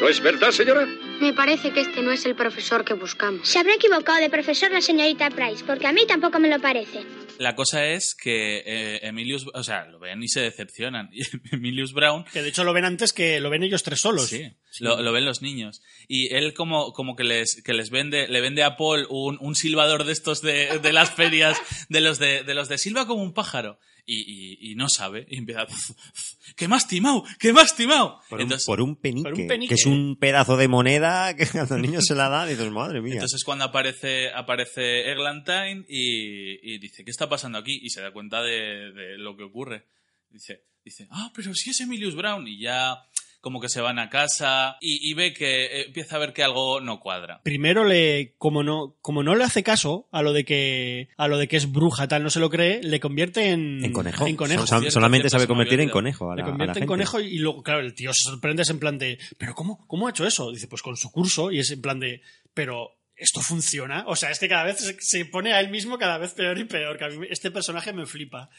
[0.00, 0.86] ¿No es verdad, señora?
[1.20, 3.48] Me parece que este no es el profesor que buscamos.
[3.48, 7.00] Se habrá equivocado de profesor la señorita Price, porque a mí tampoco me lo parece.
[7.38, 11.08] la cosa es que eh, Emilius, o sea, lo ven y se decepcionan.
[11.12, 11.22] Y
[11.54, 14.28] Emilius Brown Que de hecho lo ven antes que lo ven ellos tres solos.
[14.28, 14.44] Sí,
[14.80, 15.80] Lo, lo ven los niños.
[16.08, 19.54] Y él como, como que les, que les vende, le vende a Paul un, un
[19.54, 23.22] silbador de estos de, de las ferias, de los de, de los de silba como
[23.22, 23.78] un pájaro.
[24.08, 25.66] Y, y, y no sabe, y empieza,
[26.56, 27.24] ¡que me has timado!
[27.40, 28.20] ¡que me has timado!
[28.30, 29.68] Por, un, por un penique, por un penique.
[29.70, 33.00] que es un pedazo de moneda que a los niños se la da, dices, madre
[33.00, 33.14] mía.
[33.14, 37.80] entonces cuando aparece, aparece Eglantine y, y dice, ¿qué está pasando aquí?
[37.82, 39.86] Y se da cuenta de, de lo que ocurre.
[40.30, 42.46] Dice, dice, ah, pero si es Emilius Brown.
[42.46, 43.04] Y ya
[43.46, 46.42] como que se van a casa y, y ve que eh, empieza a ver que
[46.42, 47.40] algo no cuadra.
[47.44, 51.38] Primero le, como no, como no le hace caso a lo de que, a lo
[51.38, 54.26] de que es bruja tal, no se lo cree, le convierte en, en conejo.
[54.26, 54.66] En conejo.
[54.66, 56.32] Sol- Cierto, solamente cierto, sabe convertir en conejo.
[56.32, 58.62] A la, le a la convierte en conejo y luego, claro, el tío se sorprende,
[58.62, 60.50] es en plan de, ¿pero cómo, cómo ha hecho eso?
[60.50, 62.22] Dice, pues con su curso, y es en plan de,
[62.52, 64.02] pero esto funciona.
[64.08, 66.98] O sea, este cada vez se, pone a él mismo cada vez peor y peor,
[66.98, 68.50] que a mí me- este personaje me flipa.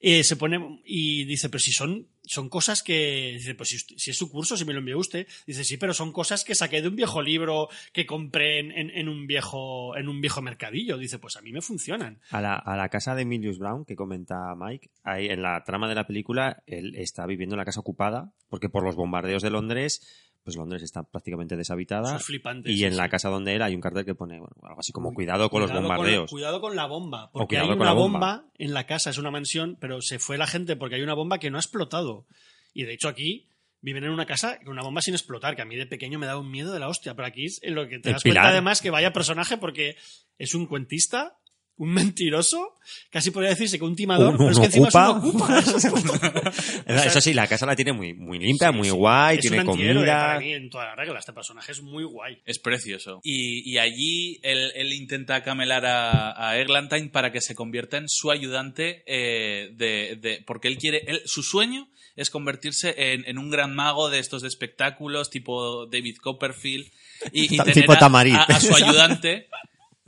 [0.00, 4.16] Se pone y dice, pero si son, son cosas que, dice, pues si, si es
[4.16, 6.88] su curso, si me lo envió usted, dice, sí, pero son cosas que saqué de
[6.88, 10.96] un viejo libro que compré en, en- un viejo, en un viejo mercadillo.
[10.96, 12.20] Dice, pues a mí me funcionan.
[12.30, 15.88] A la, a la casa de Emilius Brown, que comenta Mike, ahí en la trama
[15.88, 19.50] de la película, él está viviendo en la casa ocupada, porque por los bombardeos de
[19.50, 22.08] Londres, pues Londres está prácticamente deshabitada.
[22.08, 24.38] Eso es flipante, y sí, en la casa donde él hay un cartel que pone
[24.38, 26.30] bueno, algo así como cuidado con los bombardeos.
[26.30, 27.30] cuidado con la bomba.
[27.32, 28.18] Porque hay con una la bomba.
[28.18, 28.50] bomba.
[28.58, 31.38] en la casa, es una mansión, pero se fue la gente porque hay una bomba
[31.38, 32.26] que no ha explotado.
[32.72, 33.48] Y de hecho aquí
[33.82, 36.26] viven en una casa con una bomba sin explotar, que a mí de pequeño me
[36.26, 38.22] daba un miedo de la hostia, pero aquí es en lo que te El das
[38.22, 39.96] cuenta además que vaya personaje porque
[40.38, 41.38] es un cuentista,
[41.80, 42.74] un mentiroso,
[43.10, 45.58] casi podría decirse que un timador, Un- pero es que encima ocupa.
[45.58, 46.52] es un ocupa.
[46.86, 48.94] Eso sí, la casa la tiene muy, muy limpia, Sí, muy sí.
[48.94, 50.04] guay, Es tiene un comida.
[50.04, 51.18] para mí en toda la regla.
[51.18, 52.38] Este personaje es muy guay.
[52.44, 53.20] Es precioso.
[53.24, 58.08] Y, y allí él, él intenta camelar a, a Eglantine para que se convierta en
[58.08, 63.38] su ayudante eh, de, de- porque él quiere, él, su sueño es convertirse en, en
[63.38, 66.90] un gran mago de estos de espectáculos tipo David Copperfield
[67.32, 68.34] y, tener tipo a- Tamarit.
[68.34, 69.48] a, a su ayudante.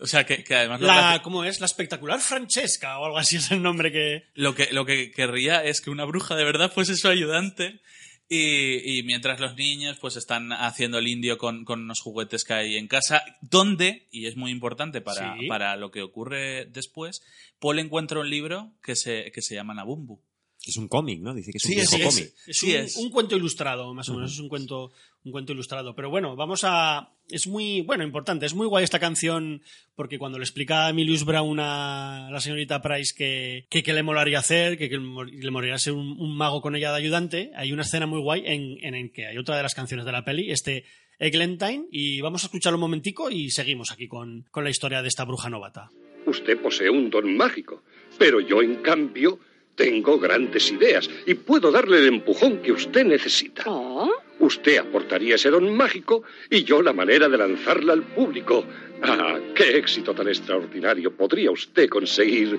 [0.03, 1.61] O sea, que, que además La, ¿Cómo es?
[1.61, 4.25] La espectacular Francesca o algo así es el nombre que...
[4.35, 7.81] Lo que, lo que querría es que una bruja de verdad fuese su ayudante.
[8.29, 12.55] Y, y mientras los niños pues están haciendo el indio con, con unos juguetes que
[12.55, 15.47] hay en casa, donde, y es muy importante para, Sí.
[15.49, 17.21] para lo que ocurre después,
[17.61, 20.19] Paul encuentra un libro que se, que se llama Nabumbu.
[20.65, 21.35] Es un cómic, ¿no?
[21.35, 22.35] Dice que es un viejo sí, cómic.
[22.47, 22.97] Es, Sí un, es.
[22.97, 24.33] un cuento ilustrado, más o menos.
[24.33, 24.93] Es un cuento,
[25.25, 25.97] un cuento ilustrado.
[25.97, 27.11] Pero bueno, vamos a.
[27.29, 28.47] Es muy, bueno, importante.
[28.47, 29.63] Es muy guay esta canción
[29.97, 34.05] porque cuando le explica a Emilius Brown a la señorita Price que, que, que le
[34.05, 37.73] molaría hacer, que, que le molaría ser un, un mago con ella de ayudante, hay
[37.73, 40.25] una escena muy guay en, en, en que hay otra de las canciones de la
[40.25, 40.85] peli, este
[41.19, 45.09] Eglantine, y vamos a escucharlo un momentico y seguimos aquí con, con la historia de
[45.09, 45.91] esta bruja novata.
[46.27, 47.83] Usted posee un don mágico,
[48.19, 49.39] pero yo, en cambio,
[49.75, 53.65] tengo grandes ideas y puedo darle el empujón que usted necesita.
[53.67, 58.65] Oh, Usted aportaría ese don mágico y yo la manera de lanzarla al público.
[59.03, 62.59] Ah, qué éxito tan extraordinario podría usted conseguir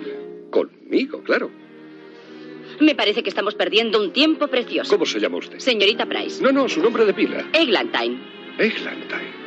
[0.50, 1.52] conmigo, claro.
[2.80, 4.90] me parece que estamos perdiendo un tiempo precioso.
[4.92, 5.60] ¿Cómo se llama usted?
[5.60, 6.42] Señorita Price.
[6.42, 7.46] No, no, su nombre de pila.
[7.54, 8.18] Eglantine.
[8.58, 9.44] Eglantine.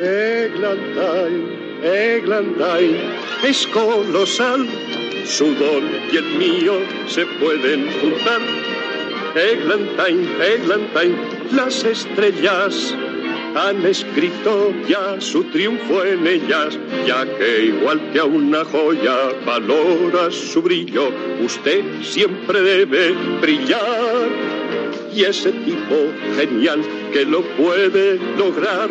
[0.00, 2.98] Eglantine, Eglantine,
[3.44, 4.66] es colosal.
[5.24, 8.40] Su don y el mío se pueden juntar.
[9.34, 11.16] Eglantine, Eglantine,
[11.52, 12.94] las estrellas
[13.54, 20.30] han escrito ya su triunfo en ellas, ya que igual que a una joya valora
[20.30, 21.10] su brillo,
[21.44, 24.28] usted siempre debe brillar.
[25.12, 25.96] Y ese tipo
[26.36, 26.82] genial
[27.12, 28.88] que lo puede lograr,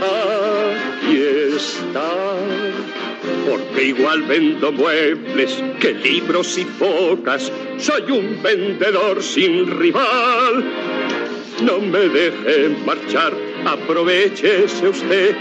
[0.00, 1.22] aquí
[1.56, 3.09] está.
[3.48, 10.64] Porque igual vendo muebles que libros y focas, soy un vendedor sin rival.
[11.62, 13.32] No me deje marchar,
[13.64, 15.36] aprovechese usted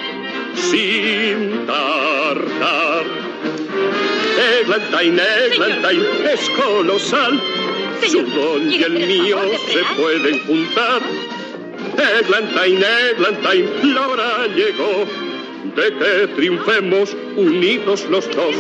[0.56, 3.06] sin tardar.
[4.62, 5.22] Eglantine,
[5.52, 7.42] Eglantine, es colosal.
[8.08, 9.38] Su don y ¿quiere el mío
[9.68, 11.02] se pueden juntar.
[12.20, 15.06] Eglantine, Eglantine, la hora llegó
[15.76, 18.56] de que triunfemos unidos los dos.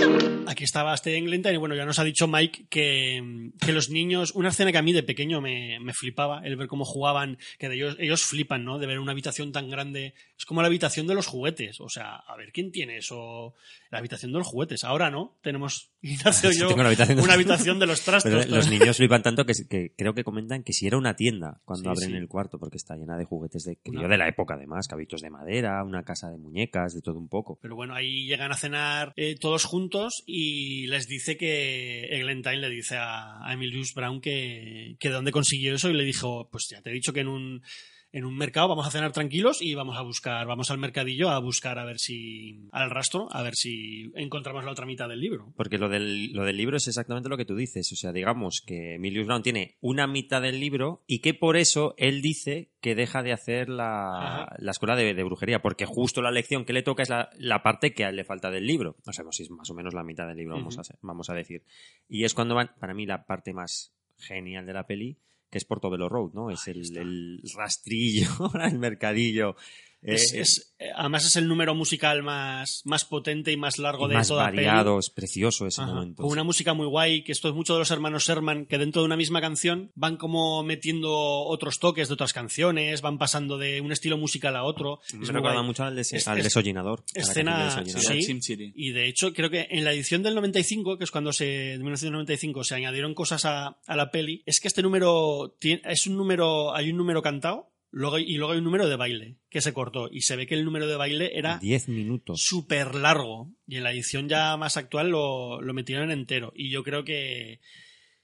[0.48, 4.32] Aquí estaba este Eglantine y bueno, ya nos ha dicho Mike que, que los niños,
[4.34, 7.70] una escena que a mí de pequeño me, me flipaba, el ver cómo jugaban, que
[7.70, 8.80] de ellos, ellos flipan, ¿no?
[8.80, 12.16] De ver una habitación tan grande, es como la habitación de los juguetes, o sea,
[12.16, 13.54] a ver, ¿quién tiene eso?
[13.92, 17.18] La habitación de los juguetes, ahora no, tenemos, Ignacio y Sí, yo, tengo una habitación
[17.18, 18.32] de- una habitación de los trastos.
[18.46, 21.60] Pero los niños flipan tanto que, que creo que comentan que si era una tienda
[21.66, 22.16] cuando Sí, abren sí.
[22.18, 25.22] el cuarto, porque está llena de juguetes de crío Una- de la época, además, cabitos
[25.22, 27.60] de madera, una casa de muñecas, de todo un poco.
[27.62, 32.96] Pero bueno, ahí llegan a eh, todos juntos y les dice que Eglantine le dice
[32.98, 36.82] a, a Emilius Brown que, que de dónde consiguió eso y le dijo, pues ya
[36.82, 37.64] te he dicho que en un,
[38.12, 41.40] en un mercado vamos a cenar tranquilos y vamos a buscar, vamos al mercadillo a
[41.40, 45.54] buscar a ver si, al rastro, a ver si encontramos la otra mitad del libro.
[45.56, 47.92] Porque lo del, lo del libro es exactamente lo que tú dices.
[47.92, 51.94] O sea, digamos que Emilius Brown tiene una mitad del libro y que por eso
[51.98, 56.32] él dice que deja de hacer la, la escuela de, de brujería, porque justo la
[56.32, 58.96] lección que le toca es la, la parte que a él le falta del libro.
[59.06, 61.34] No sabemos si es más o menos la mitad del libro, vamos, a, vamos a
[61.34, 61.64] decir.
[62.08, 65.18] Y es cuando van, para mí, la parte más genial de la peli,
[65.50, 66.52] que es Portobello Road, ¿no?
[66.52, 68.30] Es el, el rastrillo,
[68.64, 69.56] el mercadillo.
[70.02, 74.06] Es- eh, es- eh, además es el número musical más, más potente y más largo
[74.06, 74.64] y de más toda la peli.
[74.66, 76.24] variado, es precioso ese Ajá, momento.
[76.24, 79.02] Con una música muy guay, que esto es mucho de los hermanos Sherman, que dentro
[79.02, 83.82] de una misma canción van como metiendo otros toques de otras canciones, van pasando de
[83.82, 85.00] un estilo musical a otro.
[85.12, 85.68] Me Es muy recuerda guay.
[85.68, 87.04] mucho al, des- Es- al es- desollinador.
[87.14, 88.22] escena- desollinador.
[88.24, 88.72] sí.
[88.76, 91.78] Y de hecho, creo que en la edición del 95, que es cuando se, de
[91.80, 96.16] 1995 se añadieron cosas a, a la peli, es que este número tiene- es un
[96.16, 99.74] número, hay un número cantado, luego, y luego hay un número de baile que se
[99.74, 100.10] cortó.
[100.12, 102.42] Y se ve que el número de baile era 10 minutos.
[102.42, 103.52] súper largo.
[103.68, 106.52] Y en la edición ya más actual lo, lo metieron entero.
[106.56, 107.60] Y yo creo que,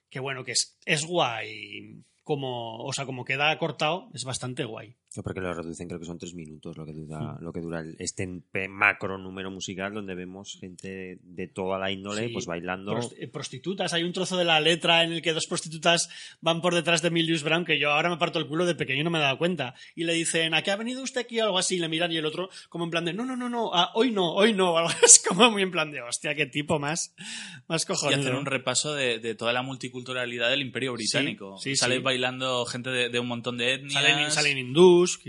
[0.10, 2.04] que bueno, que es, es guay.
[2.24, 4.96] Como, o sea, como queda cortado, es bastante guay.
[5.24, 7.96] Porque lo reducen, creo que son tres minutos lo que dura, lo que dura el-
[8.00, 8.28] este
[8.70, 12.94] macro número musical donde vemos gente de toda la índole Sí, pues bailando.
[12.96, 13.94] prost- eh, prostitutas.
[13.94, 16.10] Hay un trozo de la letra en el que dos prostitutas
[16.42, 19.02] van por detrás de Milius Brown que yo ahora me parto el culo de pequeño
[19.02, 19.76] y no me he dado cuenta.
[19.96, 21.40] Y le dicen, ¿a qué ha venido usted aquí?
[21.40, 21.76] O algo así.
[21.76, 23.92] Y le miran y el otro como en plan de, no, no, no, no, ah,
[23.96, 24.78] hoy no, hoy no.
[24.78, 27.14] Algo es como muy en plan de, hostia, qué tipo más,
[27.68, 28.20] más Y cojonudo.
[28.20, 31.58] hacer un repaso de, de toda la multiculturalidad del Imperio Británico.
[31.58, 32.02] sí, Sale sí.
[32.02, 33.94] bailando gente de, de un montón de etnias.
[33.94, 34.58] Salen, salen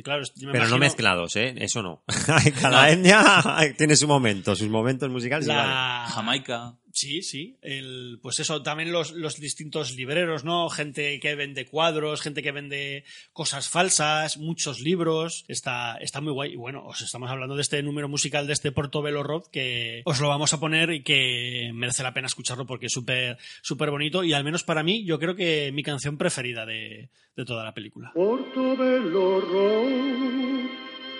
[0.02, 1.54] claro, yo me Pero no mezclados, ¿eh?
[1.58, 2.02] Eso no.
[2.60, 3.42] Cada etnia
[3.78, 5.68] tiene su momento, sus momentos musicales y vale.
[5.68, 6.06] la...
[6.08, 6.74] Jamaica.
[6.96, 7.58] Sí, sí.
[7.60, 10.70] El, pues eso, también los, los distintos libreros, ¿no?
[10.70, 13.04] Gente que vende cuadros, gente que vende
[13.34, 15.44] cosas falsas, muchos libros.
[15.46, 16.54] Está, está muy guay.
[16.54, 20.20] Y bueno, os estamos hablando de este número musical de este Portobello Rock que os
[20.20, 24.24] lo vamos a poner y que merece la pena escucharlo porque es súper, súper bonito.
[24.24, 27.74] Y al menos para mí, yo creo que mi canción preferida de, de toda la
[27.74, 28.12] película.
[28.14, 30.70] Portobello Road,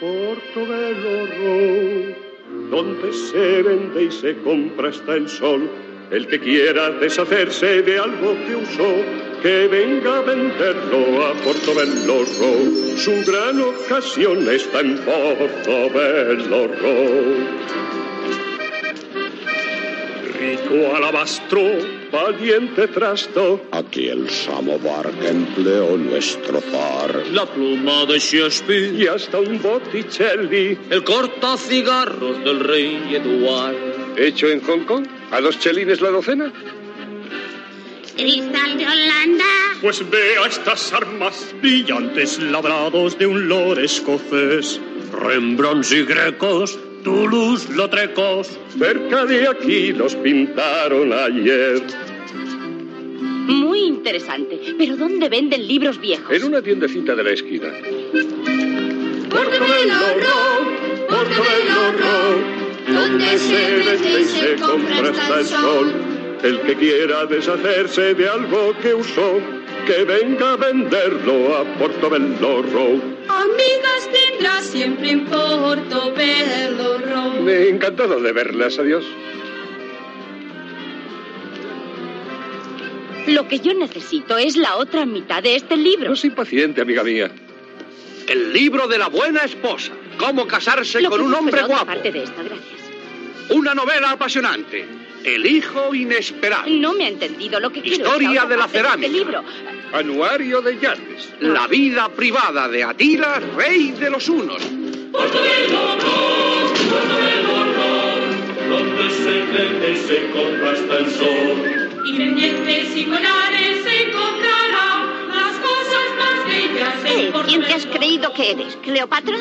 [0.00, 2.35] Portobello Road,
[2.70, 5.68] donde se vende y se compra hasta el sol.
[6.10, 8.94] El que quiera deshacerse de algo que usó,
[9.42, 12.24] que venga a venderlo a Portobello.
[12.96, 16.68] Su gran ocasión está en Portobello.
[20.38, 23.66] Rico alabastro, valiente trasto.
[23.72, 27.26] Aquí el samovar que empleó nuestro zar.
[27.32, 33.76] La pluma de Shakespeare, Y hasta un Botticelli, el cortacigarros del rey Eduard.
[34.16, 36.52] hecho en Hong Kong, a dos chelines la docena.
[38.16, 39.44] Cristal de Holanda.
[39.82, 44.80] Pues vea estas armas brillantes labrados de un lord escocés.
[45.12, 48.58] Rembrandts y grecos, Toulouse-Lautrecos.
[48.76, 51.80] Cerca de aquí los pintaron ayer.
[53.46, 54.58] Muy interesante.
[54.76, 56.34] ¿Pero dónde venden libros viejos?
[56.34, 57.68] En una tiendecita de la esquina.
[59.30, 65.92] Portobello Road, Portobello Road, donde se vende y se compra hasta el sol.
[66.42, 69.38] El que quiera deshacerse de algo que usó,
[69.86, 73.15] que venga a venderlo a Portobello Road.
[73.28, 77.40] Amigas tendrás siempre en Portobello Road.
[77.40, 79.04] Me encantado de verlas, adiós.
[83.26, 86.10] Lo que yo necesito es la otra mitad de este libro.
[86.10, 87.30] No soy paciente, amiga mía.
[88.28, 89.92] El libro de la buena esposa.
[90.18, 91.86] Cómo casarse Lo con un hombre guapo.
[91.86, 92.70] parte de esta, gracias.
[93.50, 94.84] Una novela apasionante.
[95.24, 96.68] El hijo inesperado.
[96.68, 97.96] No me ha entendido lo que quiero.
[97.96, 99.08] es Historia de la este cerámica.
[99.12, 99.42] libro.
[99.92, 101.32] Anuario de Yates.
[101.40, 104.62] La vida privada de Atila, rey de los hunos.
[112.04, 114.88] Y pendientes y colares se encontrará
[115.34, 118.76] las cosas más bellas Eh, ¿Quién te has creído que eres?
[118.82, 119.36] ¿Cleopatra?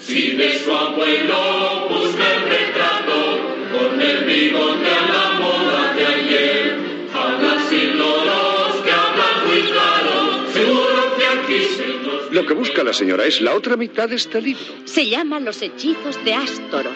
[0.00, 3.40] Si de su abuelo busca el retrato
[3.72, 6.63] con el bigote a la moda de ayer,
[12.34, 14.64] Lo que busca la señora es la otra mitad de este libro.
[14.86, 16.90] Se llama Los hechizos de Ástoro.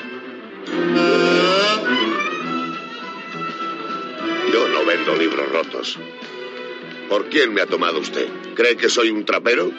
[4.53, 5.97] Yo no vendo libros rotos.
[7.09, 8.27] ¿Por quién me ha tomado usted?
[8.57, 9.71] ¿Cree que soy un trapero?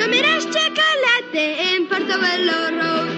[0.00, 3.08] Comerás chocolate en Portobello Road.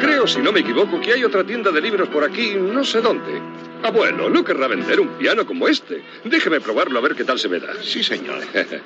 [0.00, 3.00] Creo, si no me equivoco, que hay otra tienda de libros por aquí, no sé
[3.00, 3.40] dónde.
[3.82, 6.02] Abuelo, no querrá vender un piano como este.
[6.24, 7.74] Déjeme probarlo a ver qué tal se me da.
[7.82, 8.40] Sí, señor.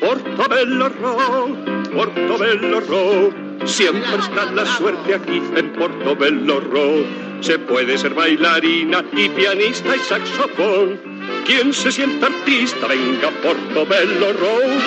[0.00, 3.66] Portobello Road, Portobello Road.
[3.66, 7.04] Siempre está la suerte aquí en Portobello Road.
[7.40, 11.00] Se puede ser bailarina y pianista y saxofón.
[11.44, 14.78] Quien se sienta artista, venga Portobello Road.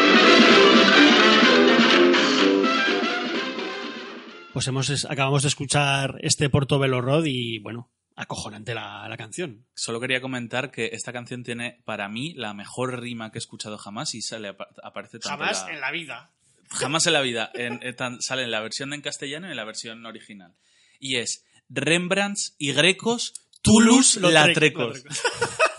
[4.54, 9.66] Pues hemos, acabamos de escuchar este Portobello Road y bueno, acojonante la, la canción.
[9.74, 13.78] Solo quería comentar que esta canción tiene, para mí, la mejor rima que he escuchado
[13.78, 16.30] jamás y sale, apa- aparece tanto Jamás la- en la vida.
[16.70, 17.52] Jamás en la vida.
[17.54, 20.54] En- en tan- sale en la versión en castellano y en la versión original.
[21.00, 25.04] Y es Rembrandts y Grecos, Toulouse-Lautrecos.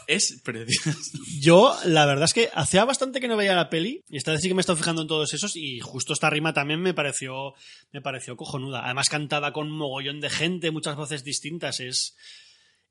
[0.07, 1.19] Es precioso.
[1.41, 4.41] Yo, la verdad es que hacía bastante que no veía la peli, y esta vez
[4.41, 6.95] sí que me he estado fijando en todos esos, y justo esta rima también me
[6.95, 7.55] pareció,
[7.93, 8.85] me pareció cojonuda.
[8.85, 12.17] Además, cantada con mogollón de gente, muchas voces distintas, es,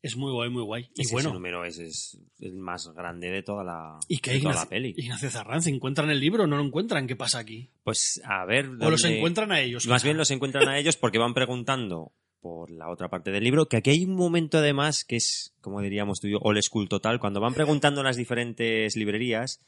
[0.01, 0.89] es muy guay, muy guay.
[0.95, 4.39] Y Ese bueno, número es, es el más grande de toda la, ¿y qué de
[4.39, 4.93] toda Ignacio, la peli.
[4.97, 5.67] Ignacio Zarranz?
[5.67, 7.07] ¿Encuentran el libro o no lo encuentran?
[7.07, 7.69] ¿Qué pasa aquí?
[7.83, 8.67] Pues a ver.
[8.67, 9.85] ¿O los encuentran a ellos?
[9.87, 10.07] Más quizá?
[10.07, 13.77] bien los encuentran a ellos porque van preguntando por la otra parte del libro, que
[13.77, 17.19] aquí hay un momento además que es, como diríamos tú y yo, old school total,
[17.19, 19.59] cuando van preguntando en las diferentes librerías,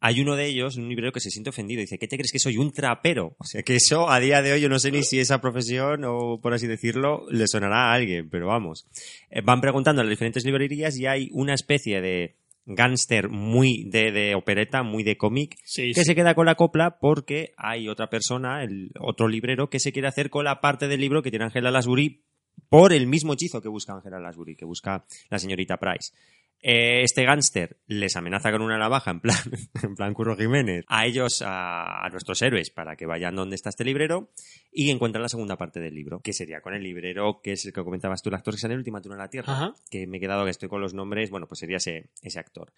[0.00, 2.38] hay uno de ellos, un librero que se siente ofendido, dice, ¿qué te crees que
[2.38, 2.56] soy?
[2.56, 3.34] Un trapero.
[3.38, 6.04] O sea, que eso a día de hoy yo no sé ni si esa profesión
[6.04, 8.86] o por así decirlo le sonará a alguien, pero vamos.
[9.30, 12.36] Eh, van preguntando en las diferentes librerías y hay una especie de
[12.68, 16.04] gángster muy de, de opereta, muy de cómic, Sí, que sí.
[16.04, 20.08] se queda con la copla porque hay otra persona, el otro librero, que se quiere
[20.08, 22.22] hacer con la parte del libro que tiene Angela Lasbury
[22.68, 26.12] por el mismo hechizo que busca Angela Lasbury, que busca la señorita Price.
[26.60, 29.36] Eh, este gángster les amenaza con una navaja en plan,
[29.82, 33.68] en plan Curro Jiménez a ellos, a, a nuestros héroes, para que vayan donde está
[33.68, 34.30] este librero
[34.72, 37.72] y encuentran la segunda parte del libro, que sería con el librero, que es el
[37.72, 39.74] que comentabas tú, el actor que sale en Última Turno en la Tierra, Ajá.
[39.90, 42.72] que me he quedado que estoy con los nombres, bueno, pues sería ese, ese actor.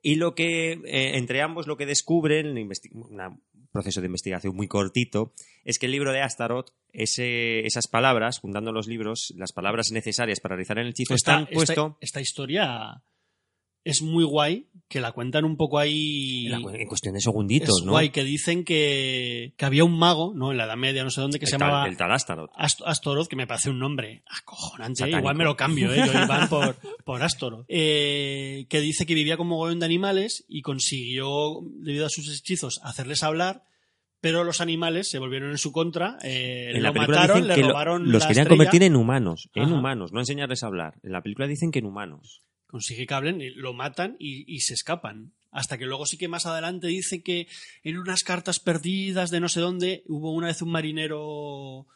[0.00, 3.40] Y lo que, eh, entre ambos, lo que descubren, un
[3.72, 5.32] proceso de investigación muy cortito,
[5.64, 10.40] es que el libro de Astaroth, ese, esas palabras, juntando los libros, las palabras necesarias
[10.40, 13.02] para realizar el hechizo, Esta, están puesto esta, esta historia
[13.84, 16.46] es muy guay, que la cuentan un poco ahí...
[16.46, 17.92] en, cuestión de segunditos, es ¿no?
[17.92, 20.52] guay, que dicen que, que había un mago, ¿no?
[20.52, 22.50] En la Edad Media, no sé dónde, que el, se tal, llamaba el tal Astaroth.
[22.56, 24.92] Ast- Astoroth, que me parece un nombre acojonante.
[24.92, 25.06] ¿eh?
[25.06, 25.18] Satánico.
[25.18, 26.02] Igual me lo cambio, ¿eh?
[26.06, 27.66] Yo Iván por, por Astoroth.
[27.68, 32.80] Eh, que dice que vivía como mogollón de animales y consiguió, debido a sus hechizos,
[32.82, 33.64] hacerles hablar,
[34.20, 37.68] pero los animales se volvieron en su contra, eh, En lo la mataron, le lo-
[37.68, 39.74] robaron los la querían estrella, convertir en humanos, en Ajá.
[39.74, 40.94] humanos, no enseñarles a hablar.
[41.02, 42.42] En la película dicen que en humanos.
[42.66, 45.32] Consigue que hablen, y lo matan y, se escapan.
[45.50, 47.46] Hasta que luego sí que más adelante dice que
[47.82, 51.86] en unas cartas perdidas de no sé dónde hubo una vez un marinero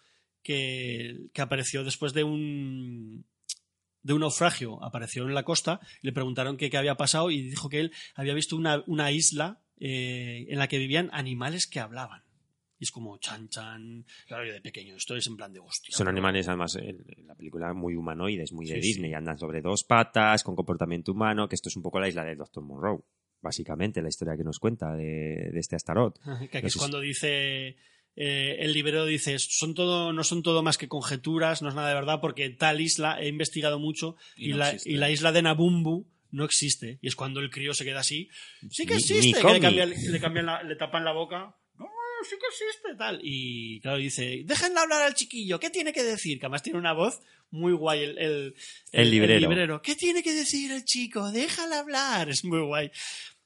[0.43, 3.24] que, que apareció después de un
[4.03, 7.69] de un naufragio, apareció en la costa, le preguntaron qué, qué había pasado y dijo
[7.69, 12.23] que él había visto una, una isla eh, en la que vivían animales que hablaban.
[12.81, 14.05] Y es como chan chan.
[14.27, 15.95] Claro, yo de pequeño, esto es en plan de hostia.
[15.97, 19.11] Son pero- animales, además, en en la película muy humanoides, muy de Sí, Disney.
[19.11, 19.15] sí.
[19.15, 22.37] Andan sobre dos patas, con comportamiento humano, que esto es un poco la isla de
[22.37, 23.01] Doctor Monroe.
[23.41, 26.19] Básicamente, la historia que nos cuenta de, de este Astaroth.
[26.51, 27.77] Que aquí No es cuando dice
[28.17, 31.89] eh, el librero dice son todo no son todo más que conjeturas no es nada
[31.91, 35.31] de verdad porque tal isla he investigado mucho y, Y no la, y la isla
[35.31, 38.29] de Nabumbu no existe y es cuando el crío se queda así
[38.71, 41.55] sí que existe que le, cambian, le cambian la- le tapan la boca
[42.19, 46.03] no sí que existe tal y claro dice déjenle hablar al chiquillo qué tiene que
[46.03, 47.20] decir que además tiene una voz
[47.51, 48.55] muy guay el, el,
[48.93, 49.81] El librero.
[49.81, 52.90] qué tiene que decir el chico déjale hablar es muy guay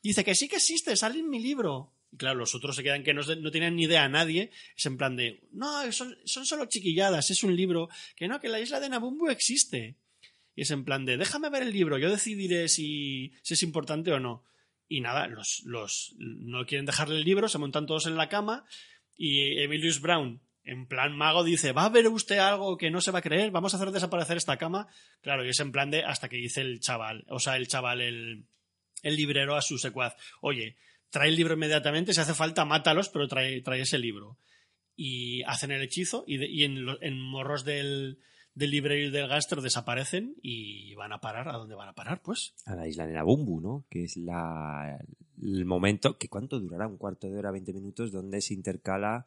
[0.03, 1.93] Dice que sí que existe, sale en mi libro.
[2.11, 4.51] Y claro, los otros se quedan que no, no tienen ni idea a nadie.
[4.77, 7.89] Es en plan de, no, son, son solo chiquilladas, es un libro.
[8.17, 9.95] Que no, que la isla de Nabumbu existe.
[10.57, 14.13] Y es en plan de, déjame ver el libro, yo decidiré si, si es importante
[14.13, 14.45] o no.
[14.89, 18.65] Y nada, los, los no quieren dejarle el libro, se montan todos en la cama
[19.17, 23.11] y Emilius Brown, en plan mago, dice, ¿va a ver usted algo que no se
[23.11, 23.51] va a creer?
[23.51, 24.89] Vamos a hacer desaparecer esta cama.
[25.21, 28.01] Claro, y es en plan de, hasta que dice el chaval, o sea, el chaval,
[28.01, 28.47] el,
[29.03, 30.77] el librero a su secuaz, oye,
[31.11, 34.39] trae el libro inmediatamente, si hace falta, mátalos, pero trae, trae ese libro.
[34.95, 38.19] Y hacen el hechizo y, y en, en morros del,
[38.55, 41.49] del librero y del gángster desaparecen y van a parar.
[41.49, 42.21] ¿A dónde van a parar?
[42.23, 43.87] Pues A la isla de Nabumbu, ¿no?
[43.89, 44.99] Que es la,
[45.41, 46.87] el momento, que ¿cuánto durará?
[46.87, 49.27] Un cuarto de hora, 20 minutos, donde se intercala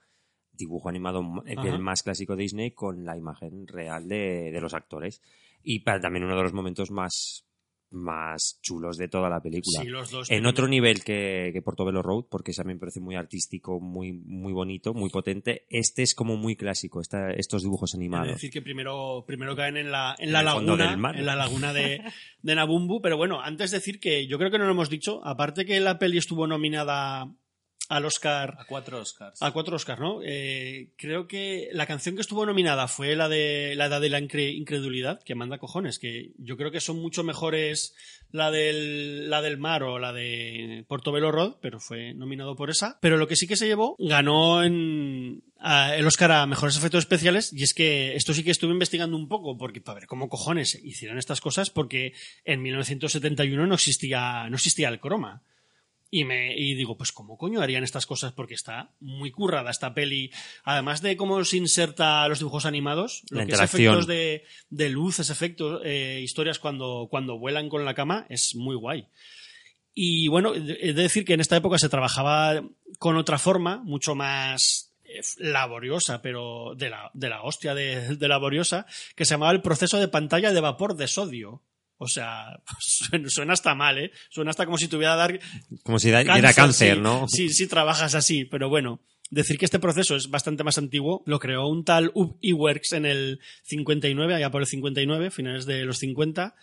[0.58, 1.68] dibujo animado Ajá.
[1.68, 5.22] el más clásico de Disney con la imagen real de, de los actores.
[5.64, 7.46] Y para también uno de los momentos más,
[7.92, 9.82] más chulos de toda la película.
[9.82, 10.30] sí, los dos.
[10.30, 13.16] En primeros- otro nivel que, que Portobello Road, porque ese a mí me parece muy
[13.16, 15.66] artístico, muy, muy bonito, muy potente.
[15.70, 18.34] Este es como muy clásico, esta- estos dibujos Es animados.
[18.34, 22.02] decir, que primero, primero caen en la, en la laguna, en la laguna de,
[22.42, 23.02] de Nabumbu.
[23.02, 25.26] Pero bueno, antes decir que yo creo que no lo hemos dicho.
[25.26, 27.32] Aparte que la peli estuvo nominada
[27.90, 29.42] al Oscar A cuatro Oscars.
[29.42, 30.20] A cuatro Oscars, ¿no?
[30.24, 34.20] Eh, creo que la canción que estuvo nominada fue la de La Edad de la
[34.20, 37.94] Incre- Incredulidad, que manda cojones, que yo creo que son mucho mejores
[38.32, 42.98] la del, la del mar o la de Portobello Road, pero fue nominado por esa.
[43.02, 47.00] Pero lo que sí que se llevó, ganó en a- el Oscar a Mejores Efectos
[47.04, 50.28] Especiales, y es que esto sí que estuve investigando un poco, porque para ver cómo
[50.28, 52.14] cojones hicieron estas cosas, porque
[52.44, 55.44] en 1971 no existía, no existía el croma.
[56.12, 58.32] Y, me, y digo, pues ¿cómo coño harían estas cosas?
[58.32, 60.32] Porque está muy currada esta peli.
[60.64, 63.82] Además de cómo se inserta los dibujos animados, lo La que es interacción.
[63.96, 68.56] efectos de, de luz, ese efecto, eh, historias cuando, cuando vuelan con la cama, es
[68.56, 69.08] muy guay.
[69.94, 72.64] Y bueno, he de decir que en esta época se trabajaba
[73.00, 78.28] con otra forma, mucho más eh, laboriosa, pero de la, de la hostia de, de
[78.28, 81.64] laboriosa, que se llamaba el proceso de pantalla de vapor de sodio.
[81.98, 82.60] O sea,
[83.28, 84.12] suena, hasta mal, ¿eh?
[84.30, 85.40] Suena hasta como si tuviera dar
[85.84, 87.02] Como si da- diera cáncer, sí.
[87.02, 87.28] ¿no?
[87.28, 89.02] Sí, sí trabajas así, pero bueno.
[89.32, 93.08] Decir que este proceso es bastante más antiguo lo creó un tal Ub Iwerks en
[93.08, 96.54] el 59, allá por el 59, finales de los 50,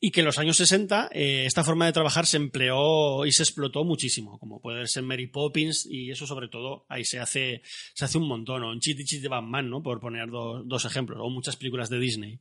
[0.00, 3.42] y que en los años 60 eh, esta forma de trabajar se empleó y se
[3.42, 7.60] explotó muchísimo, como puede ser Mary Poppins y eso sobre todo ahí se hace,
[7.92, 9.82] se hace un montón, o en Chitty Chitty Batman, ¿no?
[9.82, 12.38] por poner do- dos ejemplos, o muchas películas de Disney.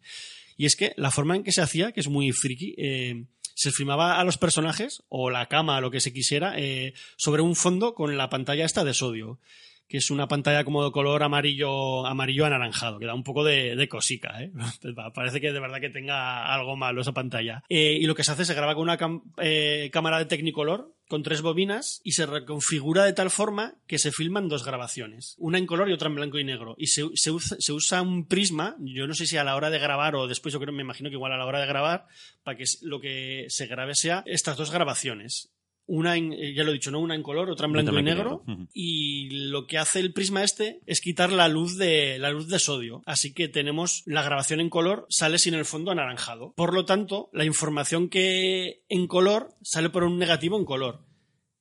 [0.58, 3.26] Y es que la forma en que se hacía, que es muy friki, eh,
[3.56, 7.56] se filmaba a los personajes, o la cama, lo que se quisiera, eh, sobre un
[7.56, 9.40] fondo con la pantalla esta de sodio
[9.88, 13.76] que es una pantalla como de color amarillo amarillo anaranjado, que da un poco de,
[13.76, 14.52] de cosica, ¿eh?
[15.14, 17.64] Parece que de verdad que tenga algo malo esa pantalla.
[17.70, 18.98] Eh, y lo que se hace se graba con una
[19.38, 24.12] eh, cámara de Technicolor con tres bobinas y se reconfigura de tal forma que se
[24.12, 26.76] filman dos grabaciones, una en color y otra en blanco y negro.
[26.78, 29.70] Y se, se usa, se usa un prisma, yo no sé si a la hora
[29.70, 32.08] de grabar o después, yo creo, me imagino que igual a la hora de grabar,
[32.44, 35.54] para que lo que se grabe sea estas dos grabaciones.
[35.90, 37.00] Una, en, eh, ya lo he dicho, ¿no?
[37.00, 38.44] Una en color, otra en blanco y negro.
[38.74, 42.60] Y lo que hace el prisma este es quitar la luz de la luz de
[42.60, 43.02] sodio.
[43.06, 46.54] Así que tenemos la grabación en color sale sin el fondo anaranjado.
[46.56, 51.06] Por lo tanto, la información que en color sale por un negativo en color.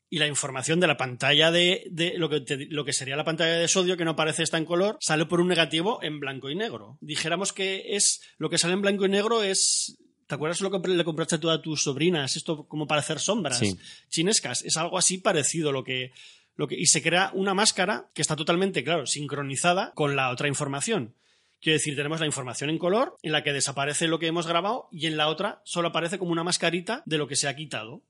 [0.08, 3.24] Y la información de la pantalla de, de lo, que te- lo que sería la
[3.24, 6.48] pantalla de sodio, que no parece estar en color, sale por un negativo en blanco
[6.48, 6.96] y negro.
[7.00, 9.98] Dijéramos que es lo que sale en blanco y negro es.
[10.26, 12.36] ¿Te acuerdas lo que le compraste tú a tus sobrinas?
[12.36, 13.78] Esto como para hacer sombras Sí.
[14.08, 14.62] chinescas.
[14.62, 16.10] Es algo así parecido lo que,
[16.56, 16.74] lo que.
[16.76, 21.14] Y se crea una máscara que está totalmente, claro, sincronizada con la otra información.
[21.60, 24.88] Quiero decir, tenemos la información en color, en la que desaparece lo que hemos grabado,
[24.92, 28.02] y en la otra solo aparece como una mascarita de lo que se ha quitado.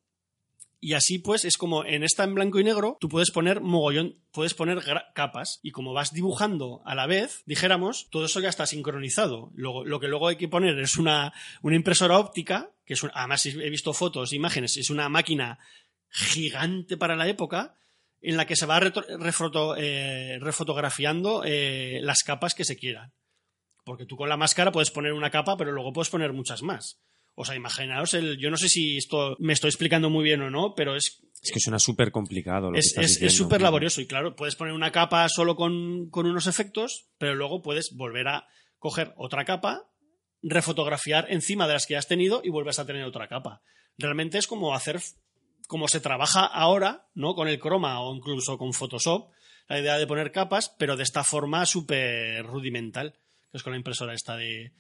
[0.87, 4.21] Y así, pues, es como en esta en blanco y negro, tú puedes poner mogollón,
[4.31, 4.85] puedes poner
[5.15, 5.59] capas.
[5.65, 9.51] Y como vas dibujando a la vez, dijéramos, todo eso ya está sincronizado.
[9.57, 11.33] Luego, lo que luego hay que poner es una,
[11.63, 15.59] una impresora óptica, que es además he visto fotos, imágenes, es una máquina
[16.09, 17.75] gigante para la época,
[18.23, 23.13] en la que se va eh, refotografiando eh, las capas que se quieran.
[23.83, 27.01] Porque tú con la máscara puedes poner una capa, pero luego puedes poner muchas más.
[27.39, 28.39] O sea, imaginaos el.
[28.39, 31.23] Yo no sé si esto me estoy explicando muy bien o no, pero es.
[31.43, 34.01] Es que suena súper complicado lo que Es estás es- es súper laborioso.
[34.01, 38.27] Y claro, puedes poner una capa solo con, con unos efectos, pero luego puedes volver
[38.29, 38.47] a
[38.79, 39.83] coger otra capa,
[40.43, 43.63] refotografiar encima de las que has tenido y vuelves a tener otra capa.
[43.99, 45.01] Realmente es como hacer.
[45.69, 47.35] Como se trabaja ahora, ¿no?
[47.35, 49.31] Con el croma o incluso con Photoshop,
[49.69, 53.15] la idea de poner capas, pero de esta forma súper rudimental,
[53.51, 54.73] que es con la impresora esta de,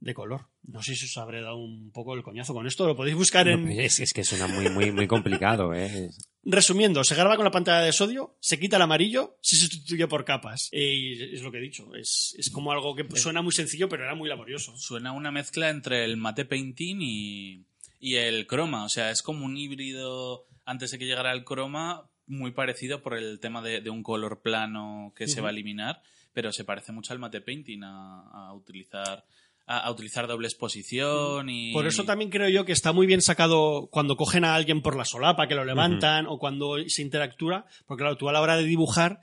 [0.00, 0.46] de color.
[0.62, 3.46] No sé si os habré dado un poco el coñazo con esto, lo podéis buscar
[3.48, 3.66] en...
[3.66, 6.06] pero es, es que suena muy, muy, muy complicado, ¿eh?
[6.06, 10.06] Es- Resumiendo, se graba con la pantalla de sodio, se quita el amarillo, se sustituye
[10.08, 10.70] por capas.
[10.72, 13.90] Eh, Y es lo que he dicho, es, es como algo que suena muy sencillo,
[13.90, 14.74] pero era muy laborioso.
[14.78, 17.66] Suena una mezcla entre el mate painting y,
[17.98, 18.84] y el croma.
[18.84, 23.18] O sea, es como un híbrido antes de que llegara el croma, muy parecido por
[23.18, 26.00] el tema de, de un color plano que se va a eliminar,
[26.32, 29.26] pero se parece mucho al mate painting a, a utilizar
[29.70, 33.22] a, a utilizar doble exposición y Por eso también creo yo que está muy bien
[33.22, 37.66] sacado cuando cogen a alguien por la solapa, que lo levantan, o cuando se interactúa,
[37.86, 39.20] porque claro, tú a la hora de dibujar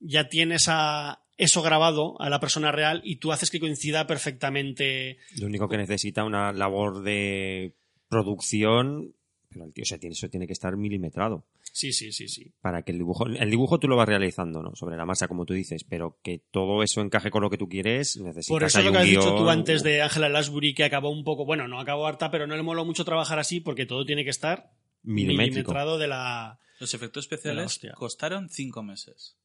[0.00, 5.18] ya tienes a eso grabado a la persona real y tú haces que coincida perfectamente.
[5.38, 7.74] Lo único que necesita una labor de
[8.08, 9.14] producción,
[9.56, 12.52] pero el tío, o sea, tiene, eso tiene que estar milimetrado Sí, sí, sí, sí.
[12.60, 14.74] para que el dibujo, el dibujo tú lo vas realizando, ¿no?
[14.74, 17.68] Sobre la masa, como tú dices, pero que todo eso encaje con lo que tú
[17.68, 21.10] quieres, necesitas Por eso lo que has dicho tú antes de Angela Lansbury, que acabó
[21.10, 24.04] un poco, bueno, no acabó harta, pero no le moló mucho trabajar así porque todo
[24.04, 24.72] tiene que estar
[25.02, 25.54] Milimétrico.
[25.54, 26.58] milimetrado de la...
[26.80, 29.36] los efectos especiales costaron cinco meses.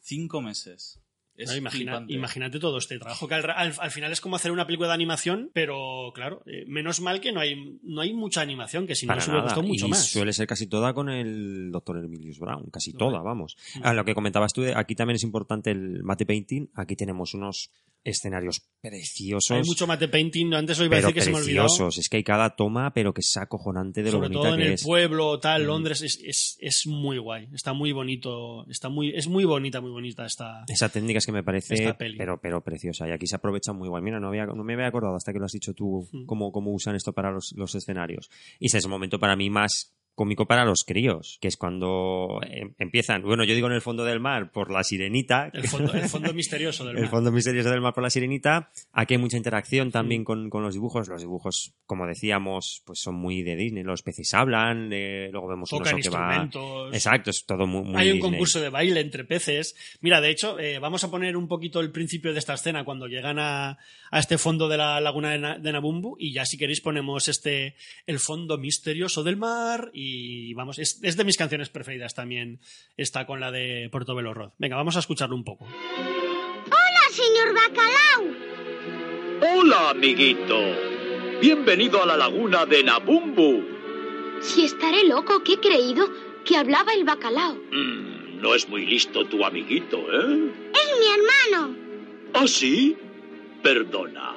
[0.00, 1.01] Cinco meses.
[1.34, 2.12] Es No, imagina- flipante.
[2.12, 4.94] imagínate todo este trabajo, que al, al- al final es como hacer una película de
[4.94, 9.06] animación, pero claro, eh, menos mal que no hay, no hay mucha animación, que si
[9.06, 10.06] no Para hubiera costado mucho y más.
[10.10, 13.56] suele ser casi toda con el doctor Emilius Brown, casi toda, vamos.
[13.82, 16.68] Ah, lo que comentabas tú, aquí también es importante el mate painting.
[16.74, 17.70] Aquí tenemos unos
[18.04, 19.50] escenarios preciosos.
[19.56, 21.62] Hay mucho mate painting, antes lo iba a decir que se me olvidó.
[21.64, 21.98] preciosos.
[21.98, 24.60] Es que hay cada toma, pero que es acojonante de lo Sobre bonita todo en
[24.60, 24.82] que el es.
[24.84, 25.66] pueblo, tal, Mm.
[25.66, 27.48] Londres, es, es, es muy guay.
[27.52, 30.64] Está muy bonito, está muy, es muy bonita, muy bonita esta.
[30.68, 32.16] Esa técnica es que me parece, peli.
[32.18, 33.08] pero, pero preciosa.
[33.08, 34.02] Y aquí se aprovecha muy guay.
[34.02, 36.26] Mira, no, había, no me había acordado hasta que lo has dicho tú, Mm.
[36.26, 38.30] cómo, cómo usan esto para los, los escenarios.
[38.58, 42.40] Y ese es el momento para mí más cómico para los críos, que es cuando
[42.46, 45.92] em- empiezan, bueno, yo digo en el fondo del mar por la sirenita, El fondo,
[45.94, 47.10] el fondo misterioso del el mar.
[47.10, 48.70] fondo misterioso del mar por la sirenita.
[48.92, 49.90] Aquí hay mucha interacción Mm.
[49.92, 51.08] también con, con los dibujos.
[51.08, 53.82] Los dibujos, como decíamos, pues son muy de Disney.
[53.84, 56.48] Los peces hablan, eh, luego vemos un Tocan oso que va...
[56.92, 58.30] Exacto, es todo muy, muy Hay un Disney.
[58.32, 59.74] concurso de baile entre peces.
[60.02, 63.06] Mira, de hecho, eh, vamos a poner un poquito el principio de esta escena cuando
[63.06, 63.78] llegan a,
[64.10, 67.28] a este fondo de la laguna de, Na- de Nabumbu y ya si queréis ponemos
[67.28, 67.74] este
[68.06, 72.60] el fondo misterioso del mar y y vamos, es, es de mis canciones preferidas también,
[72.96, 74.52] está con la de Portobelo Road.
[74.58, 75.66] Venga, vamos a escucharlo un poco.
[75.66, 78.22] Hola, señor Bacalao.
[79.54, 80.58] Hola, amiguito.
[81.40, 83.64] Bienvenido a la laguna de Nabumbu.
[84.40, 86.08] Si estaré loco, que he creído
[86.44, 87.54] que hablaba el bacalao.
[87.54, 90.52] Mm, no es muy listo tu amiguito, ¿eh?
[90.72, 91.76] Es mi hermano.
[92.34, 92.96] ¿Ah, sí?
[93.62, 94.34] Perdona.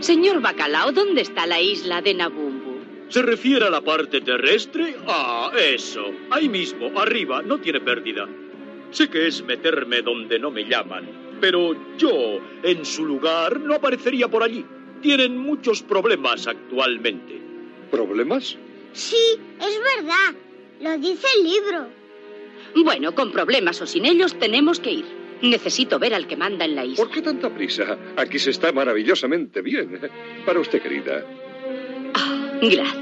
[0.00, 2.61] Señor Bacalao, ¿dónde está la isla de Nabumbu?
[3.08, 4.96] ¿Se refiere a la parte terrestre?
[5.06, 6.12] Ah, eso.
[6.30, 8.28] Ahí mismo, arriba, no tiene pérdida.
[8.90, 14.28] Sé que es meterme donde no me llaman, pero yo, en su lugar, no aparecería
[14.28, 14.64] por allí.
[15.00, 17.40] Tienen muchos problemas actualmente.
[17.90, 18.56] ¿Problemas?
[18.92, 19.16] Sí,
[19.58, 20.34] es verdad.
[20.80, 21.86] Lo dice el libro.
[22.84, 25.04] Bueno, con problemas o sin ellos tenemos que ir.
[25.42, 27.04] Necesito ver al que manda en la isla.
[27.04, 27.98] ¿Por qué tanta prisa?
[28.16, 30.00] Aquí se está maravillosamente bien.
[30.46, 31.26] Para usted, querida.
[32.62, 32.94] Gracias.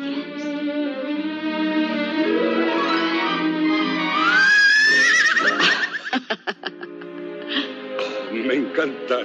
[8.33, 9.21] Me encanta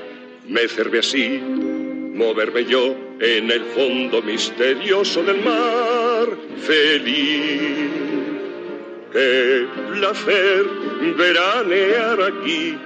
[0.49, 7.91] mecerme así, moverme yo en el fondo misterioso del mar, feliz.
[9.14, 10.66] Qué placer
[11.16, 12.78] veranear aquí,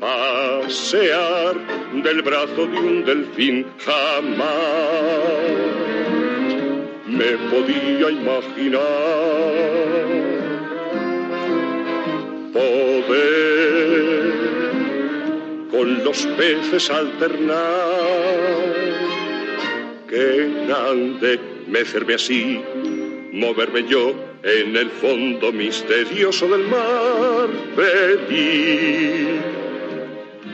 [0.00, 1.54] pasear
[2.02, 5.89] del brazo de un delfín jamás.
[7.10, 8.80] Me podía imaginar
[12.52, 14.30] poder
[15.72, 17.58] con los peces alternar.
[20.08, 22.62] Qué grande mecerme así,
[23.32, 24.14] moverme yo
[24.44, 29.40] en el fondo misterioso del mar, pedir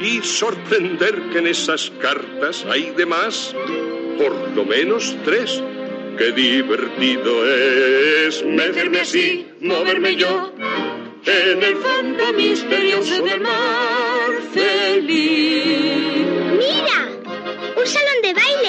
[0.00, 3.54] y sorprender que en esas cartas hay de más,
[4.18, 5.62] por lo menos tres.
[6.16, 10.50] Qué divertido es mecerme así, moverme yo
[11.26, 16.26] en el fondo misterioso del mar feliz.
[16.58, 16.98] ¡Mira!
[17.76, 18.65] ¡Un salón de baile!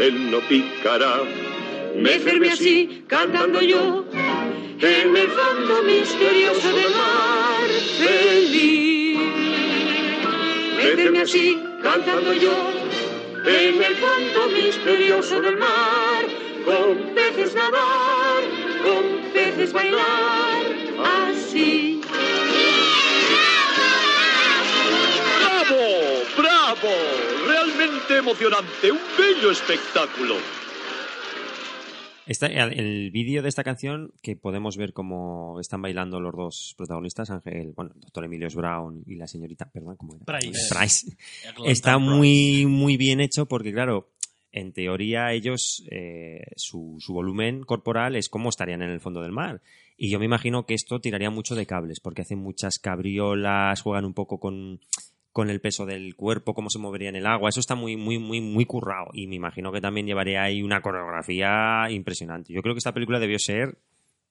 [0.00, 1.22] Él no picará.
[1.94, 4.04] Mecerme así, cantando yo,
[4.80, 7.68] en el fondo misterioso del mar,
[7.98, 9.18] feliz.
[10.76, 12.52] Mecerme así, cantando yo,
[13.46, 16.24] en el fondo misterioso del mar,
[16.66, 18.42] con peces nadar,
[18.82, 20.45] con peces bailar,
[28.18, 30.34] emocionante, un bello espectáculo.
[32.26, 37.30] Esta- el vídeo de esta canción que podemos ver cómo están bailando los dos protagonistas,
[37.30, 40.24] Ángel, bueno, el doctor Emilio Brown y la señorita, perdón, ¿cómo era?
[40.24, 40.74] Price.
[40.74, 41.16] Price.
[41.42, 42.10] Eglantine Está Price.
[42.10, 44.08] muy, muy bien hecho porque, claro,
[44.50, 49.30] en teoría ellos, eh, su, su volumen corporal es como estarían en el fondo del
[49.30, 49.62] mar.
[49.96, 54.04] Y yo me imagino que esto tiraría mucho de cables porque hacen muchas cabriolas, juegan
[54.04, 54.80] un poco con,
[55.36, 57.50] con el peso del cuerpo, cómo se movería en el agua.
[57.50, 59.10] Eso está muy, muy, muy, muy currado.
[59.12, 62.54] Y me imagino que también llevaría ahí una coreografía impresionante.
[62.54, 63.76] Yo creo que esta película debió ser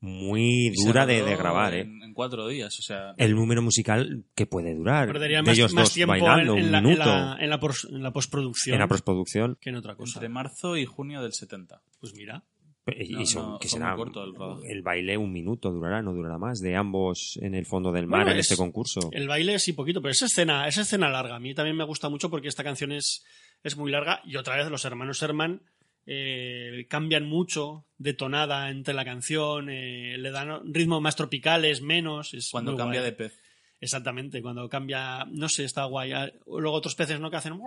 [0.01, 1.81] muy dura de, grabar, ¿eh?
[1.81, 3.13] En, en cuatro días, o sea.
[3.17, 5.07] El número musical que puede durar.
[5.07, 7.05] Perdería de más, ellos más dos tiempo bailando en, en un la, en minuto.
[7.05, 9.57] la- en la pos- en la postproducción En la postproducción.
[9.61, 10.17] que en otra cosa.
[10.19, 11.81] Entre marzo y junio del 70.
[11.99, 12.43] Pues mira.
[12.87, 16.59] Y No, son- no, que será el el baile un minuto durará, no durará más,
[16.61, 19.09] de ambos en el fondo del mar Bueno, en es- este concurso.
[19.11, 21.35] El baile sí poquito, pero esa escena, esa escena larga.
[21.35, 23.25] A mí también me gusta mucho porque esta canción es,
[23.63, 25.61] es muy larga y otra vez los hermanos Herman
[26.05, 32.35] eh, cambian mucho de tonada entre la canción, eh, le dan ritmos más tropicales, menos.
[32.35, 33.11] Es Cuando cambia guay.
[33.11, 33.39] de pez.
[33.81, 36.11] Exactamente, cuando cambia, no sé, está guay.
[36.11, 37.59] Ah, Luego otros peces no que hacen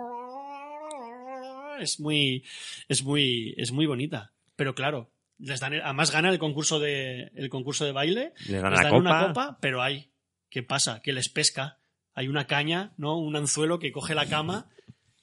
[1.81, 2.43] es muy
[2.87, 7.49] es muy es muy bonita, pero claro, les dan además gana el concurso de el
[7.49, 9.57] concurso de baile, les dan una copa.
[9.61, 10.11] pero hay
[10.49, 11.01] ¿qué pasa?
[11.01, 11.79] Que les pesca,
[12.13, 13.17] hay una caña, ¿no?
[13.17, 14.67] Un anzuelo que coge la cama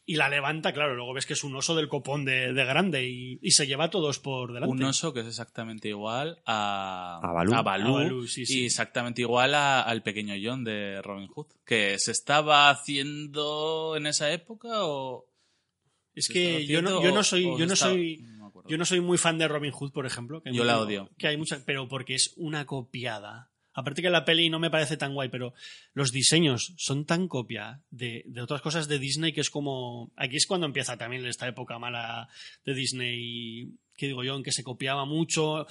[0.07, 3.09] y la levanta, claro, luego ves que es un oso del copón de, de grande
[3.09, 4.73] y, y se lleva a todos por delante.
[4.73, 7.55] Un oso que es exactamente igual a, A Balú.
[7.55, 8.63] a Balú, A Balú, sí, sí.
[8.63, 11.49] y exactamente igual a- al pequeño John de Robin Hood.
[11.67, 15.27] ¿Que se estaba haciendo en esa época o...?
[16.15, 18.25] Es que yo no, yo no soy, yo no estaba- soy.
[18.69, 20.43] Yo no soy muy fan de Robin Hood, por ejemplo.
[20.43, 21.11] Que Yo hay la odio.
[21.19, 23.51] Que hay muchas, pero porque es una copiada.
[23.73, 25.53] Aparte que la peli no me parece tan guay, pero
[25.93, 30.13] los diseños son tan copia de, de otras cosas de Disney que es como.
[30.17, 32.29] Aquí es cuando empieza también esta época mala
[32.65, 35.67] de Disney, que digo yo, en que se copiaba mucho,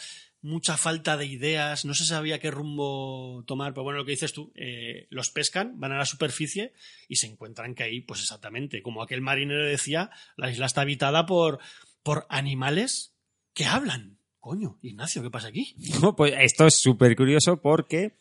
[0.45, 4.31] mucha falta de ideas, no se sabía qué rumbo tomar, pero bueno, lo que dices
[4.31, 6.73] tú, eh, los pescan, van a la superficie
[7.07, 11.25] y se encuentran que ahí, pues exactamente, como aquel marinero decía, la isla está habitada
[11.25, 11.59] por,
[12.05, 13.15] por animales
[13.55, 14.19] que hablan.
[14.39, 15.75] Coño, Ignacio, ¿qué pasa aquí?
[16.15, 18.13] Pues esto es súper curioso porque,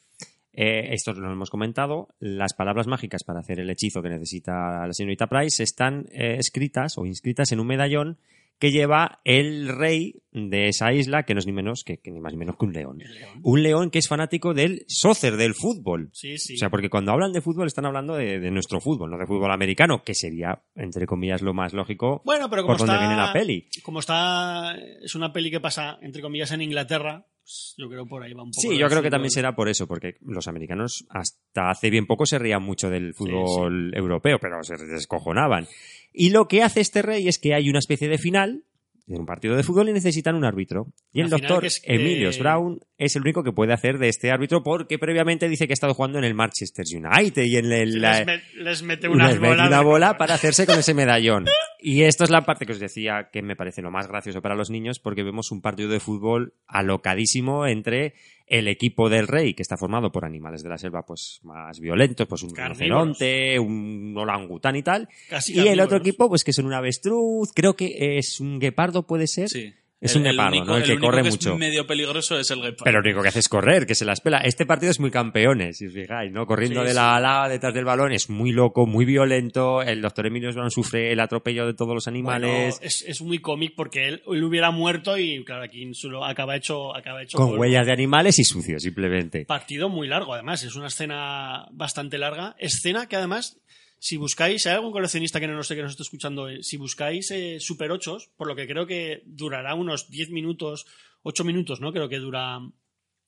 [0.55, 4.93] eh, esto lo hemos comentado, las palabras mágicas para hacer el hechizo que necesita la
[4.94, 8.19] señorita Price están eh, escritas o inscritas en un medallón
[8.59, 12.21] que lleva el rey de esa isla, que no es ni menos que, que ni
[12.21, 12.99] más ni menos que un león.
[13.43, 16.11] Un león que es fanático del soccer, del fútbol.
[16.13, 16.55] Sí, sí.
[16.55, 19.27] O sea, porque cuando hablan de fútbol están hablando de, de nuestro fútbol, no de
[19.27, 23.07] fútbol americano, que sería, entre comillas, lo más lógico Bueno, pero como por donde está,
[23.07, 23.69] viene la peli.
[23.83, 28.23] como está, es una peli que pasa, entre comillas, en Inglaterra, pues yo creo por
[28.23, 28.63] ahí va un poco.
[28.63, 32.25] Sí, yo creo que también será por eso, porque los americanos hasta hace bien poco
[32.25, 35.67] se rían mucho del fútbol europeo, pero se descojonaban.
[36.15, 38.62] Y lo que hace este rey es que hay una especie de final
[39.07, 40.86] de un partido de fútbol y necesitan un árbitro.
[41.12, 44.31] Y el doctor que es, Emilio Brown es el único que puede hacer de este
[44.31, 48.01] árbitro porque previamente dice que ha estado jugando en el Manchester United y en el...
[48.01, 49.66] les, met- les mete una les bola.
[49.66, 51.45] una bola para hacerse con ese medallón.
[51.81, 54.55] Y esto es la parte que os decía que me parece lo más gracioso para
[54.55, 58.15] los niños porque vemos un partido de fútbol alocadísimo entre
[58.47, 62.27] el equipo del rey, que está formado por animales de la selva pues más violentos,
[62.27, 62.79] pues un Carnívoros.
[62.79, 65.09] rinoceronte, un orangután y tal.
[65.29, 69.07] Casi y el otro equipo pues que son un avestruz, creo que es un guepardo
[69.07, 69.49] puede ser.
[69.49, 69.73] Sí.
[70.05, 70.77] Es El- un el guepardo, único- ¿no?
[70.77, 71.53] El, que único corre que mucho.
[71.53, 72.85] Es medio peligroso es el guepardo.
[72.85, 74.39] Pero lo único que hace es correr, que se las pela.
[74.39, 76.47] Este partido es muy campeones, si os fijáis, ¿no?
[76.47, 79.83] Corriendo Sí, de la a la detrás del balón, es muy loco, muy violento.
[79.83, 82.51] El doctor Emilio Brown sufre el atropello de todos los animales.
[82.51, 86.55] Bueno, es, es muy cómic porque él, él hubiera muerto y claro, aquí solo acaba
[86.57, 87.61] hecho, acaba hecho con polvo.
[87.63, 89.47] huellas de animales y sucio, simplemente.
[89.47, 90.63] Partido muy largo, además.
[90.65, 92.55] Es una escena bastante larga.
[92.59, 93.59] Escena que además,
[94.05, 97.31] si buscáis, hay algún coleccionista que no, sé que nos esté escuchando, eh, si buscáis
[97.31, 100.85] eh, Super 8, por lo que creo que durará unos 10 minutos,
[101.23, 101.91] 8 minutos, ¿no?
[101.91, 102.61] Creo que dura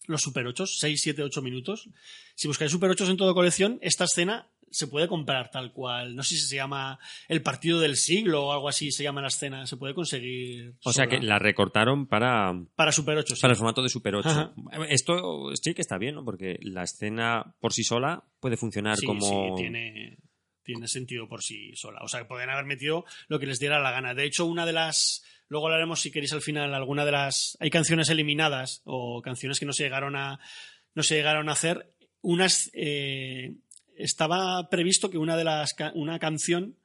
[0.06, 1.88] los Super 8, 6, 7, 8 minutos.
[2.34, 6.14] Si buscáis Super 8 en toda colección, esta escena se puede comprar tal cual.
[6.14, 9.28] No sé si se llama El partido del siglo o algo así se llama la
[9.28, 9.66] escena.
[9.66, 10.74] Se puede conseguir.
[10.84, 13.40] O sea que la recortaron para, Para Super 8, sí.
[13.40, 14.28] para el formato de Super 8.
[14.28, 14.54] Ajá.
[14.90, 16.22] Esto sí que está bien, ¿no?
[16.22, 19.56] Porque la escena por sí sola puede funcionar Sí, como...
[19.56, 20.18] sí, tiene,
[20.66, 22.00] tiene sentido por sí sola.
[22.02, 24.12] O sea, que pueden haber metido lo que les diera la gana.
[24.12, 25.24] De hecho, una de las.
[25.48, 27.56] Luego hablaremos, si queréis, al final, alguna de las.
[27.60, 30.40] Hay canciones eliminadas o canciones que no se llegaron a.
[30.94, 31.94] No se llegaron a hacer.
[32.20, 32.70] Unas.
[32.74, 33.54] eh,
[33.96, 35.74] estaba previsto que una de las.
[35.94, 36.76] Una canción.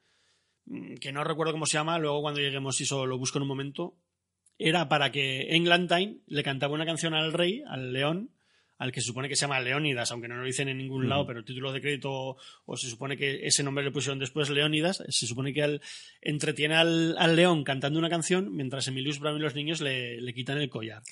[0.66, 3.48] mm, Que no recuerdo cómo se llama, luego cuando lleguemos, si lo busco en un
[3.48, 3.96] momento.
[4.58, 8.30] Era para que Englantine le cantaba una canción al rey, al león,
[8.78, 11.22] al que se supone que se llama Leónidas, aunque no lo dicen en ningún lado,
[11.22, 11.28] Ujú.
[11.28, 15.02] pero el título de crédito, o se supone que ese nombre le pusieron después Leónidas,
[15.08, 15.80] se supone que al-
[16.20, 20.34] entretiene al, al león cantando una canción, mientras Emilius Brown y los niños le, le
[20.34, 21.02] quitan el collar.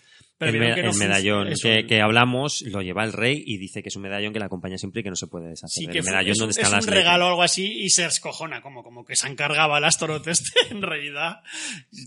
[0.40, 3.58] Pero el, que no el medallón que, el- que hablamos lo lleva el rey y
[3.58, 5.84] dice que es un medallón que le acompaña siempre y que no se puede deshacer.
[5.84, 7.04] Sí, que fue- medallón es, donde es están un las letras.
[7.04, 10.50] regalo o algo así y se escojona, como, como que se encargaba el Astaroth este,
[10.70, 11.40] en realidad.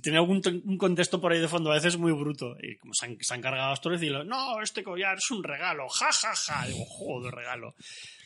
[0.01, 2.55] Tiene algún un contexto por ahí de fondo, a veces muy bruto.
[2.61, 5.43] Y como se han, se ha encargado Astaroth y lo, no, este collar es un
[5.43, 6.65] regalo, ja, ja, ja.
[6.67, 7.75] Digo, joder, regalo.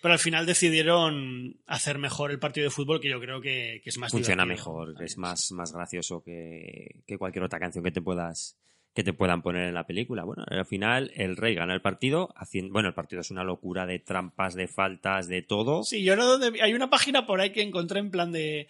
[0.02, 3.90] Pero al final decidieron hacer mejor el partido de fútbol, que yo creo que, que
[3.90, 4.70] es más Funciona divertido.
[4.72, 8.56] mejor, es más, más gracioso que, que cualquier otra canción que te puedas
[8.98, 10.24] que te puedan poner en la película.
[10.24, 13.86] Bueno, al final el rey gana el partido, haciendo, bueno, el partido es una locura
[13.86, 15.84] de trampas, de faltas, de todo.
[15.84, 18.68] Sí, yo no hay una página por ahí que encontré en plan de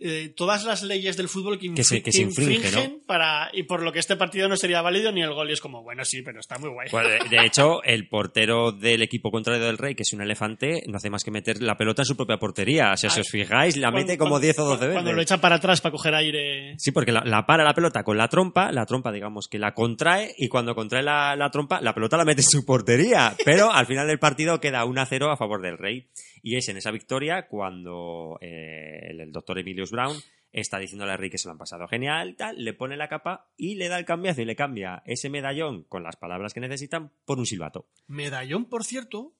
[0.00, 3.48] eh, todas las leyes del fútbol que, Que se- infri- que se infringe, infringen para
[3.52, 5.82] y por lo que este partido no sería válido ni el gol y es como
[5.82, 9.78] bueno sí pero está muy guay de, de hecho, el portero del equipo contrario del
[9.78, 12.36] rey, que es un elefante, no hace más que meter la pelota en su propia
[12.38, 12.92] portería.
[12.92, 14.92] O sea, si os fijáis, la mete como 10 o 12 veces.
[14.94, 18.02] cuando lo echa para atrás para coger aire Sí, porque la, la para la pelota
[18.04, 21.80] con la trompa, la trompa digamos que la contrae y cuando contrae la, la trompa,
[21.80, 23.34] la pelota la mete en su portería.
[23.44, 26.06] Pero al final del partido queda 1-0 a favor del Rey.
[26.42, 29.58] Y es en esa victoria cuando eh, el, el doctor
[29.90, 30.16] Brown
[30.52, 33.50] está diciéndole al Rey que se lo han pasado genial, tal, le pone la capa
[33.56, 37.10] y le da el cambiazo y le cambia ese medallón con las palabras que necesitan
[37.24, 37.86] por un silbato.
[38.06, 39.34] medallón por cierto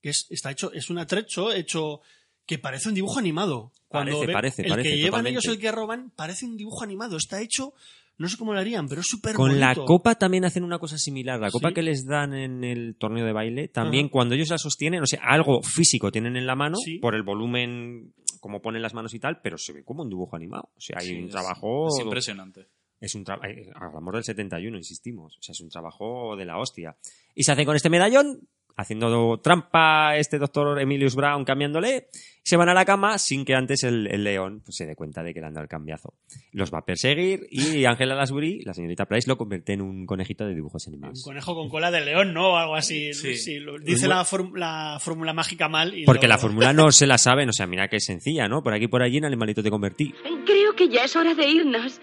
[0.00, 2.00] que es está hecho es un atrecho hecho
[2.44, 5.30] que parece un dibujo animado cuando Parece, ve- parece, el parece, que llevan totalmente.
[5.30, 7.72] ellos el que roban parece un dibujo animado está hecho
[8.18, 10.98] no sé cómo lo harían pero es súper Con la copa también hacen una cosa
[10.98, 11.40] similar.
[11.40, 11.74] La copa Sí.
[11.74, 14.12] que les dan en el torneo de baile, también Ajá.
[14.12, 16.98] cuando ellos la sostienen, o sea, algo físico tienen en la mano, Sí.
[16.98, 18.12] por el volumen,
[18.42, 20.70] como ponen las manos y tal, pero se ve como un dibujo animado.
[20.76, 21.86] O sea, hay Sí, un es- trabajo.
[21.88, 22.66] Es impresionante.
[23.00, 23.48] Es un trabajo.
[23.76, 25.38] Hablamos del 71, insistimos.
[25.38, 26.96] O sea, es un trabajo de la hostia.
[27.36, 32.08] Y se hace con este medallón, haciendo trampa este doctor Emilius Brown cambiándole,
[32.44, 35.22] se van a la cama sin que antes el, el león pues, se dé cuenta
[35.22, 36.14] de que le han dado el cambiazo.
[36.52, 40.44] Los va a perseguir y Angela Lansbury, la señorita Price, lo convierte en un conejito
[40.46, 41.22] de dibujos un animados.
[41.22, 43.36] conejo con cola de león no o algo así Sí.
[43.36, 47.06] Sí, lo- dice la, la fórmula mágica mal y Porque lo- la fórmula no se
[47.06, 48.62] la saben, o sea, mira que es sencilla, ¿no?
[48.62, 50.12] Por aquí y por allí en animalito te convertí.
[50.44, 52.00] Creo que ya es hora de irnos.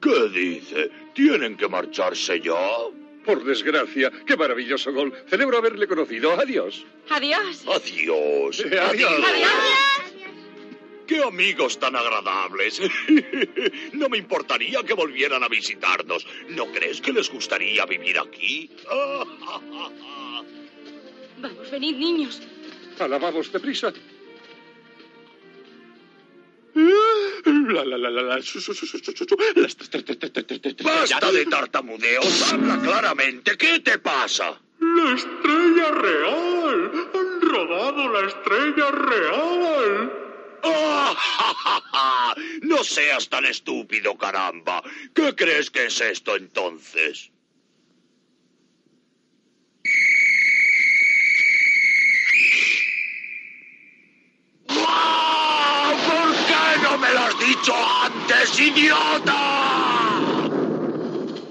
[0.00, 0.90] ¿Qué dice?
[1.14, 2.52] ¿Tienen que marcharse ya?
[3.28, 5.12] Por desgracia, qué maravilloso gol.
[5.28, 6.32] Celebro haberle conocido.
[6.32, 6.86] Adiós.
[7.10, 7.62] Adiós.
[7.68, 8.64] Adiós.
[8.72, 9.20] Eh, adiós.
[11.06, 12.80] ¡Qué amigos tan agradables!
[13.92, 16.26] no me importaría que volvieran a visitarnos.
[16.48, 18.70] ¿No crees que les gustaría vivir aquí?
[21.36, 22.40] Vamos, venid, niños.
[22.98, 23.92] Alabamos deprisa.
[27.44, 29.76] La, su, su, su, las-
[30.82, 32.52] ¡Basta de tartamudeos!
[32.52, 33.56] ¡Habla claramente!
[33.56, 34.60] ¿Qué te pasa?
[34.80, 36.92] ¡La estrella real!
[37.14, 40.12] ¡Han robado la estrella real!
[40.64, 42.34] ¡Ah, ja, ja, ja!
[42.62, 44.82] No seas tan estúpido, caramba.
[45.14, 47.30] ¿Qué crees que es esto entonces?
[54.68, 55.92] ¡Ah!
[56.06, 57.74] ¿Por qué no me lo has dicho
[58.04, 60.37] antes, idiota?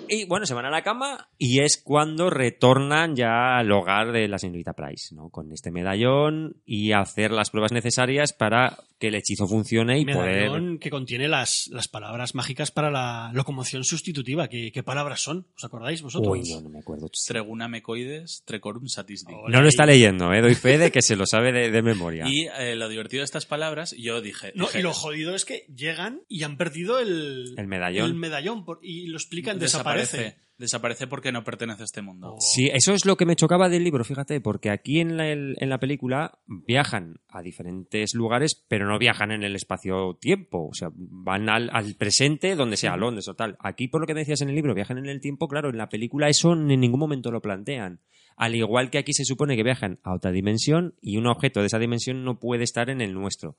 [0.09, 4.27] Y bueno, se van a la cama y es cuando retornan ya al hogar de
[4.27, 5.29] la señorita Price, ¿no?
[5.29, 10.49] Con este medallón y hacer las pruebas necesarias para que el hechizo funcione y poder...
[10.49, 14.47] medallón que contiene las, las palabras mágicas para la locomoción sustitutiva.
[14.47, 15.45] ¿Qué, qué palabras son?
[15.55, 16.31] ¿Os acordáis vosotros?
[16.31, 17.07] Uy, no, no me acuerdo.
[17.27, 19.33] Treguna mecoides, trecorum satisdi.
[19.49, 20.41] No lo está leyendo, ¿eh?
[20.41, 22.25] Doy fe de que se lo sabe de, de memoria.
[22.27, 24.51] Y eh, lo divertido de estas palabras, yo dije.
[24.55, 28.05] No, dije, y lo jodido es que llegan y han perdido el, El medallón.
[28.09, 29.96] el medallón por- y lo explican, desaparece.
[29.97, 30.47] Desaparece.
[30.57, 32.35] Desaparece porque no pertenece a este mundo.
[32.39, 35.55] Sí, eso es lo que me chocaba del libro, fíjate, porque aquí en la, el-
[35.59, 40.67] en la película viajan a diferentes lugares, pero no viajan en el espacio-tiempo.
[40.69, 43.55] O sea, van al, al presente, donde sea, a Londres o tal.
[43.59, 45.89] Aquí, por lo que decías en el libro, viajan en el tiempo, claro, en la
[45.89, 47.99] película eso en ningún momento lo plantean.
[48.35, 51.67] Al igual que aquí se supone que viajan a otra dimensión y un objeto de
[51.67, 53.57] esa dimensión no puede estar en el nuestro.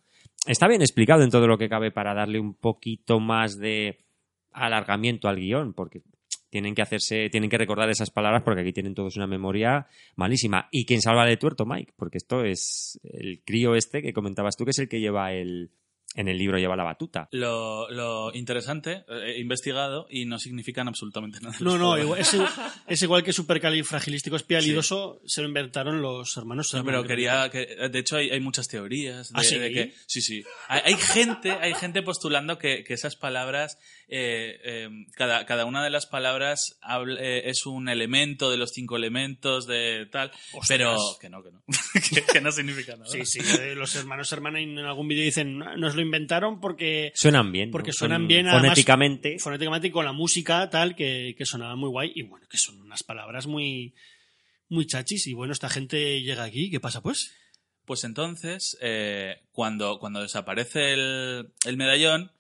[0.49, 3.99] Está bien explicado en todo lo que cabe para darle un poquito más de
[4.53, 6.03] alargamiento al guion, porque
[6.51, 10.69] tienen que hacerse, tienen que recordar esas palabras porque aquí tienen todos una memoria malísima.
[10.73, 11.93] ¿Y quién salva de tuerto, Mike?
[11.97, 15.71] Porque esto es el crío este que comentabas tú, que es el que lleva el,
[16.15, 17.29] En el libro lleva la batuta.
[17.33, 21.55] Lo, lo interesante, eh, he investigado y no significan absolutamente nada.
[21.61, 22.35] No, no, igual- es,
[22.89, 26.73] es igual que supercalifragilístico espialidoso, se lo inventaron los hermanos.
[26.73, 29.59] No, pero quería que, de hecho hay, hay muchas teorías de, ¿Ah, sí?
[29.59, 33.79] de que sí sí hay, hay gente hay gente postulando que, que esas palabras
[34.11, 38.71] eh, eh, cada, cada una de las palabras habla- eh, es un elemento de los
[38.71, 40.31] cinco elementos de tal
[40.67, 41.63] pero que no que no
[42.15, 45.59] que, que no significa nada Sí, sí, eh, los hermanos Sherman en algún vídeo dicen,
[45.59, 47.13] nos lo inventaron porque...
[47.15, 47.73] Suenan bien, ¿no?
[47.73, 49.37] Porque Son suenan bien además, fonéticamente.
[49.39, 52.13] fonéticamente y con la música tal, que, que sonaba muy guay.
[52.15, 53.95] Y bueno, que son unas palabras muy,
[54.69, 55.27] muy chachis.
[55.27, 57.35] Y bueno, esta gente llega aquí, ¿qué pasa pues?
[57.85, 62.33] Pues entonces, eh, cuando, cuando desaparece el, el medallón,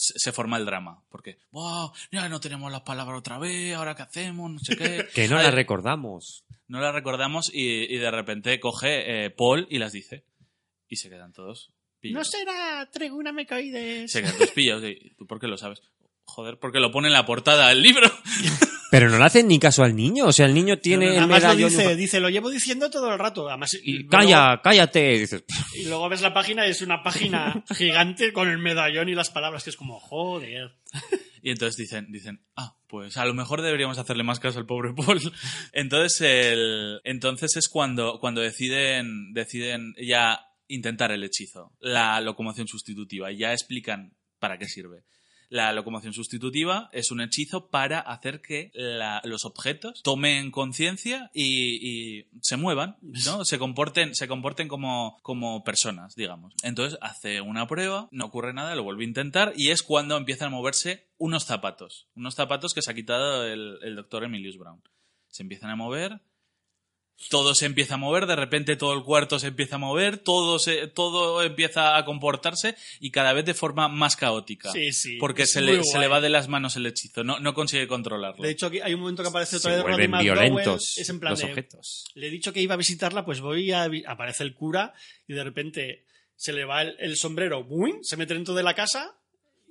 [0.00, 1.02] se, forma el drama.
[1.10, 5.06] Porque, wow, ya no tenemos las palabras otra vez, ahora qué hacemos, no sé qué.
[5.14, 6.44] Que no Ay, la recordamos.
[6.68, 10.24] No las recordamos y, y de repente coge eh, Paul y las dice.
[10.88, 12.30] Y se quedan todos No pillados.
[12.30, 14.10] será Treguna Mecoides.
[14.10, 14.84] Se quedan todos pillados.
[15.18, 15.82] ¿Tú por qué lo sabes?
[16.24, 18.08] Joder, porque lo pone en la portada del libro.
[18.90, 20.26] Pero no le hacen ni caso al niño.
[20.26, 23.18] O sea, el niño tiene el Además lo dice, dice, lo llevo diciendo todo el
[23.18, 23.48] rato.
[23.48, 25.18] Además, y Calla, cállate.
[25.18, 25.44] Dices,
[25.74, 29.30] Y luego ves la página y es una página gigante con el medallón y las
[29.30, 30.72] palabras, que es como, joder.
[31.42, 34.92] Y entonces dicen, dicen, ah, pues a lo mejor deberíamos hacerle más caso al pobre
[34.92, 35.20] Paul.
[35.72, 43.32] Entonces, el, entonces es cuando, cuando deciden, deciden ya intentar el hechizo, la locomoción sustitutiva.
[43.32, 45.04] y Ya explican para qué sirve.
[45.50, 52.20] La locomoción sustitutiva es un hechizo para hacer que la- los objetos tomen conciencia y,
[52.20, 53.44] y se muevan, ¿no?
[53.44, 56.54] Se comporten, se comporten como, como personas, digamos.
[56.62, 60.48] Entonces hace una prueba, no ocurre nada, lo vuelve a intentar y es cuando empiezan
[60.48, 62.06] a moverse unos zapatos.
[62.14, 64.80] Unos zapatos que se ha quitado el, el doctor Emilius Brown.
[65.28, 66.20] Se empiezan a mover,
[67.28, 70.58] todo se empieza a mover, de repente todo el cuarto se empieza a mover, todo,
[70.58, 74.72] se, todo empieza a comportarse y cada vez de forma más caótica.
[74.72, 77.52] Sí, sí, Porque se le, se le va de las manos el hechizo, no, no
[77.52, 78.42] consigue controlarlo.
[78.42, 81.20] De hecho, aquí hay un momento que aparece otra Se vez vuelven violentos Es en
[81.20, 82.04] plan los de, objetos.
[82.14, 83.88] Le he dicho que iba a visitarla, pues voy a...
[84.06, 84.94] Aparece el cura
[85.28, 86.04] y de repente
[86.36, 88.02] se le va el, el sombrero, ¡buin!
[88.02, 89.19] se mete dentro de la casa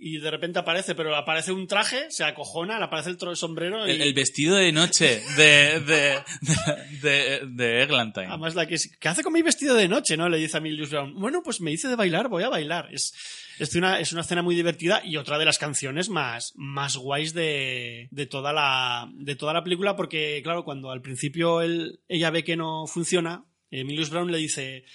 [0.02, 3.92] y de repente aparece, pero aparece un traje, se acojona, le aparece el sombrero y...
[3.92, 8.28] el, el vestido de noche de, de, de, de, de Eglantine.
[8.28, 10.16] Además, la que es, ¿qué hace con mi vestido de noche?
[10.16, 10.30] ¿no?
[10.30, 11.14] Le dice a Emilius Brown.
[11.16, 12.88] Bueno, pues me hice de bailar, voy a bailar.
[12.94, 13.14] Es,
[13.60, 17.34] es, una, es una escena muy divertida y otra de las canciones más, más guays
[17.34, 22.30] de, de, toda la, de toda la película, porque, claro, cuando al principio él, ella
[22.30, 24.86] ve que no funciona, Emilius Brown le dice.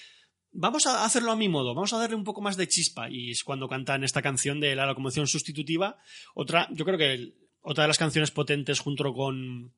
[0.56, 3.10] Vamos a hacerlo a mi modo, vamos a darle un poco más de chispa.
[3.10, 5.98] Y es cuando cantan esta canción de la locomoción sustitutiva.
[6.34, 9.72] Otra, yo creo que el- otra de las canciones potentes junto con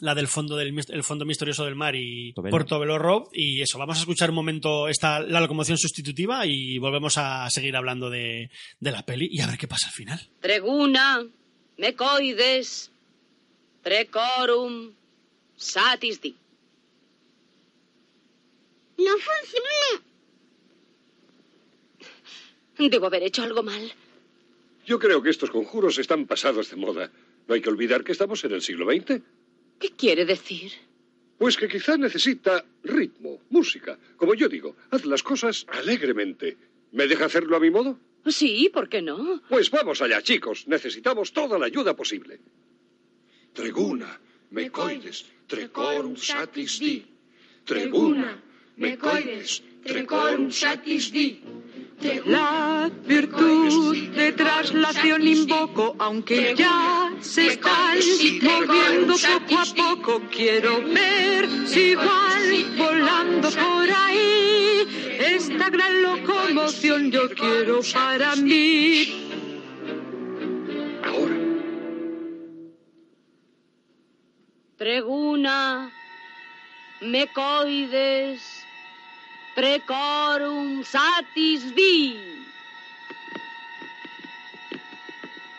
[0.00, 2.50] la del fondo del el fondo misterioso del mar y Portobello.
[2.50, 7.18] Portobello Road y eso vamos a escuchar un momento esta la locomoción sustitutiva y volvemos
[7.18, 8.50] a seguir hablando de,
[8.80, 11.22] de la peli y a ver qué pasa al final Treguna,
[11.76, 12.90] mecoides,
[13.82, 14.92] trecorum,
[15.56, 16.34] satisdi.
[18.98, 20.11] No funciona.
[22.78, 23.92] Debo haber hecho algo mal.
[24.86, 27.10] Yo creo que estos conjuros están pasados de moda.
[27.46, 29.20] No hay que olvidar que estamos en el siglo XX.
[29.78, 30.72] ¿Qué quiere decir?
[31.38, 33.98] Pues que quizá necesita ritmo, música.
[34.16, 36.56] Como yo digo, haz las cosas alegremente.
[36.92, 37.98] ¿Me deja hacerlo a mi modo?
[38.26, 39.42] Sí, ¿por qué no?
[39.48, 40.68] Pues vamos allá, chicos.
[40.68, 42.38] Necesitamos toda la ayuda posible.
[43.52, 44.20] Treguna,
[44.50, 47.04] mecoides, trecorum satis di.
[47.64, 48.40] Treguna,
[48.76, 51.42] mecoides, trecorum satis di.
[52.26, 57.98] La virtud de traslación invoco, aunque ya se están
[58.42, 60.22] moviendo poco a poco.
[60.30, 65.16] Quiero ver si van volando por ahí.
[65.20, 69.28] Esta gran locomoción yo quiero para mí.
[74.76, 75.92] Treguna,
[77.00, 78.61] mecoides,
[79.54, 82.18] trecorum satis vi.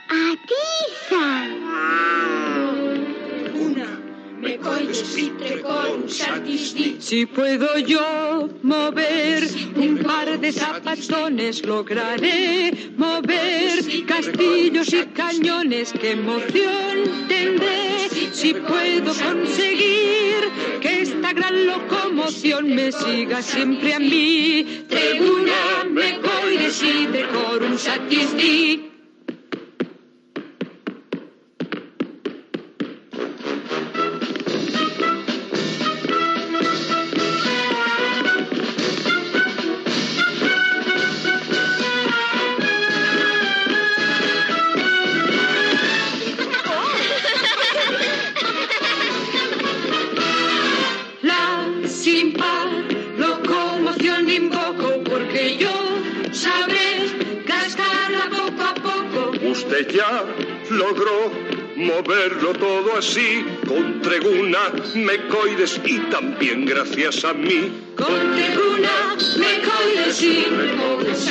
[0.09, 1.53] ¡Atiza!
[6.99, 9.43] Si puedo yo mover
[9.75, 15.93] un par de zapatones, lograré mover castillos y cañones.
[15.93, 20.51] ¡Qué emoción tendré si puedo conseguir
[20.81, 21.01] que
[21.34, 24.85] gran locomoción me siga siempre a mí!
[24.88, 28.34] Tribuna, me coires y decorum satis
[61.93, 67.71] moverlo todo así, con treguna, mecoides y también gracias a mí.
[67.95, 71.29] Con tribuna, mecoides y mecoides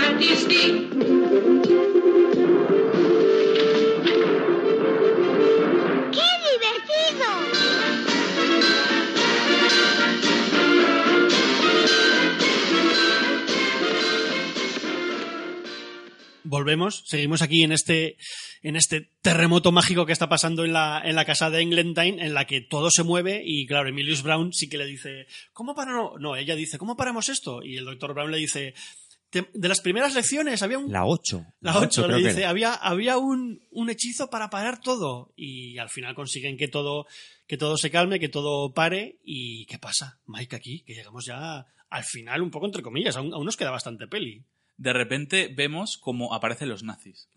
[16.57, 18.19] Volvemos, seguimos aquí en este,
[18.61, 22.35] en este terremoto mágico que está pasando en la, en la casa de Englentine, en
[22.35, 26.20] la que todo se mueve y claro, Emilius Brown sí que le dice, ¿cómo paramos?
[26.20, 27.62] No, ella dice, ¿cómo paramos esto?
[27.62, 28.74] Y el doctor Brown le dice,
[29.31, 30.93] "Te- de las primeras lecciones había un...
[30.93, 31.43] La 8.
[31.62, 35.33] La 8 le dice, había, había un, un hechizo para parar todo.
[35.35, 37.07] Y al final consiguen que todo,
[37.47, 39.16] que todo se calme, que todo pare.
[39.24, 40.83] ¿Y qué pasa, Mike, aquí?
[40.87, 44.45] Que llegamos ya al final, un poco entre comillas, aún, aún nos queda bastante peli.
[44.83, 47.29] De repente vemos cómo aparecen los nazis.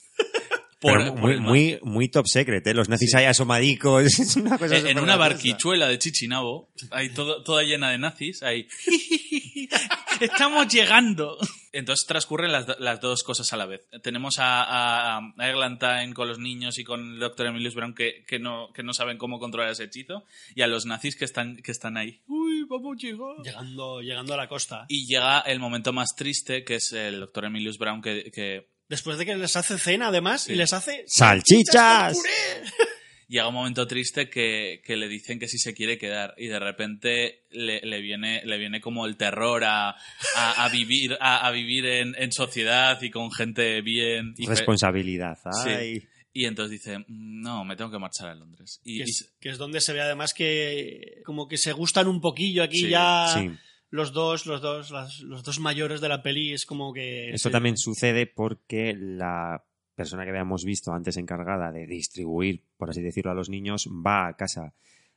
[0.82, 2.74] Pero Por- por muy, muy, muy top secret, ¿eh?
[2.74, 4.06] Los nazis ahí asomadicos.
[4.20, 8.68] Es una cosa En, una barquichuela de Chichinabo, hay todo, toda llena de nazis, ahí.
[10.20, 11.38] Estamos llegando.
[11.74, 13.86] Entonces transcurren las, do- las dos cosas a la vez.
[14.02, 18.24] Tenemos a, a, a Eglantine con los niños y con el doctor Emilius Brown que,
[18.28, 20.24] que, no, que no saben cómo controlar ese hechizo.
[20.56, 22.22] Y a los nazis que están, que están ahí.
[22.28, 23.36] Uy, vamos a llegar.
[23.44, 24.86] Llegando, llegando a la costa.
[24.88, 29.18] Y llega el momento más triste, que es el doctor Emilius Brown que, que Después
[29.18, 30.54] de que les hace cena, además, Sí.
[30.54, 31.04] y les hace...
[31.08, 32.18] ¡Salchichas!
[33.28, 36.60] llega un momento triste que, que le dicen que sí se quiere quedar y de
[36.60, 39.90] repente le, le viene le viene como el terror a,
[40.36, 45.40] a, a vivir a, a vivir en, en sociedad y con gente bien y Responsabilidad.
[45.64, 46.08] Sí.
[46.34, 49.34] Y entonces dice "Mm, no me tengo que marchar a Londres y, que, y es,
[49.40, 52.90] que es donde se ve además que como que se gustan un poquillo aquí Sí,
[52.90, 53.50] ya sí.
[53.96, 57.50] Los dos los dos las- los dos mayores de la peli es como que Eso
[57.50, 59.64] se- también sucede porque la
[59.96, 64.28] persona que habíamos visto antes encargada de distribuir, por así decirlo, a los niños, va
[64.28, 64.74] a casa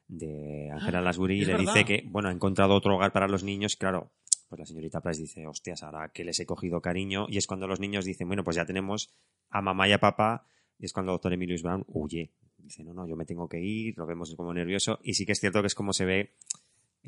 [0.06, 1.74] de Angela Ah, Lansbury y le verdad.
[1.74, 3.76] dice que, bueno, ha encontrado otro hogar para los niños.
[3.76, 4.12] Claro,
[4.48, 7.26] pues la señorita Price dice, hostias, ahora que les he cogido cariño.
[7.28, 9.10] Y es cuando los niños dicen, bueno, pues ya tenemos
[9.50, 10.46] a mamá y a papá.
[10.78, 12.30] Y es cuando el doctor Emilius Brown huye.
[12.56, 14.98] Dice, no, no, yo me tengo que ir, lo vemos como nervioso.
[15.02, 16.34] Y sí que es cierto que es como se ve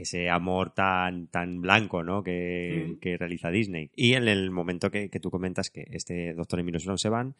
[0.01, 2.23] ese amor tan, tan blanco ¿no?
[2.23, 2.99] que, Mm.
[3.01, 3.91] que realiza Disney.
[3.95, 7.35] Y en el momento que, que tú comentas que este doctor Emilius Brown se van,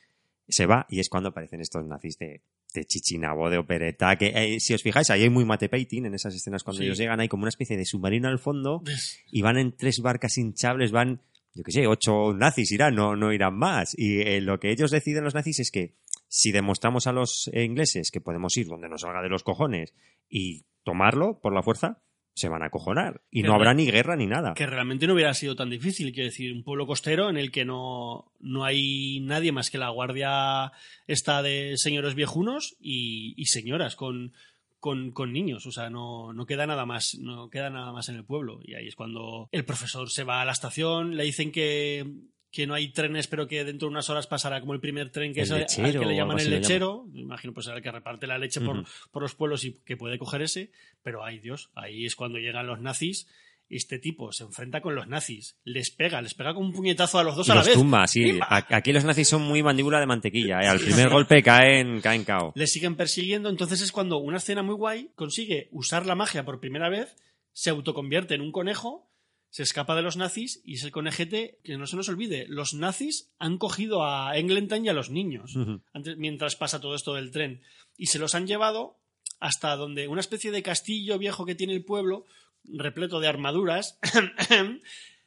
[0.49, 2.43] se va y es cuando aparecen estos nazis de,
[2.75, 6.15] de chichinabo, de opereta, que eh, si os fijáis, ahí hay muy mate painting en
[6.15, 6.87] esas escenas cuando Sí.
[6.87, 8.83] ellos llegan, hay como una especie de submarino al fondo
[9.31, 11.21] y van en tres barcas hinchables, van,
[11.55, 13.95] yo qué sé, ocho nazis irán, no, no irán más.
[13.97, 15.95] Y eh, lo que ellos deciden los nazis es que
[16.27, 19.95] si demostramos a los eh, ingleses que podemos ir donde nos salga de los cojones
[20.29, 21.99] y tomarlo por la fuerza,
[22.35, 23.23] se van a acojonar.
[23.31, 24.55] Y Que no habrá ni guerra ni nada.
[24.55, 27.65] que realmente no hubiera sido tan difícil quiero decir un pueblo costero en el que
[27.65, 30.73] no no hay nadie más que la guardia
[31.07, 34.33] esta de señores viejunos y, y señoras con
[34.79, 38.17] con, con niños, o sea, no, no queda nada más, no queda nada más en
[38.17, 38.61] el pueblo.
[38.65, 42.07] Y ahí es cuando el profesor se va a la estación, le dicen que,
[42.51, 45.33] que no hay trenes, pero que dentro de unas horas pasará como el primer tren
[45.33, 46.61] que El es al- que le llaman el llaman.
[46.61, 47.07] lechero.
[47.15, 50.43] Imagino pues el que reparte la leche por, por los pueblos y que puede coger
[50.43, 50.73] ese,
[51.03, 53.29] pero ay Dios, ahí es cuando llegan los nazis.
[53.69, 57.23] Este tipo se enfrenta con los nazis, les pega, les pega con un puñetazo a
[57.23, 57.77] los dos Y a la los vez.
[57.77, 58.37] tumba, sí.
[58.49, 60.61] Aquí los nazis son muy mandíbula de mantequilla.
[60.61, 60.67] ¿eh?
[60.67, 62.53] Al primer golpe caen, caen cao.
[62.57, 66.59] Le siguen persiguiendo, entonces es cuando una escena muy guay consigue usar la magia por
[66.59, 67.15] primera vez,
[67.53, 69.09] se autoconvierte en un conejo,
[69.51, 72.73] se escapa de los nazis y es el conejete que no se nos olvide, los
[72.75, 75.55] nazis han cogido a Englentine y a los niños
[75.93, 77.61] antes- mientras pasa todo esto del tren.
[77.97, 78.97] Y se los han llevado
[79.41, 82.27] hasta donde una especie de castillo viejo que tiene el pueblo
[82.65, 83.99] repleto de armaduras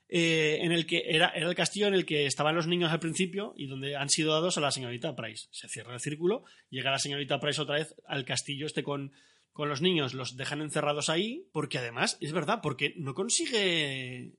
[0.09, 2.99] eh, en el que era, era el castillo en el que estaban los niños al
[2.99, 5.47] principio y donde han sido dados a la señorita Price.
[5.51, 9.11] Se cierra el círculo, llega la señorita Price otra vez al castillo este con,
[9.53, 14.33] con los niños, los dejan encerrados ahí, porque además, es verdad, porque no consigue...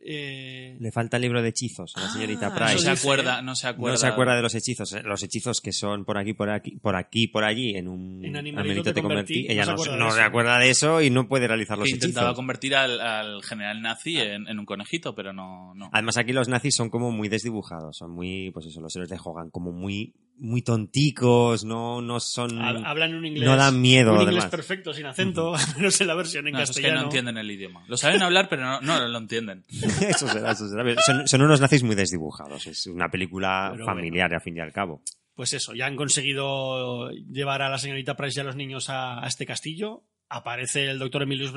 [0.00, 2.78] eh, Le falta el libro de hechizos a la señorita Ah, no Price.
[2.78, 4.92] se dice, acuerda no se acuerda No se acuerda de los hechizos.
[4.92, 8.24] eh, Los hechizos que son por aquí, por aquí, por aquí, por allí, en un
[8.24, 10.26] En animalito te convertí, Ella no no, se acuerda no de se eso.
[10.28, 12.36] acuerda de eso y no puede realizar los que intentaba hechizos.
[12.36, 16.48] convertir al, al general nazi en, en un conejito pero no no Además aquí los
[16.48, 20.14] nazis son como muy desdibujados, son muy, pues eso, los héroes de Hogan, como muy,
[20.36, 22.50] muy tonticos, no, no son...
[22.58, 24.50] hab- hablan un inglés No dan miedo, un inglés además.
[24.50, 27.06] perfecto sin acento al menos en la versión en No, eso es que castellano no
[27.08, 30.84] entienden el idioma lo saben hablar pero no, no lo entienden eso será, eso será.
[31.06, 34.72] Son, son unos nazis muy desdibujados, es una película Pero familiar al fin y al
[34.72, 35.02] cabo.
[35.34, 39.24] pues eso, ya han conseguido llevar a la señorita Price y a los niños a,
[39.24, 40.04] a este castillo.
[40.28, 41.52] Aparece el doctor Emilius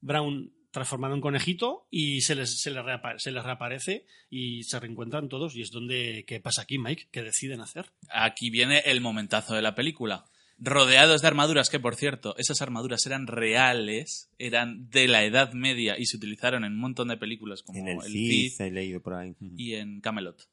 [0.00, 4.78] Brown transformado en conejito y se les, se les, reapa- se les reaparece y se
[4.80, 5.56] reencuentran todos.
[5.56, 7.08] Y es donde, ¿qué pasa aquí, Mike?
[7.10, 7.86] ¿Qué deciden hacer?
[8.10, 10.24] Aquí viene el momentazo de la película.
[10.62, 15.96] Rodeados de armaduras, que por cierto, esas armaduras eran reales, eran de la Edad Media
[15.98, 18.70] y se utilizaron en un montón de películas como En el El Cid, Cid he
[18.70, 19.34] leído por ahí.
[19.56, 20.48] y en Camelot.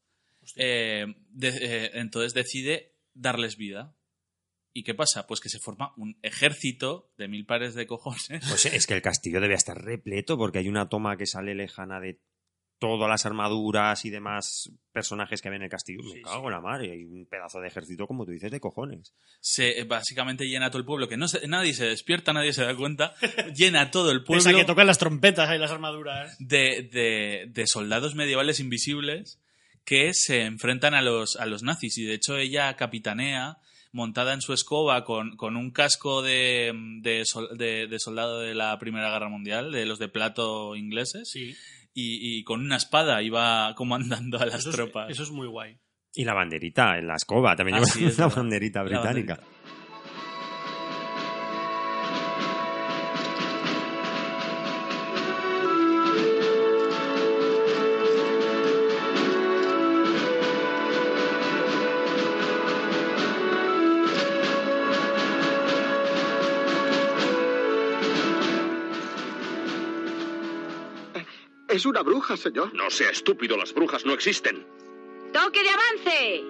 [0.56, 3.94] Eh, de- eh, entonces decide darles vida.
[4.78, 5.26] ¿Y qué pasa?
[5.26, 8.44] Pues que se forma un ejército de mil pares de cojones.
[8.48, 11.99] Pues es que el castillo debe estar repleto porque hay una toma que sale lejana
[11.99, 12.20] de
[12.80, 16.04] todas las armaduras y demás personajes que ven en el castillo.
[16.14, 16.91] Me cago en la madre.
[16.91, 19.16] Hay un pedazo de ejército, como tú dices, de cojones.
[19.40, 22.76] Se, básicamente llena todo el pueblo, que no se- nadie se despierta, nadie se da
[22.76, 23.16] cuenta.
[23.56, 26.36] llena todo el pueblo que tocan las trompetas y las armaduras.
[26.38, 29.40] de, de- de soldados medievales invisibles
[29.86, 31.98] que se enfrentan a los, a los nazis.
[31.98, 33.58] Y de hecho ella capitanea
[33.91, 38.53] montada en su escoba con, con un casco de, de, sol- de- de soldado de
[38.55, 41.55] la Primera Guerra Mundial, de los de plato ingleses, y,
[41.93, 45.09] y con una espada iba comandando a las Eso es- tropas.
[45.09, 45.77] eso es muy guay.
[46.14, 47.55] Y la banderita en la escoba.
[47.55, 48.41] También Ah, lleva sí, es una verdad.
[48.41, 49.39] banderita La británica.
[71.78, 72.74] Es una bruja, señor.
[72.74, 74.66] No sea estúpido, las brujas no existen.
[75.32, 76.44] ¡Toque de avance!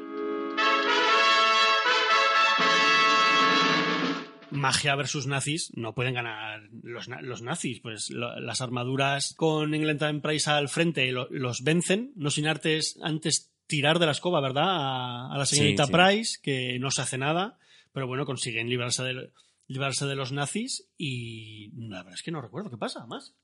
[4.51, 7.81] magia versus nazis, no pueden ganar los, na- los nazis.
[7.81, 12.97] Pues lo- las armaduras con England Price al frente lo- los vencen, no sin artes
[13.03, 14.63] antes tirar de la escoba, ¿verdad?
[14.69, 15.93] A, a la señorita Sí, sí.
[15.93, 17.59] Price, que no se hace nada,
[17.91, 19.29] pero bueno, consiguen librarse de,
[19.67, 23.35] librarse de los nazis y la verdad es que no recuerdo qué pasa más.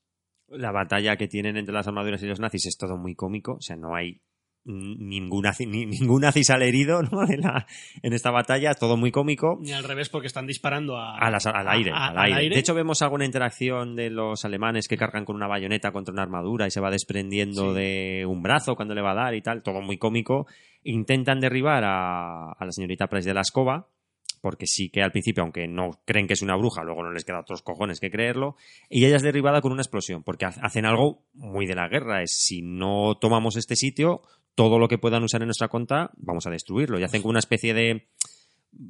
[0.48, 3.54] La batalla que tienen entre las armaduras y los nazis es todo muy cómico.
[3.54, 4.20] O sea, no hay
[4.66, 7.22] ningún nazi, ni- ningún nazi sale herido ¿no?
[7.28, 7.66] en, la-
[8.02, 8.74] en esta batalla.
[8.74, 9.58] Todo muy cómico.
[9.60, 12.54] Ni al revés porque están disparando a, A las- al, aire, a- al al aire.
[12.54, 16.22] De hecho, vemos alguna interacción de los alemanes que cargan con una bayoneta contra una
[16.22, 17.80] armadura y se va desprendiendo Sí.
[17.80, 19.62] de un brazo cuando le va a dar y tal.
[19.62, 20.46] Todo muy cómico.
[20.82, 23.88] Intentan derribar a, a la señorita Price de la escoba.
[24.44, 27.24] Porque sí que al principio, aunque no creen que es una bruja, luego no les
[27.24, 28.56] queda otros cojones que creerlo.
[28.90, 30.22] Y ella es derribada con una explosión.
[30.22, 32.22] Porque ha- hacen algo muy de la guerra.
[32.22, 34.20] Es si no tomamos este sitio,
[34.54, 37.00] todo lo que puedan usar en nuestra contra, vamos a destruirlo.
[37.00, 38.06] Y hacen como una especie de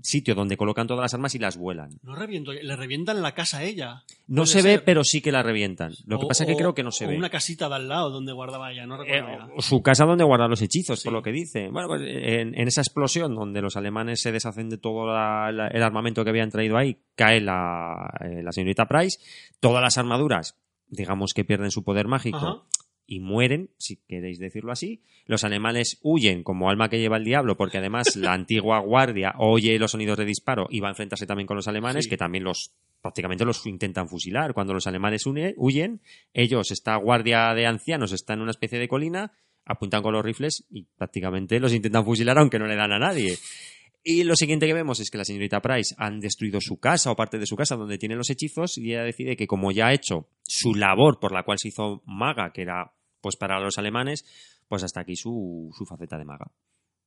[0.03, 1.91] sitio donde colocan todas las armas y las vuelan.
[2.03, 4.05] No reviento, le revientan la casa a ella.
[4.27, 5.93] No se ve, pero sí que la revientan.
[6.07, 7.17] Lo que O- pasa es que creo que no se o ve.
[7.17, 9.29] una casita de al lado donde guardaba ella, no recuerdo.
[9.29, 11.69] Eh, o su casa donde guardan los hechizos, por lo que dice.
[11.71, 15.69] Bueno, pues en, en esa explosión donde los alemanes se deshacen de todo la- la-
[15.69, 19.19] el armamento que habían traído ahí, cae la, eh, la señorita Price,
[19.61, 20.57] todas las armaduras,
[20.89, 22.37] digamos que pierden su poder mágico.
[22.39, 22.63] Ajá.
[23.07, 25.03] Y mueren, si queréis decirlo así.
[25.27, 29.79] Los alemanes huyen como alma que lleva el diablo, porque además la antigua guardia oye
[29.79, 32.11] los sonidos de disparo y va a enfrentarse también con los alemanes, Sí.
[32.11, 32.73] que también los
[33.03, 34.55] prácticamente los intentan fusilar.
[34.55, 36.01] Cuando los alemanes une- huyen,
[36.33, 39.33] ellos, esta guardia de ancianos, está en una especie de colina,
[39.67, 43.37] apuntan con los rifles y prácticamente los intentan fusilar aunque no le dan a nadie.
[44.07, 47.17] Y lo siguiente que vemos es que la señorita Price han destruido su casa o
[47.17, 49.95] parte de su casa donde tiene los hechizos y ella decide que como ya ha
[49.95, 54.27] hecho su labor por la cual se hizo maga, que era pues para los alemanes,
[54.69, 56.51] pues hasta aquí su, su faceta de maga.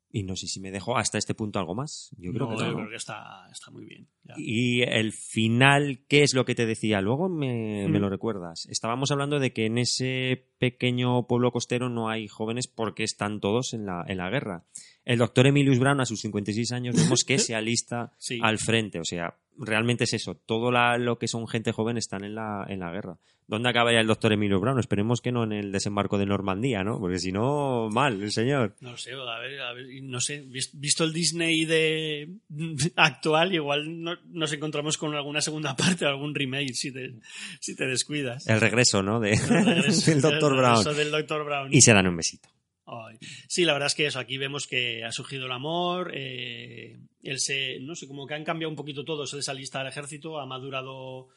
[0.10, 2.10] Y no sé si me dejo hasta este punto algo más.
[2.18, 2.78] Yo creo No, que no, yo ¿no?
[2.78, 4.08] creo que está, está muy bien.
[4.24, 4.34] ya.
[4.38, 7.02] Y el final, ¿qué es lo que te decía?
[7.02, 8.02] Luego me, me Mm.
[8.02, 8.66] lo recuerdas.
[8.72, 13.74] Estábamos hablando de que en ese pequeño pueblo costero no hay jóvenes porque están todos
[13.74, 14.64] en la, en la guerra.
[15.08, 18.40] El doctor Emilius Brown, a sus 56 años, vemos que se alista Sí.
[18.44, 19.00] al frente.
[19.00, 20.36] O sea, realmente es eso.
[20.36, 23.18] Todo la- lo que son gente joven están en la, en la guerra.
[23.50, 24.78] ¿Dónde acabaría el doctor Emilius Brown?
[24.78, 27.00] Esperemos que no en el desembarco de Normandía, ¿no?
[27.00, 28.76] Porque si no, mal, el señor.
[28.82, 32.30] No sé, a ver, a ver, no sé, vis- visto el Disney de
[32.98, 37.14] actual, igual no- nos encontramos con alguna segunda parte o algún remake si te,
[37.62, 38.46] si te descuidas.
[38.48, 39.22] El regreso, ¿no?
[39.22, 40.84] De, El regreso- del doctor Brown.
[40.98, 41.46] del Dr.
[41.46, 41.74] Brown.
[41.74, 42.50] Y se dan un besito.
[42.88, 43.18] Ay.
[43.50, 47.40] Sí, la verdad es que eso, aquí vemos que ha surgido el amor, eh, él
[47.40, 50.40] se, no sé, como que han cambiado un poquito todo, se les alista al ejército,
[50.40, 51.28] ha madurado,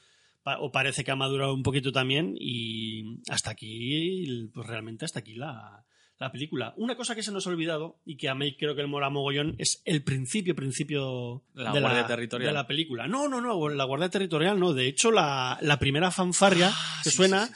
[0.45, 5.35] o parece que ha madurado un poquito también, y hasta aquí, pues realmente hasta aquí
[5.35, 5.85] la,
[6.21, 6.73] la película.
[6.77, 9.11] Una cosa que se nos ha olvidado, y que a mí creo que el mola
[9.11, 12.51] mogollón, es el principio, principio La de, Guardia la, Territorial.
[12.51, 13.09] de la película.
[13.09, 17.11] No, no, no, la Guardia Territorial no, de hecho la, la primera fanfarria Ah, que
[17.11, 17.51] suena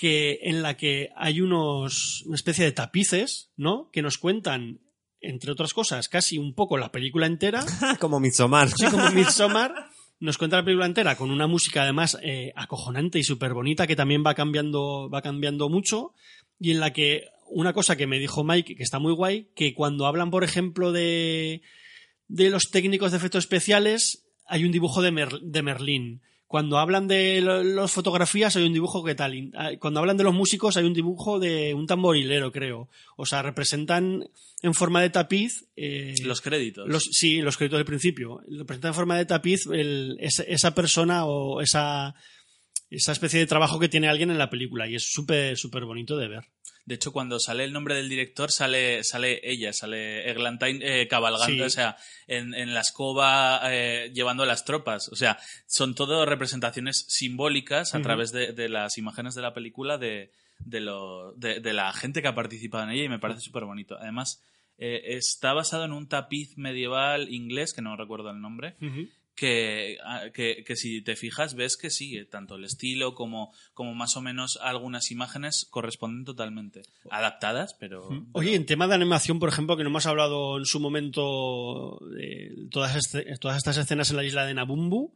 [0.00, 3.90] que en la que hay unos una especie de tapices, ¿no?
[3.92, 4.78] Que nos cuentan,
[5.20, 7.64] entre otras cosas, casi un poco la película entera,
[7.98, 8.68] Como Midsommar.
[8.68, 9.74] así como Midsommar,
[10.20, 13.96] nos cuenta la película entera con una música además eh, acojonante y súper bonita que
[13.96, 16.12] también va cambiando, va cambiando mucho
[16.60, 19.74] y en la que una cosa que me dijo Mike que está muy guay, que
[19.74, 21.62] cuando hablan, por ejemplo, de,
[22.28, 26.22] de los técnicos de efectos especiales, hay un dibujo de, Mer- de Merlín.
[26.48, 29.50] Cuando hablan de las fotografías hay un dibujo que tal.
[29.54, 32.88] Ah, Cuando hablan de los músicos hay un dibujo de un tamborilero, creo.
[33.16, 34.28] O sea, representan
[34.62, 35.66] en forma de tapiz.
[35.76, 36.88] eh, Los créditos.
[36.88, 38.40] los, sí, los créditos del principio.
[38.48, 42.14] Representa en forma de tapiz el- esa, esa persona o esa,
[42.90, 44.88] esa especie de trabajo que tiene alguien en la película.
[44.88, 46.44] Y es súper, súper bonito de ver.
[46.88, 51.46] De hecho, cuando sale el nombre del director, sale, sale ella, sale Eglantine eh, cabalgando,
[51.46, 51.60] Sí.
[51.60, 51.96] o sea,
[52.26, 55.08] en, en la escoba eh, llevando a las tropas.
[55.10, 59.98] O sea, son todo representaciones simbólicas a través de, de las imágenes de la película
[59.98, 63.42] de, de, lo, de, de la gente que ha participado en ella y me parece
[63.42, 63.98] súper bonito.
[64.00, 64.42] Además,
[64.78, 68.76] eh, está basado en un tapiz medieval inglés, que no recuerdo el nombre,
[69.38, 74.20] que, que si te fijas ves que sí, tanto el estilo como, como más o
[74.20, 76.82] menos algunas imágenes corresponden totalmente.
[77.10, 78.08] Adaptadas, pero...
[78.32, 82.66] Oye, en tema de animación, por ejemplo, que no hemos hablado en su momento de
[82.70, 85.12] todas, este- todas estas escenas en la isla de Nabumbu,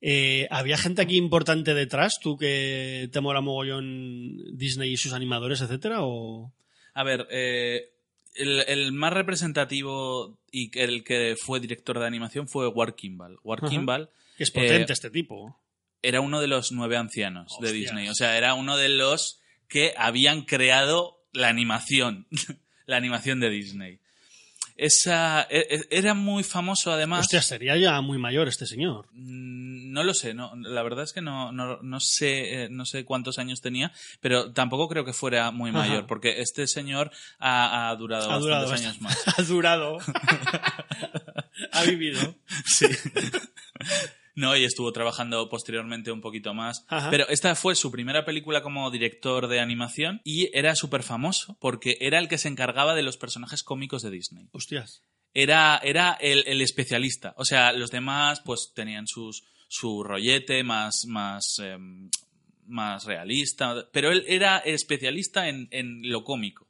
[0.00, 2.20] eh, ¿había gente aquí importante detrás?
[2.20, 5.98] ¿Tú que te mola mogollón Disney y sus animadores, etcétera?
[6.02, 6.52] O...
[6.94, 7.90] A ver, eh,
[8.38, 13.38] el, el más representativo y el que fue director de animación fue Ward Kimball.
[13.44, 13.68] Ajá.
[13.68, 14.10] Kimball...
[14.38, 15.60] Es potente eh, este tipo.
[16.00, 17.72] Era uno de los nueve ancianos de.
[17.72, 18.08] Disney.
[18.08, 22.26] O sea, era uno de los que habían creado la animación.
[22.86, 24.00] la animación de Disney.
[24.78, 27.20] Esa, e- e- era muy famoso además.
[27.20, 29.08] Hostia, sería ya muy mayor este señor.
[29.12, 32.84] Mm, No lo sé, no, la verdad es que no, no, no sé, eh, no
[32.86, 33.90] sé cuántos años tenía,
[34.20, 35.78] pero tampoco creo que fuera muy Ajá.
[35.80, 37.10] mayor, porque este señor
[37.40, 39.16] ha, ha durado Ha durado años más.
[39.38, 39.98] Ha durado.
[41.72, 42.36] ha vivido.
[42.64, 42.86] Sí.
[44.38, 46.84] No, y estuvo trabajando posteriormente un poquito más.
[46.86, 47.10] Ajá.
[47.10, 51.98] Pero esta fue su primera película como director de animación y era súper famoso porque
[52.00, 54.48] era el que se encargaba de los personajes cómicos de Disney.
[54.52, 55.02] Hostias.
[55.34, 57.34] Era, era el, el especialista.
[57.36, 62.08] O sea, los demás pues tenían sus, su rollete más, más, em,
[62.64, 66.68] más realista, pero él era especialista en, en lo cómico.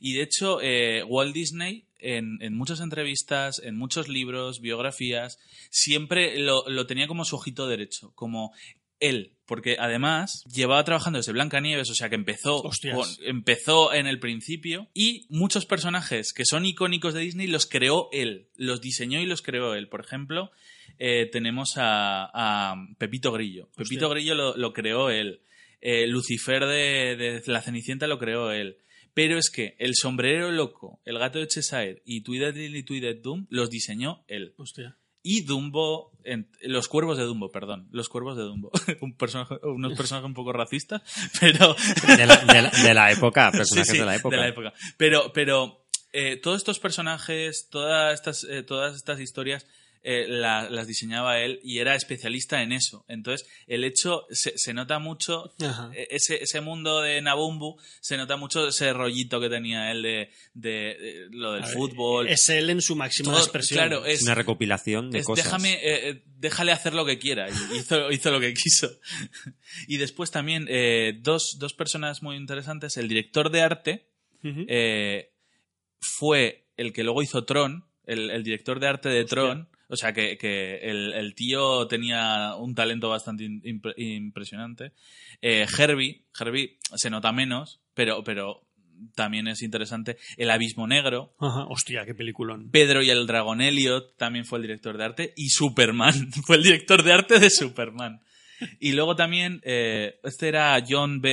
[0.00, 5.38] Y de hecho, eh, Walt Disney, en, en muchas entrevistas, en muchos libros, biografías,
[5.70, 8.52] siempre lo, lo tenía como su ojito derecho, como
[9.00, 12.62] él, porque además llevaba trabajando desde Blancanieves, o sea que empezó,
[12.94, 18.08] con- empezó en el principio y muchos personajes que son icónicos de Disney los creó
[18.12, 19.88] él, los diseñó y los creó él.
[19.88, 20.52] Por ejemplo,
[20.98, 23.68] eh, tenemos a, a Pepito Grillo.
[23.76, 25.40] Pepito Grillo lo, lo creó él.
[25.80, 28.76] Eh, Lucifer de, de La Cenicienta lo creó él.
[29.14, 33.20] Pero es que el sombrero loco, el gato de Cheshire y Tweedledee Lily y Tweedledee
[33.20, 34.54] Doom los diseñó él.
[34.56, 34.96] Hostia.
[35.24, 38.70] Y Dumbo, en- los cuervos de Dumbo, perdón, los cuervos de Dumbo.
[39.02, 41.02] Un personaje, unos personajes un poco racistas,
[41.40, 41.76] pero...
[42.16, 44.72] De la- de la- de la época, personajes de la época.
[44.96, 49.66] Pero, pero eh, todos estos personajes, todas estas, eh, todas estas historias
[50.04, 53.04] eh, la- las diseñaba él y era especialista en eso.
[53.08, 55.54] Entonces, el hecho, se, se nota mucho,
[55.94, 60.30] eh, ese, ese mundo de Nabumbu, se nota mucho ese rollito que tenía él de,
[60.54, 62.28] de- de lo del A ver, fútbol.
[62.28, 63.76] Es él en su máxima Todo- expresión.
[63.78, 65.44] Claro, es, Una recopilación de es cosas.
[65.44, 67.46] déjame, eh, eh, déjale hacer lo que quiera.
[67.74, 68.90] Hizo, hizo lo que quiso.
[69.88, 72.96] Y después también eh, dos, dos personas muy interesantes.
[72.98, 74.06] El director de arte
[74.44, 75.32] eh,
[76.00, 79.68] fue el que luego hizo Tron, el, el director de arte de Tron.
[79.88, 83.46] O sea que, que el, el tío tenía un talento bastante
[83.96, 84.92] impresionante.
[85.40, 88.62] Eh, Herbie, Herbie se nota menos, pero, pero
[89.14, 90.16] también es interesante.
[90.36, 91.66] El Abismo Negro, Ajá.
[91.68, 92.70] Hostia, qué peliculón.
[92.70, 95.32] Pedro y el Dragón Elliot también fue el director de arte.
[95.36, 98.20] Y Superman fue el director de arte de Superman.
[98.78, 101.30] Y luego también, eh, este era John B.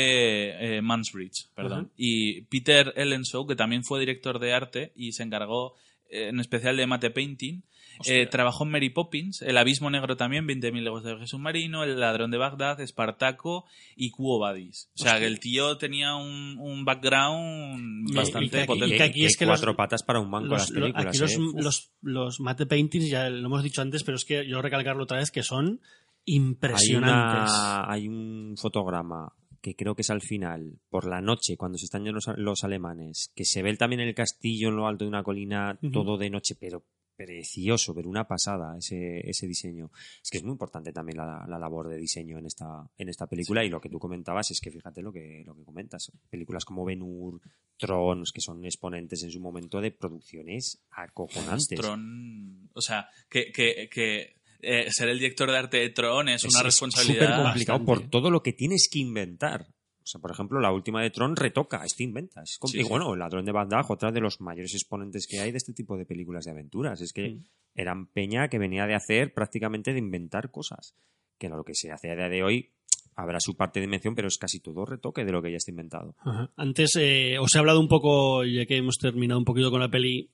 [0.77, 1.91] eh, Mansbridge, perdón.
[1.95, 5.75] Y Peter Ellenshaw, que también fue director de arte y se encargó
[6.09, 7.61] en especial de mate painting.
[8.05, 11.99] Eh, trabajó en Mary Poppins, El Abismo Negro también, 20.000 legos de viaje submarino, El
[11.99, 13.65] Ladrón de Bagdad, Espartaco
[13.97, 14.89] y Cuo Vadis.
[14.95, 15.19] O sea, Hostia.
[15.19, 18.95] que el tío tenía un, un background bastante y que aquí- potente.
[18.95, 21.05] y que aquí es que cuatro los- patas para un banco Los- las películas.
[21.07, 21.37] aquí los, ¿eh?
[21.61, 25.17] Los, los mate paintings, ya lo hemos dicho antes, pero es que yo recalcarlo otra
[25.17, 25.81] vez, que son
[26.25, 27.51] hay, impresionantes.
[27.51, 31.85] una- hay un fotograma que creo que es al final, por la noche, cuando se
[31.85, 35.09] están yendo los, los alemanes, que se ve también el castillo en lo alto de
[35.09, 36.83] una colina, todo de noche, pero
[37.19, 39.91] precioso, pero una pasada ese, ese diseño.
[40.23, 43.27] Es que es muy importante también la, la labor de diseño en esta, en esta
[43.27, 46.13] película y lo que tú comentabas es que fíjate lo que, lo que comentas.
[46.29, 47.41] Películas como Ben Hur,
[47.77, 51.77] Trons, que son exponentes en su momento de producciones acojonantes.
[51.77, 56.43] Tron, o sea, que, que, que eh, ser el director de arte de Tron es,
[56.43, 57.43] una súper responsabilidad.
[57.43, 59.67] complicado por todo lo que tienes que inventar.
[60.01, 62.41] O sea, por ejemplo, la última de Tron retoca, este inventa.
[62.41, 62.89] Es compli- Sí, y sí.
[62.89, 65.97] bueno, El ladrón de Bagdad, otra de los mayores exponentes que hay de este tipo
[65.97, 66.99] de películas de aventuras.
[67.01, 67.45] Es que Mm.
[67.75, 70.95] eran peña que venía de hacer prácticamente de inventar cosas.
[71.37, 72.71] Que lo que se hace a día de hoy
[73.15, 75.71] habrá su parte de invención, pero es casi todo retoque de lo que ya está
[75.71, 76.15] inventado.
[76.19, 76.51] Ajá.
[76.55, 79.89] Antes eh, os he hablado un poco, ya que hemos terminado un poquito con la
[79.91, 80.31] peli,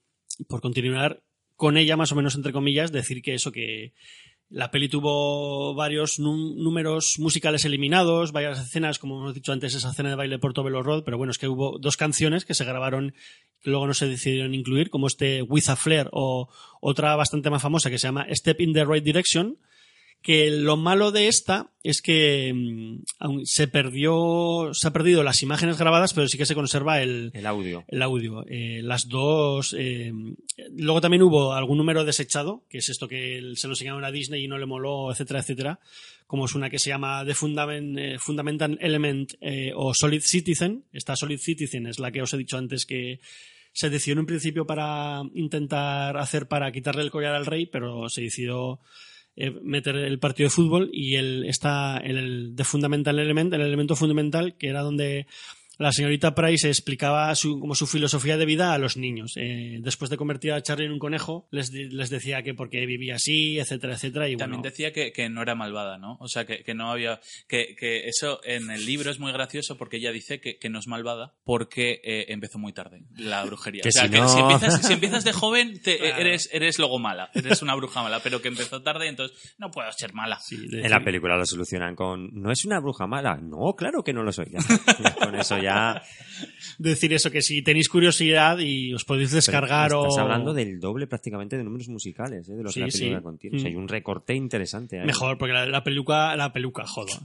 [0.47, 1.22] por continuar
[1.56, 3.94] con ella, más o menos entre comillas, decir que eso, que
[4.49, 9.90] la peli tuvo varios nú- números musicales eliminados, varias escenas, como hemos dicho antes, esa
[9.90, 12.64] escena de baile por Tobelo Road, pero bueno, es que hubo dos canciones que se
[12.65, 13.14] grabaron
[13.61, 16.48] que luego no se decidieron incluir, como este With a Flare o
[16.82, 19.57] otra bastante más famosa que se llama Step in the Right Direction,
[20.26, 25.77] que lo malo de esta es que mm, se perdió se ha perdido las imágenes
[25.77, 27.85] grabadas pero sí que se conserva el, El audio.
[27.88, 30.11] el audio Eh, las dos eh,
[30.72, 34.43] luego también hubo algún número desechado que es esto que se lo enseñaron a Disney
[34.43, 35.80] y no le moló etcétera etcétera
[36.26, 40.85] como es una que se llama The Fundament, eh, Fundamental Element eh, o Solid Citizen
[40.91, 43.19] esta Solid Citizen es la que os he dicho antes que
[43.73, 48.10] se decidió en un principio para intentar hacer para quitarle el collar al rey pero
[48.10, 48.80] se decidió
[49.64, 53.95] meter el partido de fútbol y el, está el, el The Fundamental Element, el elemento
[53.95, 55.28] fundamental, que era donde
[55.77, 59.34] la señorita Price explicaba su, como su filosofía de vida a los niños.
[59.35, 63.15] Eh, después de convertir a Charlie en un conejo, les, les decía que porque vivía
[63.15, 64.30] así, etcétera, etcétera.
[64.30, 66.18] Y También bueno, decía que, que no era malvada, ¿no?
[66.19, 67.19] O sea, que, que no había.
[67.47, 70.80] Que, que eso en el libro es muy gracioso porque ella dice que, que no
[70.80, 73.81] es malvada porque eh, empezó muy tarde la brujería.
[73.81, 76.22] Que o sea, si que no- si, empiezas, si empiezas de joven, te- Claro.
[76.22, 77.30] eres, eres luego mala.
[77.34, 80.39] Eres una bruja mala, pero que empezó tarde, entonces no puedo ser mala.
[80.52, 83.38] En la película lo solucionan con no es una bruja mala.
[83.38, 84.45] No, claro que no lo soy.
[85.03, 85.65] Ya con eso ya.
[86.78, 90.08] decir eso, que si tenéis curiosidad y os podéis descargar Pero o...
[90.08, 92.54] Estás hablando del doble prácticamente de números musicales, ¿eh?
[92.56, 93.24] de lo que la película sí.
[93.24, 93.58] contiene.
[93.58, 93.80] O sea, hay Mm.
[93.80, 95.00] un recorte interesante.
[95.00, 95.06] ahí.
[95.06, 97.16] Mejor, porque la, la peluca, la peluca, joder.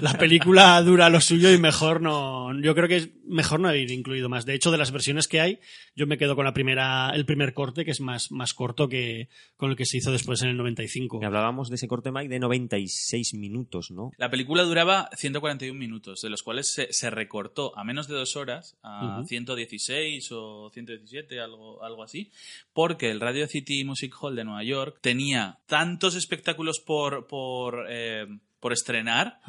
[0.00, 2.58] La película dura lo suyo y mejor no.
[2.60, 4.46] Yo creo que es mejor no haber incluido más.
[4.46, 5.58] De hecho, de las versiones que hay,
[5.94, 9.28] yo me quedo con la primera, el primer corte, que es más, más corto que
[9.56, 11.18] con el que se hizo después en el 95.
[11.22, 14.10] Y hablábamos de ese corte, Mike, de 96 minutos, ¿no?
[14.16, 18.36] La película duraba 141 minutos, de los cuales se, se recortó a menos de dos
[18.36, 19.26] horas, a Ujú.
[19.28, 22.30] 116 o 117, algo, algo así,
[22.74, 28.26] porque el Radio City Music Hall de Nueva York tenía tantos espectáculos por, por, eh,
[28.60, 29.40] por estrenar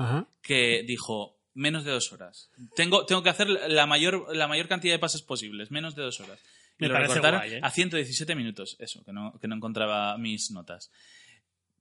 [0.41, 2.49] que dijo menos de dos horas.
[2.76, 6.19] Tengo, tengo que hacer la mayor, la mayor cantidad de pases posibles, menos de dos
[6.19, 6.39] horas.
[6.80, 7.59] Y Me lo recortaron guay, ¿eh?
[7.64, 10.91] a 117 minutos, eso, que no, que no encontraba mis notas.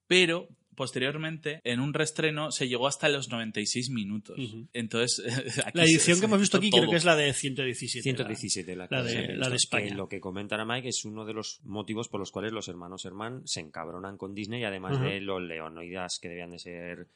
[0.06, 4.38] Pero posteriormente, en un reestreno, se llegó hasta los 96 minutos.
[4.38, 4.68] Ujú.
[4.72, 5.24] Entonces,
[5.66, 6.82] aquí La edición se que hemos visto aquí todo.
[6.82, 8.02] creo que es la de 117.
[8.02, 9.94] 117, la, la que- de, la de que España.
[9.94, 13.04] lo que comentan a Mike es uno de los motivos por los cuales los hermanos
[13.04, 17.08] Herman se encabronan con Disney, además de los leonoidas que debían de ser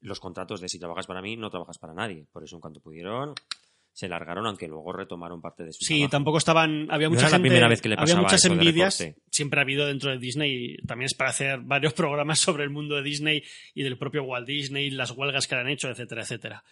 [0.00, 2.24] los contratos de si trabajas para mí, no trabajas para nadie.
[2.32, 3.34] Por eso, en cuanto pudieron,
[3.98, 6.10] se largaron, aunque luego retomaron parte de su Sí, trabajo.
[6.10, 6.86] tampoco estaban.
[6.88, 7.48] Había No mucha la gente.
[7.48, 9.04] primera vez que le había muchas eso de envidias.
[9.28, 10.76] Siempre ha habido dentro de Disney.
[10.86, 13.42] También es para hacer varios programas sobre el mundo de Disney
[13.74, 16.62] y del propio Walt Disney, las huelgas que le han hecho, etcétera, etcétera.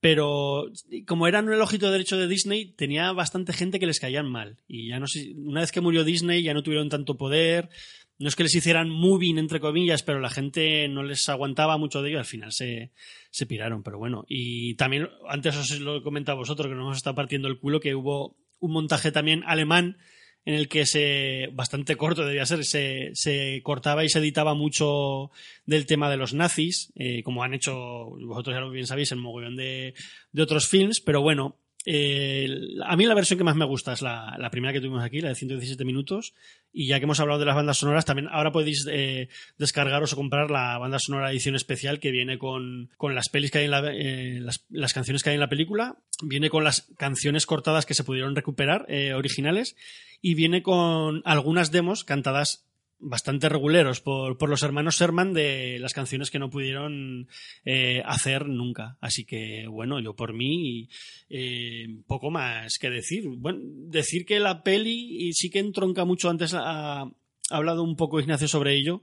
[0.00, 0.70] Pero
[1.06, 4.58] como eran el ojito derecho de Disney, tenía bastante gente que les caían mal.
[4.66, 7.68] Y ya no sé, una vez que murió Disney ya no tuvieron tanto poder.
[8.18, 12.00] No es que les hicieran moving, entre comillas, pero la gente no les aguantaba mucho
[12.00, 12.18] de ello.
[12.18, 12.92] Al final se,
[13.30, 14.24] se piraron, pero bueno.
[14.28, 17.58] Y también, antes os lo he comentado a vosotros, que nos hemos estado partiendo el
[17.58, 19.96] culo, que hubo un montaje también alemán
[20.44, 25.30] en el que se, bastante corto debía ser, se, se cortaba y se editaba mucho
[25.64, 29.20] del tema de los nazis, eh, como han hecho, vosotros ya lo bien sabéis, en
[29.20, 29.94] mogollón de,
[30.32, 32.48] de otros films, pero bueno, eh,
[32.84, 35.28] a mí la versión que más me gusta es la, primera que tuvimos aquí, la
[35.28, 36.34] de 117 minutos,
[36.72, 39.28] y ya que hemos hablado de las bandas sonoras, también ahora podéis eh,
[39.58, 43.58] descargaros o comprar la banda sonora edición especial que viene con, con las pelis que
[43.58, 44.40] hay en la, eh,
[44.70, 48.34] las, canciones que hay en la película, viene con las canciones cortadas que se pudieron
[48.34, 49.76] recuperar, originales,
[50.22, 52.64] y viene con algunas demos cantadas
[53.04, 57.28] bastante reguleros por, por los hermanos Sherman de las canciones que no pudieron
[57.64, 58.96] eh, hacer nunca.
[59.00, 60.88] Así que, bueno, yo por mí,
[61.28, 63.24] eh, poco más que decir.
[63.28, 67.10] Bueno, decir que la peli, y sí que entronca mucho, antes ha, ha
[67.50, 69.02] hablado un poco Ignacio sobre ello,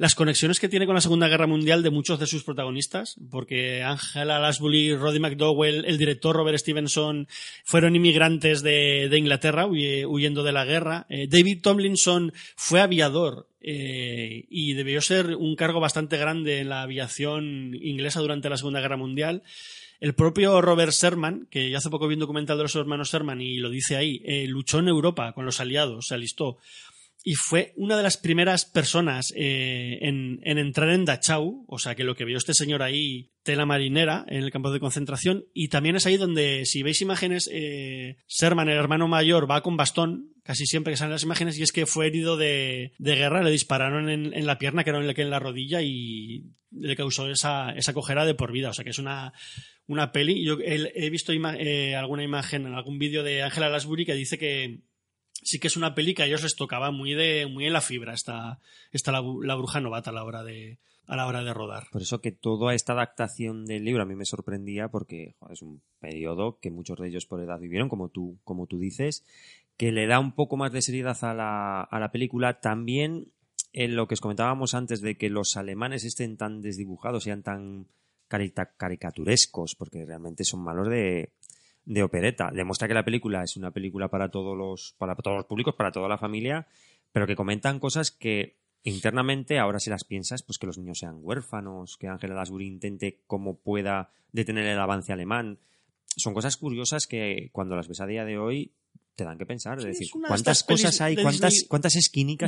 [0.00, 3.82] las conexiones que tiene con la Segunda Guerra Mundial de muchos de sus protagonistas, porque
[3.82, 7.28] Angela Lansbury, Roddy McDowell, el director Robert Stevenson
[7.64, 11.04] fueron inmigrantes de, Inglaterra huye- huyendo de la guerra.
[11.10, 16.80] Eh, David Tomlinson fue aviador eh, y debió ser un cargo bastante grande en la
[16.80, 19.42] aviación inglesa durante la Segunda Guerra Mundial.
[20.00, 23.42] El propio Robert Sherman, que yo hace poco vi un documental de los hermanos Sherman
[23.42, 26.56] y lo dice ahí, eh, luchó en Europa con los aliados, se alistó.
[27.22, 31.94] Y fue una de las primeras personas eh, en, en entrar en Dachau, o sea
[31.94, 35.68] que lo que vio este señor ahí, tela marinera, en el campo de concentración, y
[35.68, 40.32] también es ahí donde, si veis imágenes, eh, Sherman, el hermano mayor, va con bastón,
[40.44, 43.50] casi siempre que salen las imágenes, y es que fue herido de, de guerra, le
[43.50, 47.92] dispararon en, en la pierna, que era en la, rodilla, y le causó esa, esa
[47.92, 49.34] cojera de por vida, o sea que es una,
[49.86, 50.42] una peli.
[50.42, 54.80] Yo he, visto eh, alguna imagen en algún vídeo de Angela Lansbury que dice que
[55.42, 57.80] sí que es una peli que a ellos les tocaba muy de muy en la
[57.80, 58.60] fibra esta,
[58.92, 61.88] esta la, bruja novata a la hora de a la hora de rodar.
[61.90, 65.82] Por eso que toda esta adaptación del libro a mí me sorprendía porque es un
[65.98, 69.24] periodo que muchos de ellos por edad vivieron, como tú, como tú dices,
[69.76, 72.60] que le da un poco más de seriedad a la, a la película.
[72.60, 73.32] También
[73.72, 77.86] en lo que os comentábamos antes de que los alemanes estén tan desdibujados, sean tan
[78.28, 81.32] caricaturescos, porque realmente son malos de,
[81.84, 82.50] de opereta.
[82.52, 85.92] Demuestra que la película es una película para todos los, para todos los públicos, para
[85.92, 86.66] toda la familia,
[87.12, 91.18] pero que comentan cosas que internamente, ahora si las piensas, pues que los niños sean
[91.20, 95.58] huérfanos, que Ángela Lasbury intente como pueda detener el avance alemán.
[96.16, 98.72] Son cosas curiosas que cuando las ves a día de hoy
[99.16, 99.78] te dan que pensar.
[99.78, 101.14] Es Sí, decir, de ¿cuántas cosas hay?
[101.16, 101.94] ¿Cuántas, cuántas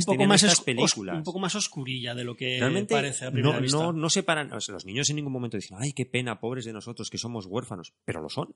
[0.07, 1.17] poco tienen más estas películas?
[1.17, 3.79] un poco más oscurilla de lo que Realmente parece a primera no, vista.
[3.93, 3.93] no,
[4.57, 7.19] o sea, los niños en ningún momento dicen, ay, qué pena, pobres de nosotros, que
[7.19, 7.93] somos huérfanos.
[8.05, 8.55] Pero lo son.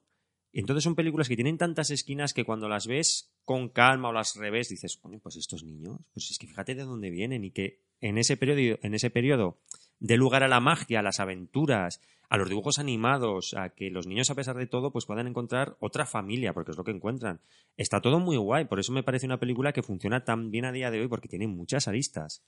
[0.60, 4.36] Entonces son películas que tienen tantas esquinas que cuando las ves con calma o las
[4.36, 7.82] revés, dices, coño, pues estos niños, pues es que fíjate de dónde vienen y que
[8.00, 9.58] en ese periodo, en ese periodo
[9.98, 12.00] dé lugar a la magia, a las aventuras,
[12.30, 15.76] a los dibujos animados, a que los niños, a pesar de todo, pues puedan encontrar
[15.78, 17.40] otra familia, porque es lo que encuentran.
[17.76, 20.72] Está todo muy guay, por eso me parece una película que funciona tan bien a
[20.72, 22.42] día de hoy, porque tiene muchas aristas.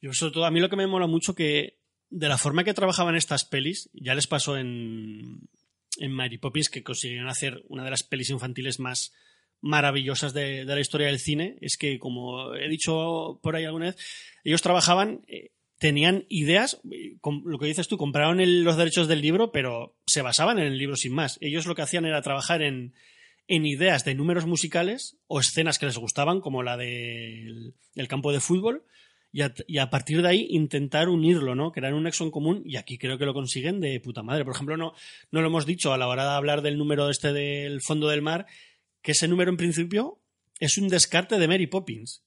[0.00, 1.78] Yo sobre todo, a mí lo que me mola mucho que
[2.10, 5.48] de la forma que trabajaban estas pelis, ya les pasó en,
[5.98, 9.12] en Mary Poppins que consiguieron hacer una de las pelis infantiles más
[9.60, 13.86] maravillosas de, de la historia del cine, es que como he dicho por ahí alguna
[13.86, 13.96] vez,
[14.44, 16.80] ellos trabajaban, eh, tenían ideas,
[17.20, 20.78] com- lo que dices tú, compraron los derechos del libro, pero se basaban en el
[20.78, 21.38] libro sin más.
[21.40, 22.94] Ellos lo que hacían era trabajar en,
[23.48, 28.32] en ideas de números musicales o escenas que les gustaban, como la del el campo
[28.32, 28.84] de fútbol,
[29.34, 31.72] y a, y a partir de ahí intentar unirlo, ¿no?
[31.72, 34.44] Crear un nexo en común y aquí creo que lo consiguen de puta madre.
[34.44, 34.94] Por ejemplo, no,
[35.32, 38.22] no lo hemos dicho a la hora de hablar del número este del fondo del
[38.22, 38.46] mar,
[39.02, 40.20] que ese número en principio
[40.60, 42.22] es un descarte de Mary Poppins,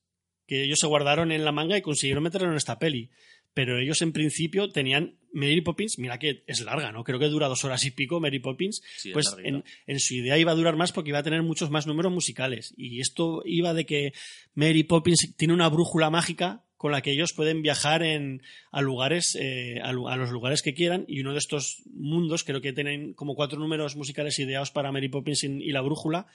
[0.46, 3.10] que ellos se guardaron en la manga y consiguieron meterlo en esta peli.
[3.54, 7.06] Pero ellos en principio tenían Mary Poppins, mira que es larga, ¿no?
[7.06, 8.82] Creo que dura dos horas y pico Mary Poppins.
[8.98, 11.88] Sí, pues en su idea iba a durar más porque iba a tener muchos más
[11.88, 12.74] números musicales.
[12.76, 14.12] Y esto iba de que
[14.56, 18.42] Mary Poppins tiene una brújula mágica con la que ellos pueden viajar en,
[18.72, 21.06] a lugares, eh, a, los lugares que quieran.
[21.08, 25.10] Y uno de estos mundos, creo que tienen como cuatro números musicales ideados para Mary
[25.10, 26.28] Poppins y, la brújula.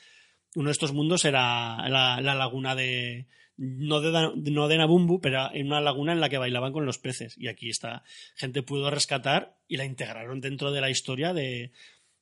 [0.55, 3.27] Uno de estos mundos era la, la laguna de.
[3.59, 6.99] No de, no de Nabumbu, pero en una laguna en la que bailaban con los
[6.99, 7.37] peces.
[7.39, 8.03] Y aquí esta
[8.35, 11.71] gente pudo rescatar y la integraron dentro de la historia de,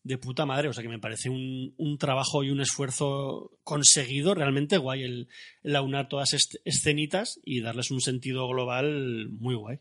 [0.02, 0.68] de puta madre.
[0.68, 5.28] O sea que me parece un, un trabajo y un esfuerzo conseguido realmente guay el,
[5.62, 9.78] el aunar todas est- escenitas y darles un sentido global muy guay.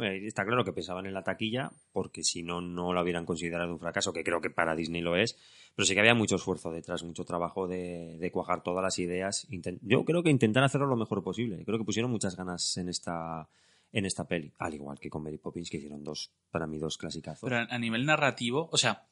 [0.00, 3.78] Está claro que pensaban en la taquilla, porque si no, no lo hubieran considerado un
[3.78, 5.36] fracaso, que creo que para Disney lo es.
[5.76, 9.46] Pero sí que había mucho esfuerzo detrás, mucho trabajo de, de cuajar todas las ideas.
[9.82, 11.62] Yo creo que intentar hacerlo lo mejor posible.
[11.66, 13.46] Creo que pusieron muchas ganas en esta,
[13.92, 14.52] en esta peli.
[14.58, 17.46] Al igual que con Mary Poppins, que hicieron dos, para mí, dos clasicazos.
[17.48, 19.04] Pero a nivel narrativo, o sea,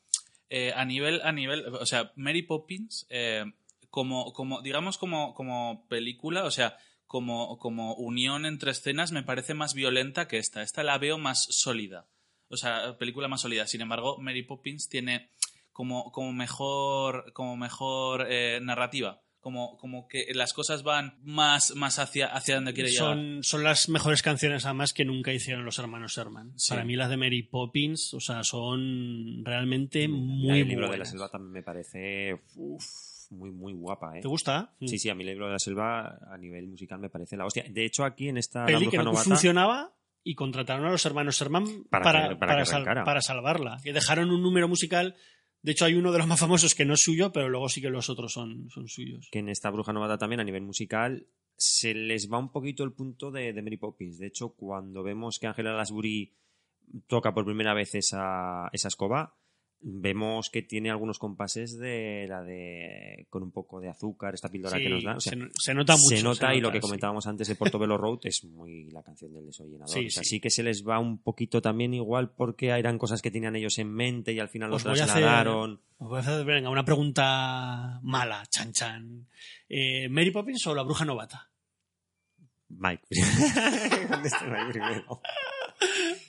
[0.54, 3.50] eh, a nivel, a nivel, o sea, Mary Poppins, eh,
[3.88, 6.76] como, como, digamos como, como película, o sea,
[7.06, 10.62] como, como unión entre escenas, me parece más violenta que esta.
[10.62, 12.06] Esta la veo más sólida.
[12.48, 13.66] O sea, película más sólida.
[13.66, 15.30] Sin embargo, Mary Poppins tiene
[15.72, 19.22] como, como mejor, como mejor eh, narrativa.
[19.42, 23.16] Como, como que las cosas van más, más hacia, hacia donde quiere llegar.
[23.16, 26.52] Son, son las mejores canciones además que nunca hicieron los hermanos Sherman.
[26.56, 26.70] Sí.
[26.70, 30.80] Para mí las de Mary Poppins, o sea, son realmente muy, del muy libro de
[30.82, 31.10] la buenas.
[31.10, 32.84] selva también me parece uf,
[33.30, 34.16] muy, muy guapa.
[34.16, 34.20] ¿eh?
[34.22, 34.74] ¿Te gusta?
[34.80, 37.44] Sí, sí, a mí el libro de la selva a nivel musical me parece la
[37.44, 37.64] hostia.
[37.68, 39.92] De hecho, aquí en esta Peli que no Novata- funcionaba
[40.22, 43.04] y contrataron a los hermanos Sherman Para para, que- para para que sal- arrancara.
[43.04, 43.80] para salvarla.
[43.82, 45.16] Que dejaron un número musical.
[45.62, 47.80] De hecho, hay uno de los más famosos que no es suyo, pero luego sí
[47.80, 49.28] que los otros son, son suyos.
[49.30, 51.26] que en esta Bruja Novata también a nivel musical
[51.56, 54.18] se les va un poquito el punto de, de Mary Poppins.
[54.18, 56.34] De hecho, cuando vemos que Angela Lansbury
[57.06, 59.36] toca por primera vez esa, esa escoba,
[59.84, 64.76] vemos que tiene algunos compases de la de con un poco de azúcar, esta píldora
[64.76, 65.16] Sí, que nos dan.
[65.16, 66.82] O sea, se no- se nota mucho, Se nota se y lo que sí.
[66.82, 69.88] comentábamos antes de Portobello Road es muy la canción del desollenador.
[69.88, 70.28] Sí, o sea, sí.
[70.30, 73.76] sí que se les va un poquito también igual porque eran cosas que tenían ellos
[73.78, 75.80] en mente y al final lo Os voy a hacer- trasladaron.
[75.98, 79.26] os voy a hacer, venga, una pregunta mala, chan chan.
[79.68, 81.48] Eh, ¿Mary Poppins o la bruja novata?
[82.68, 83.02] Mike.
[84.08, 85.20] Conteste Mike primero.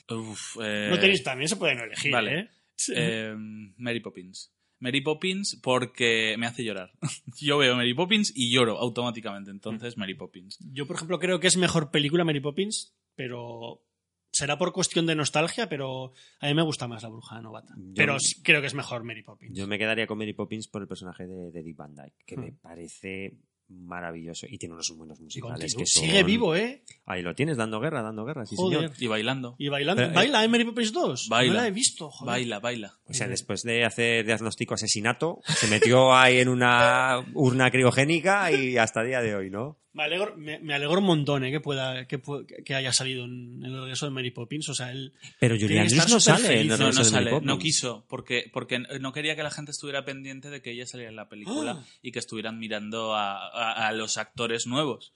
[0.09, 2.39] Uf, eh, No tenéis también, se pueden elegir, Vale.
[2.39, 2.49] ¿eh?
[2.95, 3.33] Eh,
[3.77, 4.53] Mary Poppins.
[4.79, 6.91] Mary Poppins porque me hace llorar.
[7.41, 9.49] Yo veo Mary Poppins y lloro automáticamente.
[9.51, 10.57] Entonces, Mary Poppins.
[10.71, 13.85] Yo, por ejemplo, creo que es mejor película Mary Poppins, pero
[14.31, 17.75] será por cuestión de nostalgia, pero a mí me gusta más La Bruja Novata.
[17.95, 19.57] Pero sí creo que es mejor Mary Poppins.
[19.57, 22.35] Yo me quedaría con Mary Poppins por el personaje de, de Dick Van Dyke, que
[22.37, 22.57] me Hmm.
[22.61, 23.37] parece
[23.73, 26.03] maravilloso y tiene unos buenos musicales que son...
[26.03, 26.83] Sigue vivo, ¿eh?
[27.05, 28.79] Ahí lo tienes, dando guerra, dando guerra, sí Joder.
[28.79, 28.93] señor.
[28.99, 29.55] Y bailando.
[29.57, 30.01] Y bailando.
[30.01, 31.27] Pero, eh, ¿Baila en Mary Poppins 2?
[31.29, 31.53] Baila.
[31.53, 32.31] No la he visto, joder.
[32.31, 32.99] Baila, baila.
[33.05, 38.77] O sea, después de hacer diagnóstico asesinato, se metió ahí en una urna criogénica y
[38.77, 39.82] hasta el día de hoy, ¿no?
[39.93, 41.51] Me alegro, me, me alegro un montón ¿eh?
[41.51, 42.19] que, pueda, que,
[42.65, 44.67] que haya salido en, en el regreso de Mary Poppins.
[44.69, 45.13] O sea, él.
[45.39, 47.47] Pero Julian no sale en el No, regreso no de Mary sale, Poppins.
[47.47, 51.11] no quiso, porque, porque no quería que la gente estuviera pendiente de que ella saliera
[51.11, 51.85] en la película Ah.
[52.01, 55.13] y que estuvieran mirando a, a- a los actores nuevos.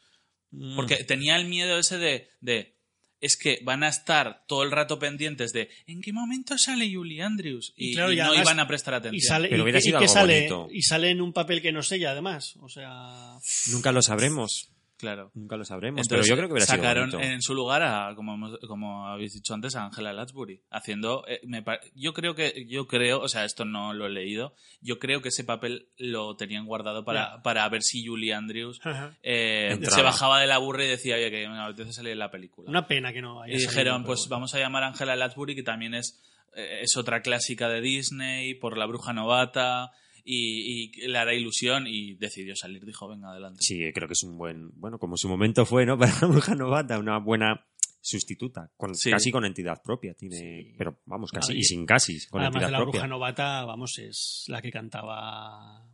[0.52, 0.76] Mm.
[0.76, 2.77] Porque tenía el miedo ese de, de,
[3.22, 7.22] es que van a estar todo el rato pendientes de ¿en qué momento sale Julie
[7.24, 7.74] Andrews?
[7.76, 9.16] Y, Y claro, y y no además- iban a prestar atención.
[9.16, 10.68] Y sale, Pero y, hubiera sido que algo sale, bonito.
[10.72, 12.56] y sale en un papel que no es ella, además.
[12.62, 13.38] O sea.
[13.72, 14.70] Nunca lo sabremos.
[14.98, 15.32] Claro.
[15.36, 16.00] Nunca lo sabremos.
[16.00, 19.08] Entonces, pero yo creo que hubiera sacaron sido en su lugar a, como, hemos- como
[19.08, 21.64] habéis dicho antes, a Angela Lansbury, haciendo, eh, me
[21.94, 25.30] yo creo que, yo creo, o sea, esto no lo he leído, yo creo que
[25.30, 28.80] ese papel lo tenían guardado para, para ver si Julie Andrews
[29.24, 32.32] eh, se bajaba de la burra y decía, oye, que me apetece salir en la
[32.32, 32.70] película.
[32.70, 34.30] Una pena que no haya y salido, dijeron, pues bueno.
[34.38, 36.24] vamos a llamar a Angela Lansbury, que también es,
[36.56, 39.92] eh, es otra clásica de Disney, por La Bruja Novata,
[40.30, 43.60] y, y le hará ilusión, y decidió salir, dijo, venga, adelante.
[43.62, 45.98] Sí, creo que es un buen, bueno, como su momento fue, ¿no?
[46.00, 47.66] Para la bruja novata, una buena
[48.02, 49.10] sustituta, con, Sí.
[49.12, 50.74] casi con entidad propia, tiene, Sí.
[50.78, 52.92] pero vamos, casi, y sin casi, con Además de la propia.
[52.92, 55.86] bruja novata, vamos, es la que cantaba.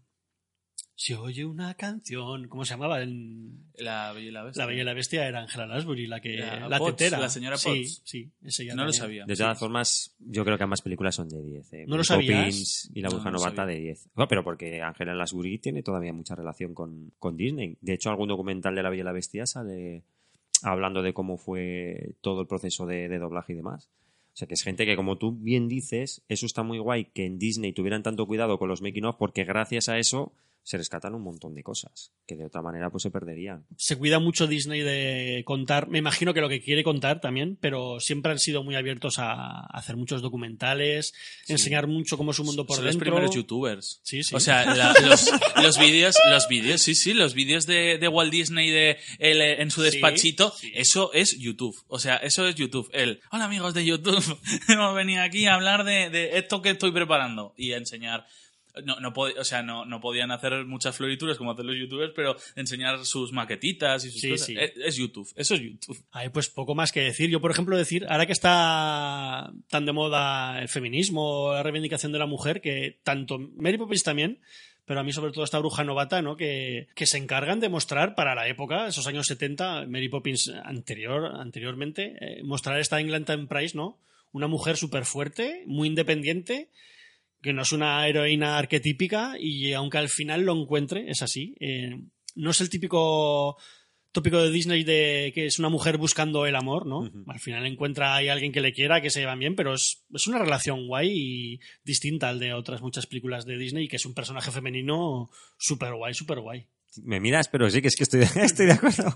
[0.96, 2.48] Se oye una canción.
[2.48, 3.02] ¿Cómo se llamaba?
[3.02, 4.62] En- La Bella y la Bestia.
[4.64, 6.38] La Bella y la Bestia era Angela Lansbury, la que.
[6.38, 7.20] La La, Potts, tetera.
[7.20, 8.02] la señora Sí, Potts.
[8.06, 9.26] sí, ese ya No lo sabía.
[9.26, 11.74] De todas formas, yo creo que ambas películas son de 10.
[11.74, 11.86] ¿eh?
[11.88, 12.90] ¿No lo sabías?
[12.94, 14.10] Y La Bruja no Novata de 10.
[14.16, 17.78] No, pero porque Angela Lansbury tiene todavía mucha relación con, con Disney.
[17.82, 20.04] De hecho, algún documental de La Bella y la Bestia sale
[20.62, 23.90] hablando de cómo fue todo el proceso de, de doblaje y demás.
[24.34, 27.26] O sea, que es gente que, como tú bien dices, eso está muy guay que
[27.26, 30.34] en Disney tuvieran tanto cuidado con los making of porque gracias a eso
[30.64, 33.66] se rescatan un montón de cosas que de otra manera pues se perderían.
[33.78, 35.90] Se cuida mucho Disney de contar.
[35.90, 39.66] Me imagino que lo que quiere contar también, pero siempre han sido muy abiertos a
[39.68, 41.14] hacer muchos documentales,
[41.48, 43.00] enseñar mucho cómo es su mundo por Son dentro.
[43.06, 44.00] los primeros youtubers.
[44.04, 44.34] Sí, sí.
[44.36, 45.30] O sea, la- los,
[45.62, 49.62] los vídeos, los vídeos, sí, sí, los vídeos de, de Walt Disney de él eh,
[49.62, 50.72] en su Sí, despachito, sí.
[50.76, 51.76] eso es YouTube.
[51.88, 52.90] O sea, eso es YouTube.
[52.94, 54.24] El, hola amigos de YouTube,
[54.70, 58.26] hemos venido aquí a hablar de, de esto que estoy preparando y a enseñar.
[58.86, 62.12] No, no pod- o sea, no, no podían hacer muchas florituras como hacen los youtubers,
[62.16, 64.46] pero enseñar sus maquetitas y sus Sí, cosas.
[64.48, 64.56] sí.
[64.58, 66.04] Es, es YouTube, eso es YouTube.
[66.12, 67.30] Ay, pues poco más que decir.
[67.30, 72.20] Yo, por ejemplo, decir, ahora que está tan de moda el feminismo, la reivindicación de
[72.20, 74.40] la mujer, que tanto Mary Poppins también,
[74.86, 76.36] pero a mí sobre todo esta bruja novata, ¿no?
[76.36, 81.36] Que, que se encargan de mostrar para la época, esos años 70, Mary Poppins anterior,
[81.36, 84.00] anteriormente, eh, mostrar esta England Time Price, ¿no?
[84.32, 86.70] Una mujer súper fuerte, muy independiente,
[87.44, 91.56] que no es una heroína arquetípica y aunque al final lo encuentre, es así.
[91.60, 92.00] Eh,
[92.36, 93.58] no es el típico
[94.14, 97.12] tópico de Disney de que es una mujer buscando el amor, ¿no?
[97.28, 100.28] Al final encuentra ahí alguien que le quiera, que se llevan bien, pero es, es
[100.28, 104.14] una relación guay y distinta al de otras muchas películas de Disney, que es un
[104.14, 106.68] personaje femenino súper guay, súper guay.
[107.02, 109.14] Me miras, pero sí que es que estoy, estoy de acuerdo.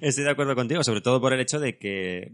[0.00, 2.32] Estoy de acuerdo contigo, sobre todo por el hecho de que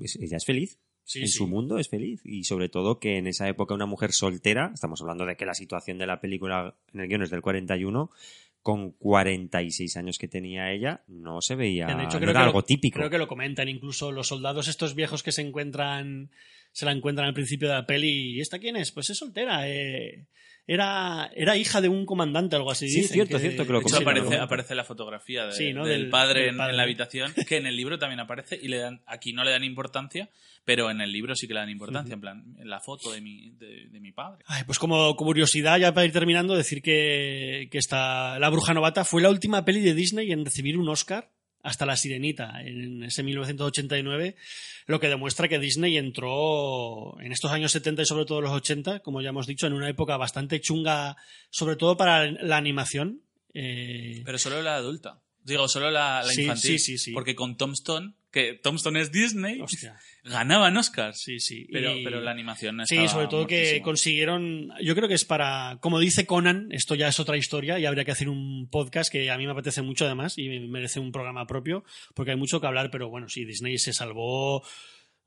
[0.00, 0.78] ella es feliz.
[1.08, 1.38] Sí, en sí.
[1.38, 2.20] su mundo es feliz.
[2.22, 5.54] Y sobre todo que en esa época una mujer soltera, estamos hablando de que la
[5.54, 8.10] situación de la película en el guion es del 41,
[8.60, 12.46] con 46 años que tenía ella, no se veía de hecho, no creo era que
[12.46, 12.98] algo lo, típico.
[12.98, 16.30] Creo que lo comentan incluso los soldados estos viejos que se encuentran,
[16.72, 18.36] se la encuentran al principio de la peli.
[18.36, 18.92] ¿Y esta quién es?
[18.92, 19.66] Pues es soltera.
[19.66, 20.26] eh,
[20.70, 22.88] era, era hija de un comandante, algo así.
[22.88, 25.72] Sí, dicen, cierto, cierto, que lo De hecho, Sí, aparece, aparece la fotografía de- Sí,
[25.72, 25.84] ¿no?
[25.86, 26.70] del, Del- padre, del en- padre.
[26.72, 29.50] En, la habitación, que en el libro también aparece y le dan, aquí no le
[29.50, 30.28] dan importancia,
[30.64, 33.22] pero en el libro sí que le dan importancia, en plan, en la foto de
[33.22, 34.44] mi, de, de mi padre.
[34.46, 39.04] Ay, pues como curiosidad, ya para ir terminando, decir que, que esta, La Bruja Novata
[39.06, 41.30] fue la última peli de Disney en recibir un Oscar
[41.68, 44.36] hasta La Sirenita, en ese 1989,
[44.86, 49.00] lo que demuestra que Disney entró en estos años 70 y sobre todo los 80,
[49.00, 51.16] como ya hemos dicho, en una época bastante chunga,
[51.50, 53.20] sobre todo para la animación.
[53.54, 55.20] Eh, Pero solo la adulta.
[55.42, 56.78] Digo, solo la, la Sí, infantil.
[56.78, 57.12] sí, sí, sí.
[57.12, 59.98] Porque con Tom Stone, que Tombstone es Disney, Hostia.
[60.24, 61.20] ganaban Oscars.
[61.20, 61.66] Sí, sí.
[61.72, 64.68] Pero, Y- pero la animación no Sí, sobre todo que consiguieron.
[64.82, 65.78] Yo creo que es para.
[65.80, 69.30] Como dice Conan, esto ya es otra historia y habría que hacer un podcast que
[69.30, 71.84] a mí me apetece mucho además y merece un programa propio
[72.14, 72.90] porque hay mucho que hablar.
[72.90, 74.62] Pero bueno, sí, Disney se salvó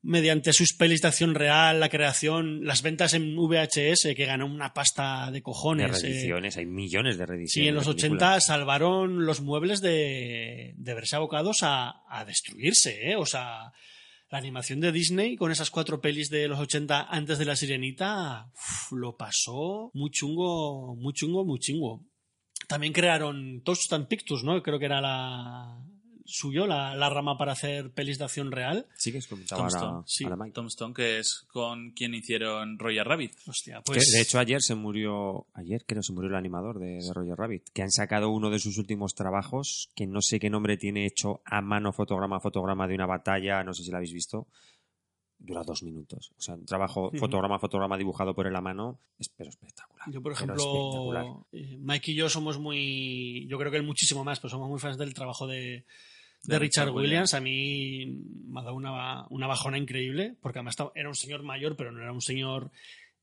[0.04, 4.74] mediante sus pelis de acción real, la creación, las ventas en VHS, que ganó una
[4.74, 5.90] pasta de De cojones.
[6.04, 7.52] eh, reediciones, hay millones de reediciones.
[7.66, 8.46] Sí, en los de 80 películas.
[8.46, 13.16] salvaron los muebles de, de verse abocados a, a destruirse, ¿eh?
[13.16, 13.72] O sea,
[14.32, 18.50] la animación de Disney con esas cuatro pelis de los 80 antes de La Sirenita
[18.54, 22.06] uf, lo pasó muy chungo, muy chungo, muy chungo.
[22.68, 24.64] También crearon Touchdown Pictures, ¿no?
[24.64, 25.78] Creo que era la
[26.32, 28.88] suyo, la, la rama para hacer pelis de acción real.
[28.96, 29.68] Sí, que es comentaba
[30.06, 30.54] sí, ahora Mike.
[30.54, 33.34] Tombstone, que es con quien hicieron Roger Rabbit.
[33.48, 34.12] Hostia, Que, pues...
[34.12, 37.70] de hecho, ayer se murió, ayer creo se murió el animador de, de Roger Rabbit,
[37.74, 41.42] que han sacado uno de sus últimos trabajos, que no sé qué nombre tiene hecho
[41.46, 44.48] a mano, fotograma a fotograma de una batalla, no sé si lo habéis visto,
[45.42, 46.32] dura dos minutos.
[46.38, 50.10] O sea, un trabajo fotograma a fotograma dibujado por él a mano, es, pero espectacular.
[50.12, 53.48] Yo, por ejemplo, eh, Mike y yo somos muy.
[53.48, 55.86] Yo creo que él muchísimo más, pero somos muy fans del trabajo de,
[56.44, 57.34] de De Richard, Richard Williams.
[57.34, 58.06] A mí
[58.48, 62.02] me ha dado una, una bajona increíble, porque además era un señor mayor, pero no
[62.02, 62.72] era un señor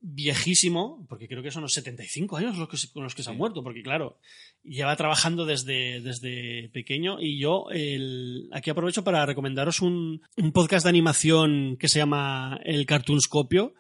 [0.01, 3.33] viejísimo, porque creo que son los 75 años los que con los que se ha
[3.33, 4.19] muerto, porque claro,
[4.63, 10.85] lleva trabajando desde, desde pequeño y yo el, aquí aprovecho para recomendaros un, un podcast
[10.85, 13.75] de animación que se llama El Cartoonscopio,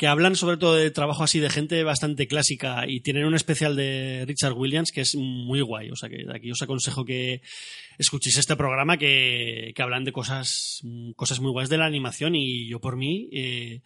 [0.00, 3.76] que hablan sobre todo de trabajo así de gente bastante clásica y tienen un especial
[3.76, 5.90] de Richard Williams que es muy guay.
[5.90, 7.42] O sea que aquí os aconsejo que
[7.98, 10.80] escuchéis este programa que, que hablan de cosas,
[11.16, 13.82] cosas muy guays de la animación y yo por mí eh,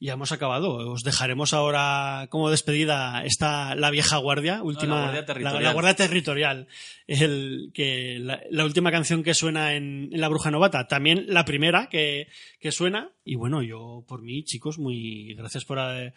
[0.00, 0.90] ya hemos acabado.
[0.90, 5.62] Os dejaremos ahora como despedida esta la vieja guardia, última guardia territorial.
[5.62, 6.66] la guardia territorial,
[7.06, 11.44] el que la, la última canción que suena en, en La Bruja Novata, también la
[11.44, 13.10] primera que, que suena.
[13.24, 16.14] Y bueno, yo por mí, chicos, muy gracias por, haber-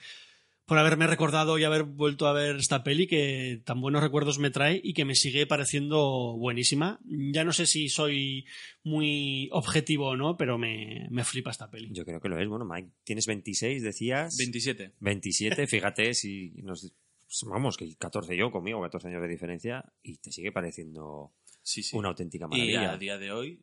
[0.66, 4.50] por haberme recordado y haber vuelto a ver esta peli que tan buenos recuerdos me
[4.50, 7.00] trae y que me sigue pareciendo buenísima.
[7.06, 8.46] Ya no sé si soy
[8.84, 11.90] muy objetivo o no, pero me, me flipa esta peli.
[11.92, 12.48] Yo creo que lo es.
[12.48, 14.38] Bueno, Mike, tienes 26, decías.
[14.38, 14.94] 27.
[15.00, 16.94] 27, fíjate si nos...
[17.48, 21.32] Vamos, que 14 yo conmigo, 14 años de diferencia, y te sigue pareciendo
[21.64, 21.98] Sí, sí.
[21.98, 22.92] una auténtica Y maravilla.
[22.92, 23.60] a día de hoy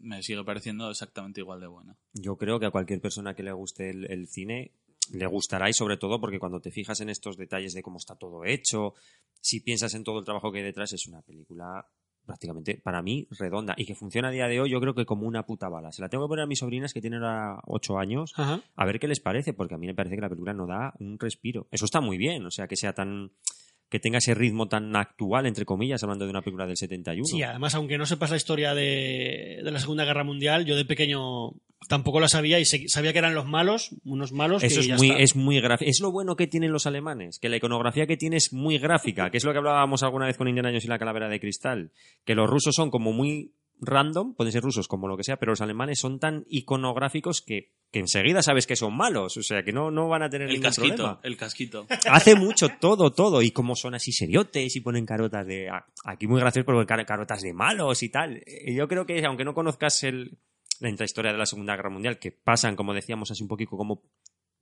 [0.00, 1.96] me sigue pareciendo exactamente igual de buena.
[2.14, 4.72] Yo creo que a cualquier persona que le guste el, el cine
[5.12, 8.14] le gustará y sobre todo porque cuando te fijas en estos detalles de cómo está
[8.14, 8.94] todo hecho,
[9.40, 11.86] si piensas en todo el trabajo que hay detrás, es una película
[12.26, 15.26] prácticamente para mí redonda y que funciona a día de hoy yo creo que como
[15.26, 15.90] una puta bala.
[15.90, 18.60] Se la tengo que poner a mis sobrinas que tienen ahora 8 años Ajá.
[18.76, 20.94] a ver qué les parece, porque a mí me parece que la película no da
[21.00, 21.66] un respiro.
[21.70, 23.32] Eso está muy bien, o sea, que sea tan
[23.90, 27.24] que tenga ese ritmo tan actual, entre comillas, hablando de una película del 71.
[27.26, 30.84] Sí, además, aunque no sepas la historia de, de la Segunda Guerra Mundial, yo de
[30.84, 31.50] pequeño
[31.88, 34.96] tampoco la sabía y sabía que eran los malos, unos malos Eso que es ya
[34.96, 35.22] muy, está.
[35.22, 35.90] es muy gráfico.
[35.90, 39.30] Es lo bueno que tienen los alemanes, que la iconografía que tiene es muy gráfica,
[39.30, 41.90] que es lo que hablábamos alguna vez con Indiana Jones y la calavera de cristal.
[42.24, 45.52] Que los rusos son como muy random, pueden ser rusos como lo que sea, pero
[45.52, 49.72] los alemanes son tan iconográficos que, que enseguida sabes que son malos, o sea que
[49.72, 51.20] no, no van a tener El ningún casquito, problema.
[51.24, 51.86] el casquito.
[52.10, 53.42] Hace mucho todo, todo.
[53.42, 55.68] Y como son así seriotes y ponen carotas de.
[56.04, 58.36] Aquí muy gracioso, car- carotas de malos y tal.
[58.46, 60.38] Eh, Yo creo que, aunque no conozcas el,
[60.78, 64.02] la intrahistoria de la Segunda Guerra Mundial, que pasan, como decíamos, así un poquito como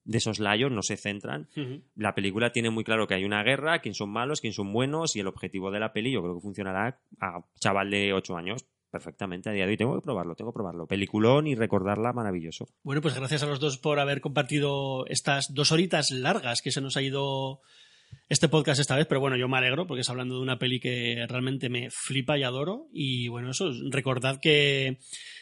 [0.05, 1.49] de esos layos, no se centran.
[1.97, 5.15] La película tiene muy claro que hay una guerra, quién son malos, quién son buenos,
[5.17, 8.65] y el objetivo de la peli yo creo que funcionará a chaval de 8 años
[8.91, 9.77] perfectamente a día de hoy.
[9.77, 10.87] Tengo que probarlo, tengo que probarlo.
[10.87, 12.69] Peliculón y recordarla maravilloso.
[12.83, 16.81] Bueno, pues gracias a los dos por haber compartido estas dos horitas largas que se
[16.81, 17.61] nos ha ido
[18.29, 20.81] este podcast esta vez, pero bueno, yo me alegro porque es hablando de una peli
[20.81, 22.89] que realmente me flipa y adoro.
[22.93, 24.99] Y bueno, eso, recordad que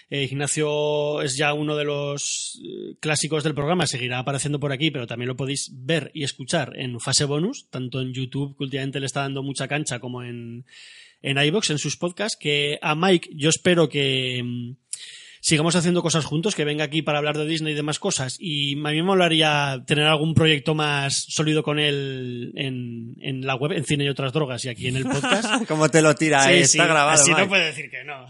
[0.09, 4.93] eh, Ignacio es ya uno de los eh, clásicos del programa, seguirá apareciendo por aquí,
[4.93, 9.01] pero también lo podéis ver y escuchar en fase bonus, tanto en YouTube, que últimamente
[9.01, 10.65] le está dando mucha cancha, como en,
[11.31, 14.43] en iVoox, en sus podcasts, que a Mike yo espero que...
[14.45, 14.77] mm,
[15.41, 18.37] sigamos haciendo cosas juntos, que venga aquí para hablar de Disney y demás cosas.
[18.41, 23.55] Y a mí me molaría tener algún proyecto más sólido con él en, en la
[23.55, 25.65] web, en cine y otras drogas, y aquí en el podcast.
[25.69, 26.43] ¿Cómo te lo tira?
[26.43, 26.67] Sí, eh?
[26.67, 27.11] sí, Está grabado.
[27.11, 27.43] Así Mike.
[27.43, 28.27] no puede decir que no.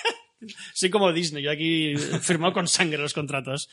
[0.74, 3.68] Soy como Disney, yo aquí firmado con sangre los contratos.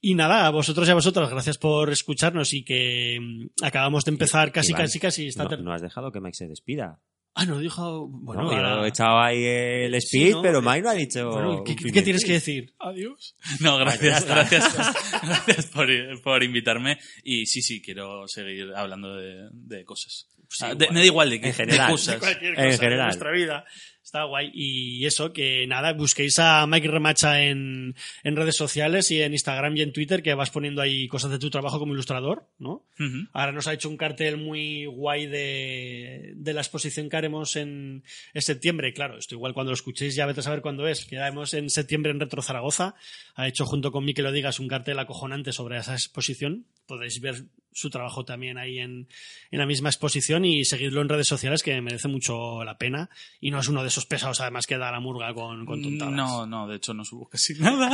[0.00, 4.10] Y nada, a vosotros y a vosotros, gracias por escucharnos y que mm, acabamos de
[4.10, 5.26] empezar casi, Iván, casi, casi.
[5.28, 7.00] Esta no, no has dejado que Mike se despida.
[7.40, 8.08] Ah, no, dijo.
[8.08, 10.42] Bueno, No, ahora- he echado ahí el speed, Sí, ¿no?
[10.42, 11.30] pero Mike no ha dicho.
[11.30, 12.74] Bueno, ¿qué, qué- de tienes que decir?
[12.80, 13.36] Adiós.
[13.60, 14.64] No, gracias, gracias,
[15.22, 15.86] gracias por,
[16.22, 16.98] por invitarme.
[17.22, 20.26] Y sí, sí, quiero seguir hablando de, de cosas.
[20.50, 21.86] Sí, Ah, de- me da igual de qué, En general.
[21.86, 22.18] de cosas.
[22.18, 23.06] Cualquier En cosa de general.
[23.06, 23.64] nuestra vida.
[24.08, 24.50] Está guay.
[24.54, 29.76] Y eso, que nada, busquéis a Mike Remacha en, en redes sociales y en Instagram
[29.76, 32.86] y en Twitter, que vas poniendo ahí cosas de tu trabajo como ilustrador, ¿no?
[33.34, 38.02] Ahora nos ha hecho un cartel muy guay de, de la exposición que haremos en,
[38.32, 38.94] en septiembre.
[38.94, 41.04] Claro, esto igual cuando lo escuchéis ya vete a saber cuándo es.
[41.04, 42.94] Que haremos en septiembre en Retro Zaragoza.
[43.34, 46.64] Ha hecho junto con mí que lo digas un cartel acojonante sobre esa exposición.
[46.86, 49.06] Podéis ver su trabajo también ahí en,
[49.52, 53.10] en la misma exposición y seguirlo en redes sociales que merece mucho la pena.
[53.40, 56.14] Y no es uno de esos pesados además que da la murga con, con tontadas.
[56.14, 57.90] No, no, de hecho no subo casi nada.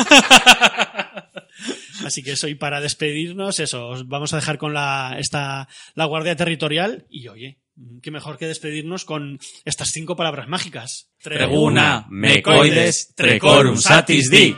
[2.05, 6.05] Así que eso, y para despedirnos, eso, os vamos a dejar con la, esta, la
[6.05, 7.60] Guardia Territorial y oye,
[8.02, 11.10] qué mejor que despedirnos con estas cinco palabras mágicas.
[11.23, 14.57] Treguna, mecoides, trecorum satis di.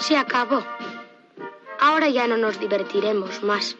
[0.00, 0.64] Se acabó.
[1.80, 3.76] Ahora ya no nos divertiremos más.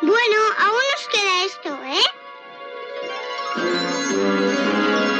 [0.00, 2.02] Bueno, aún nos queda esto, ¿eh?
[4.16, 5.13] Thank you.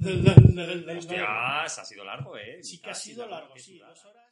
[0.00, 0.96] La.
[0.96, 2.62] Hostias, ha sido largo, ¿eh?
[2.62, 3.78] Sí que ha sido largo, sí.
[3.78, 4.27] Dos horas.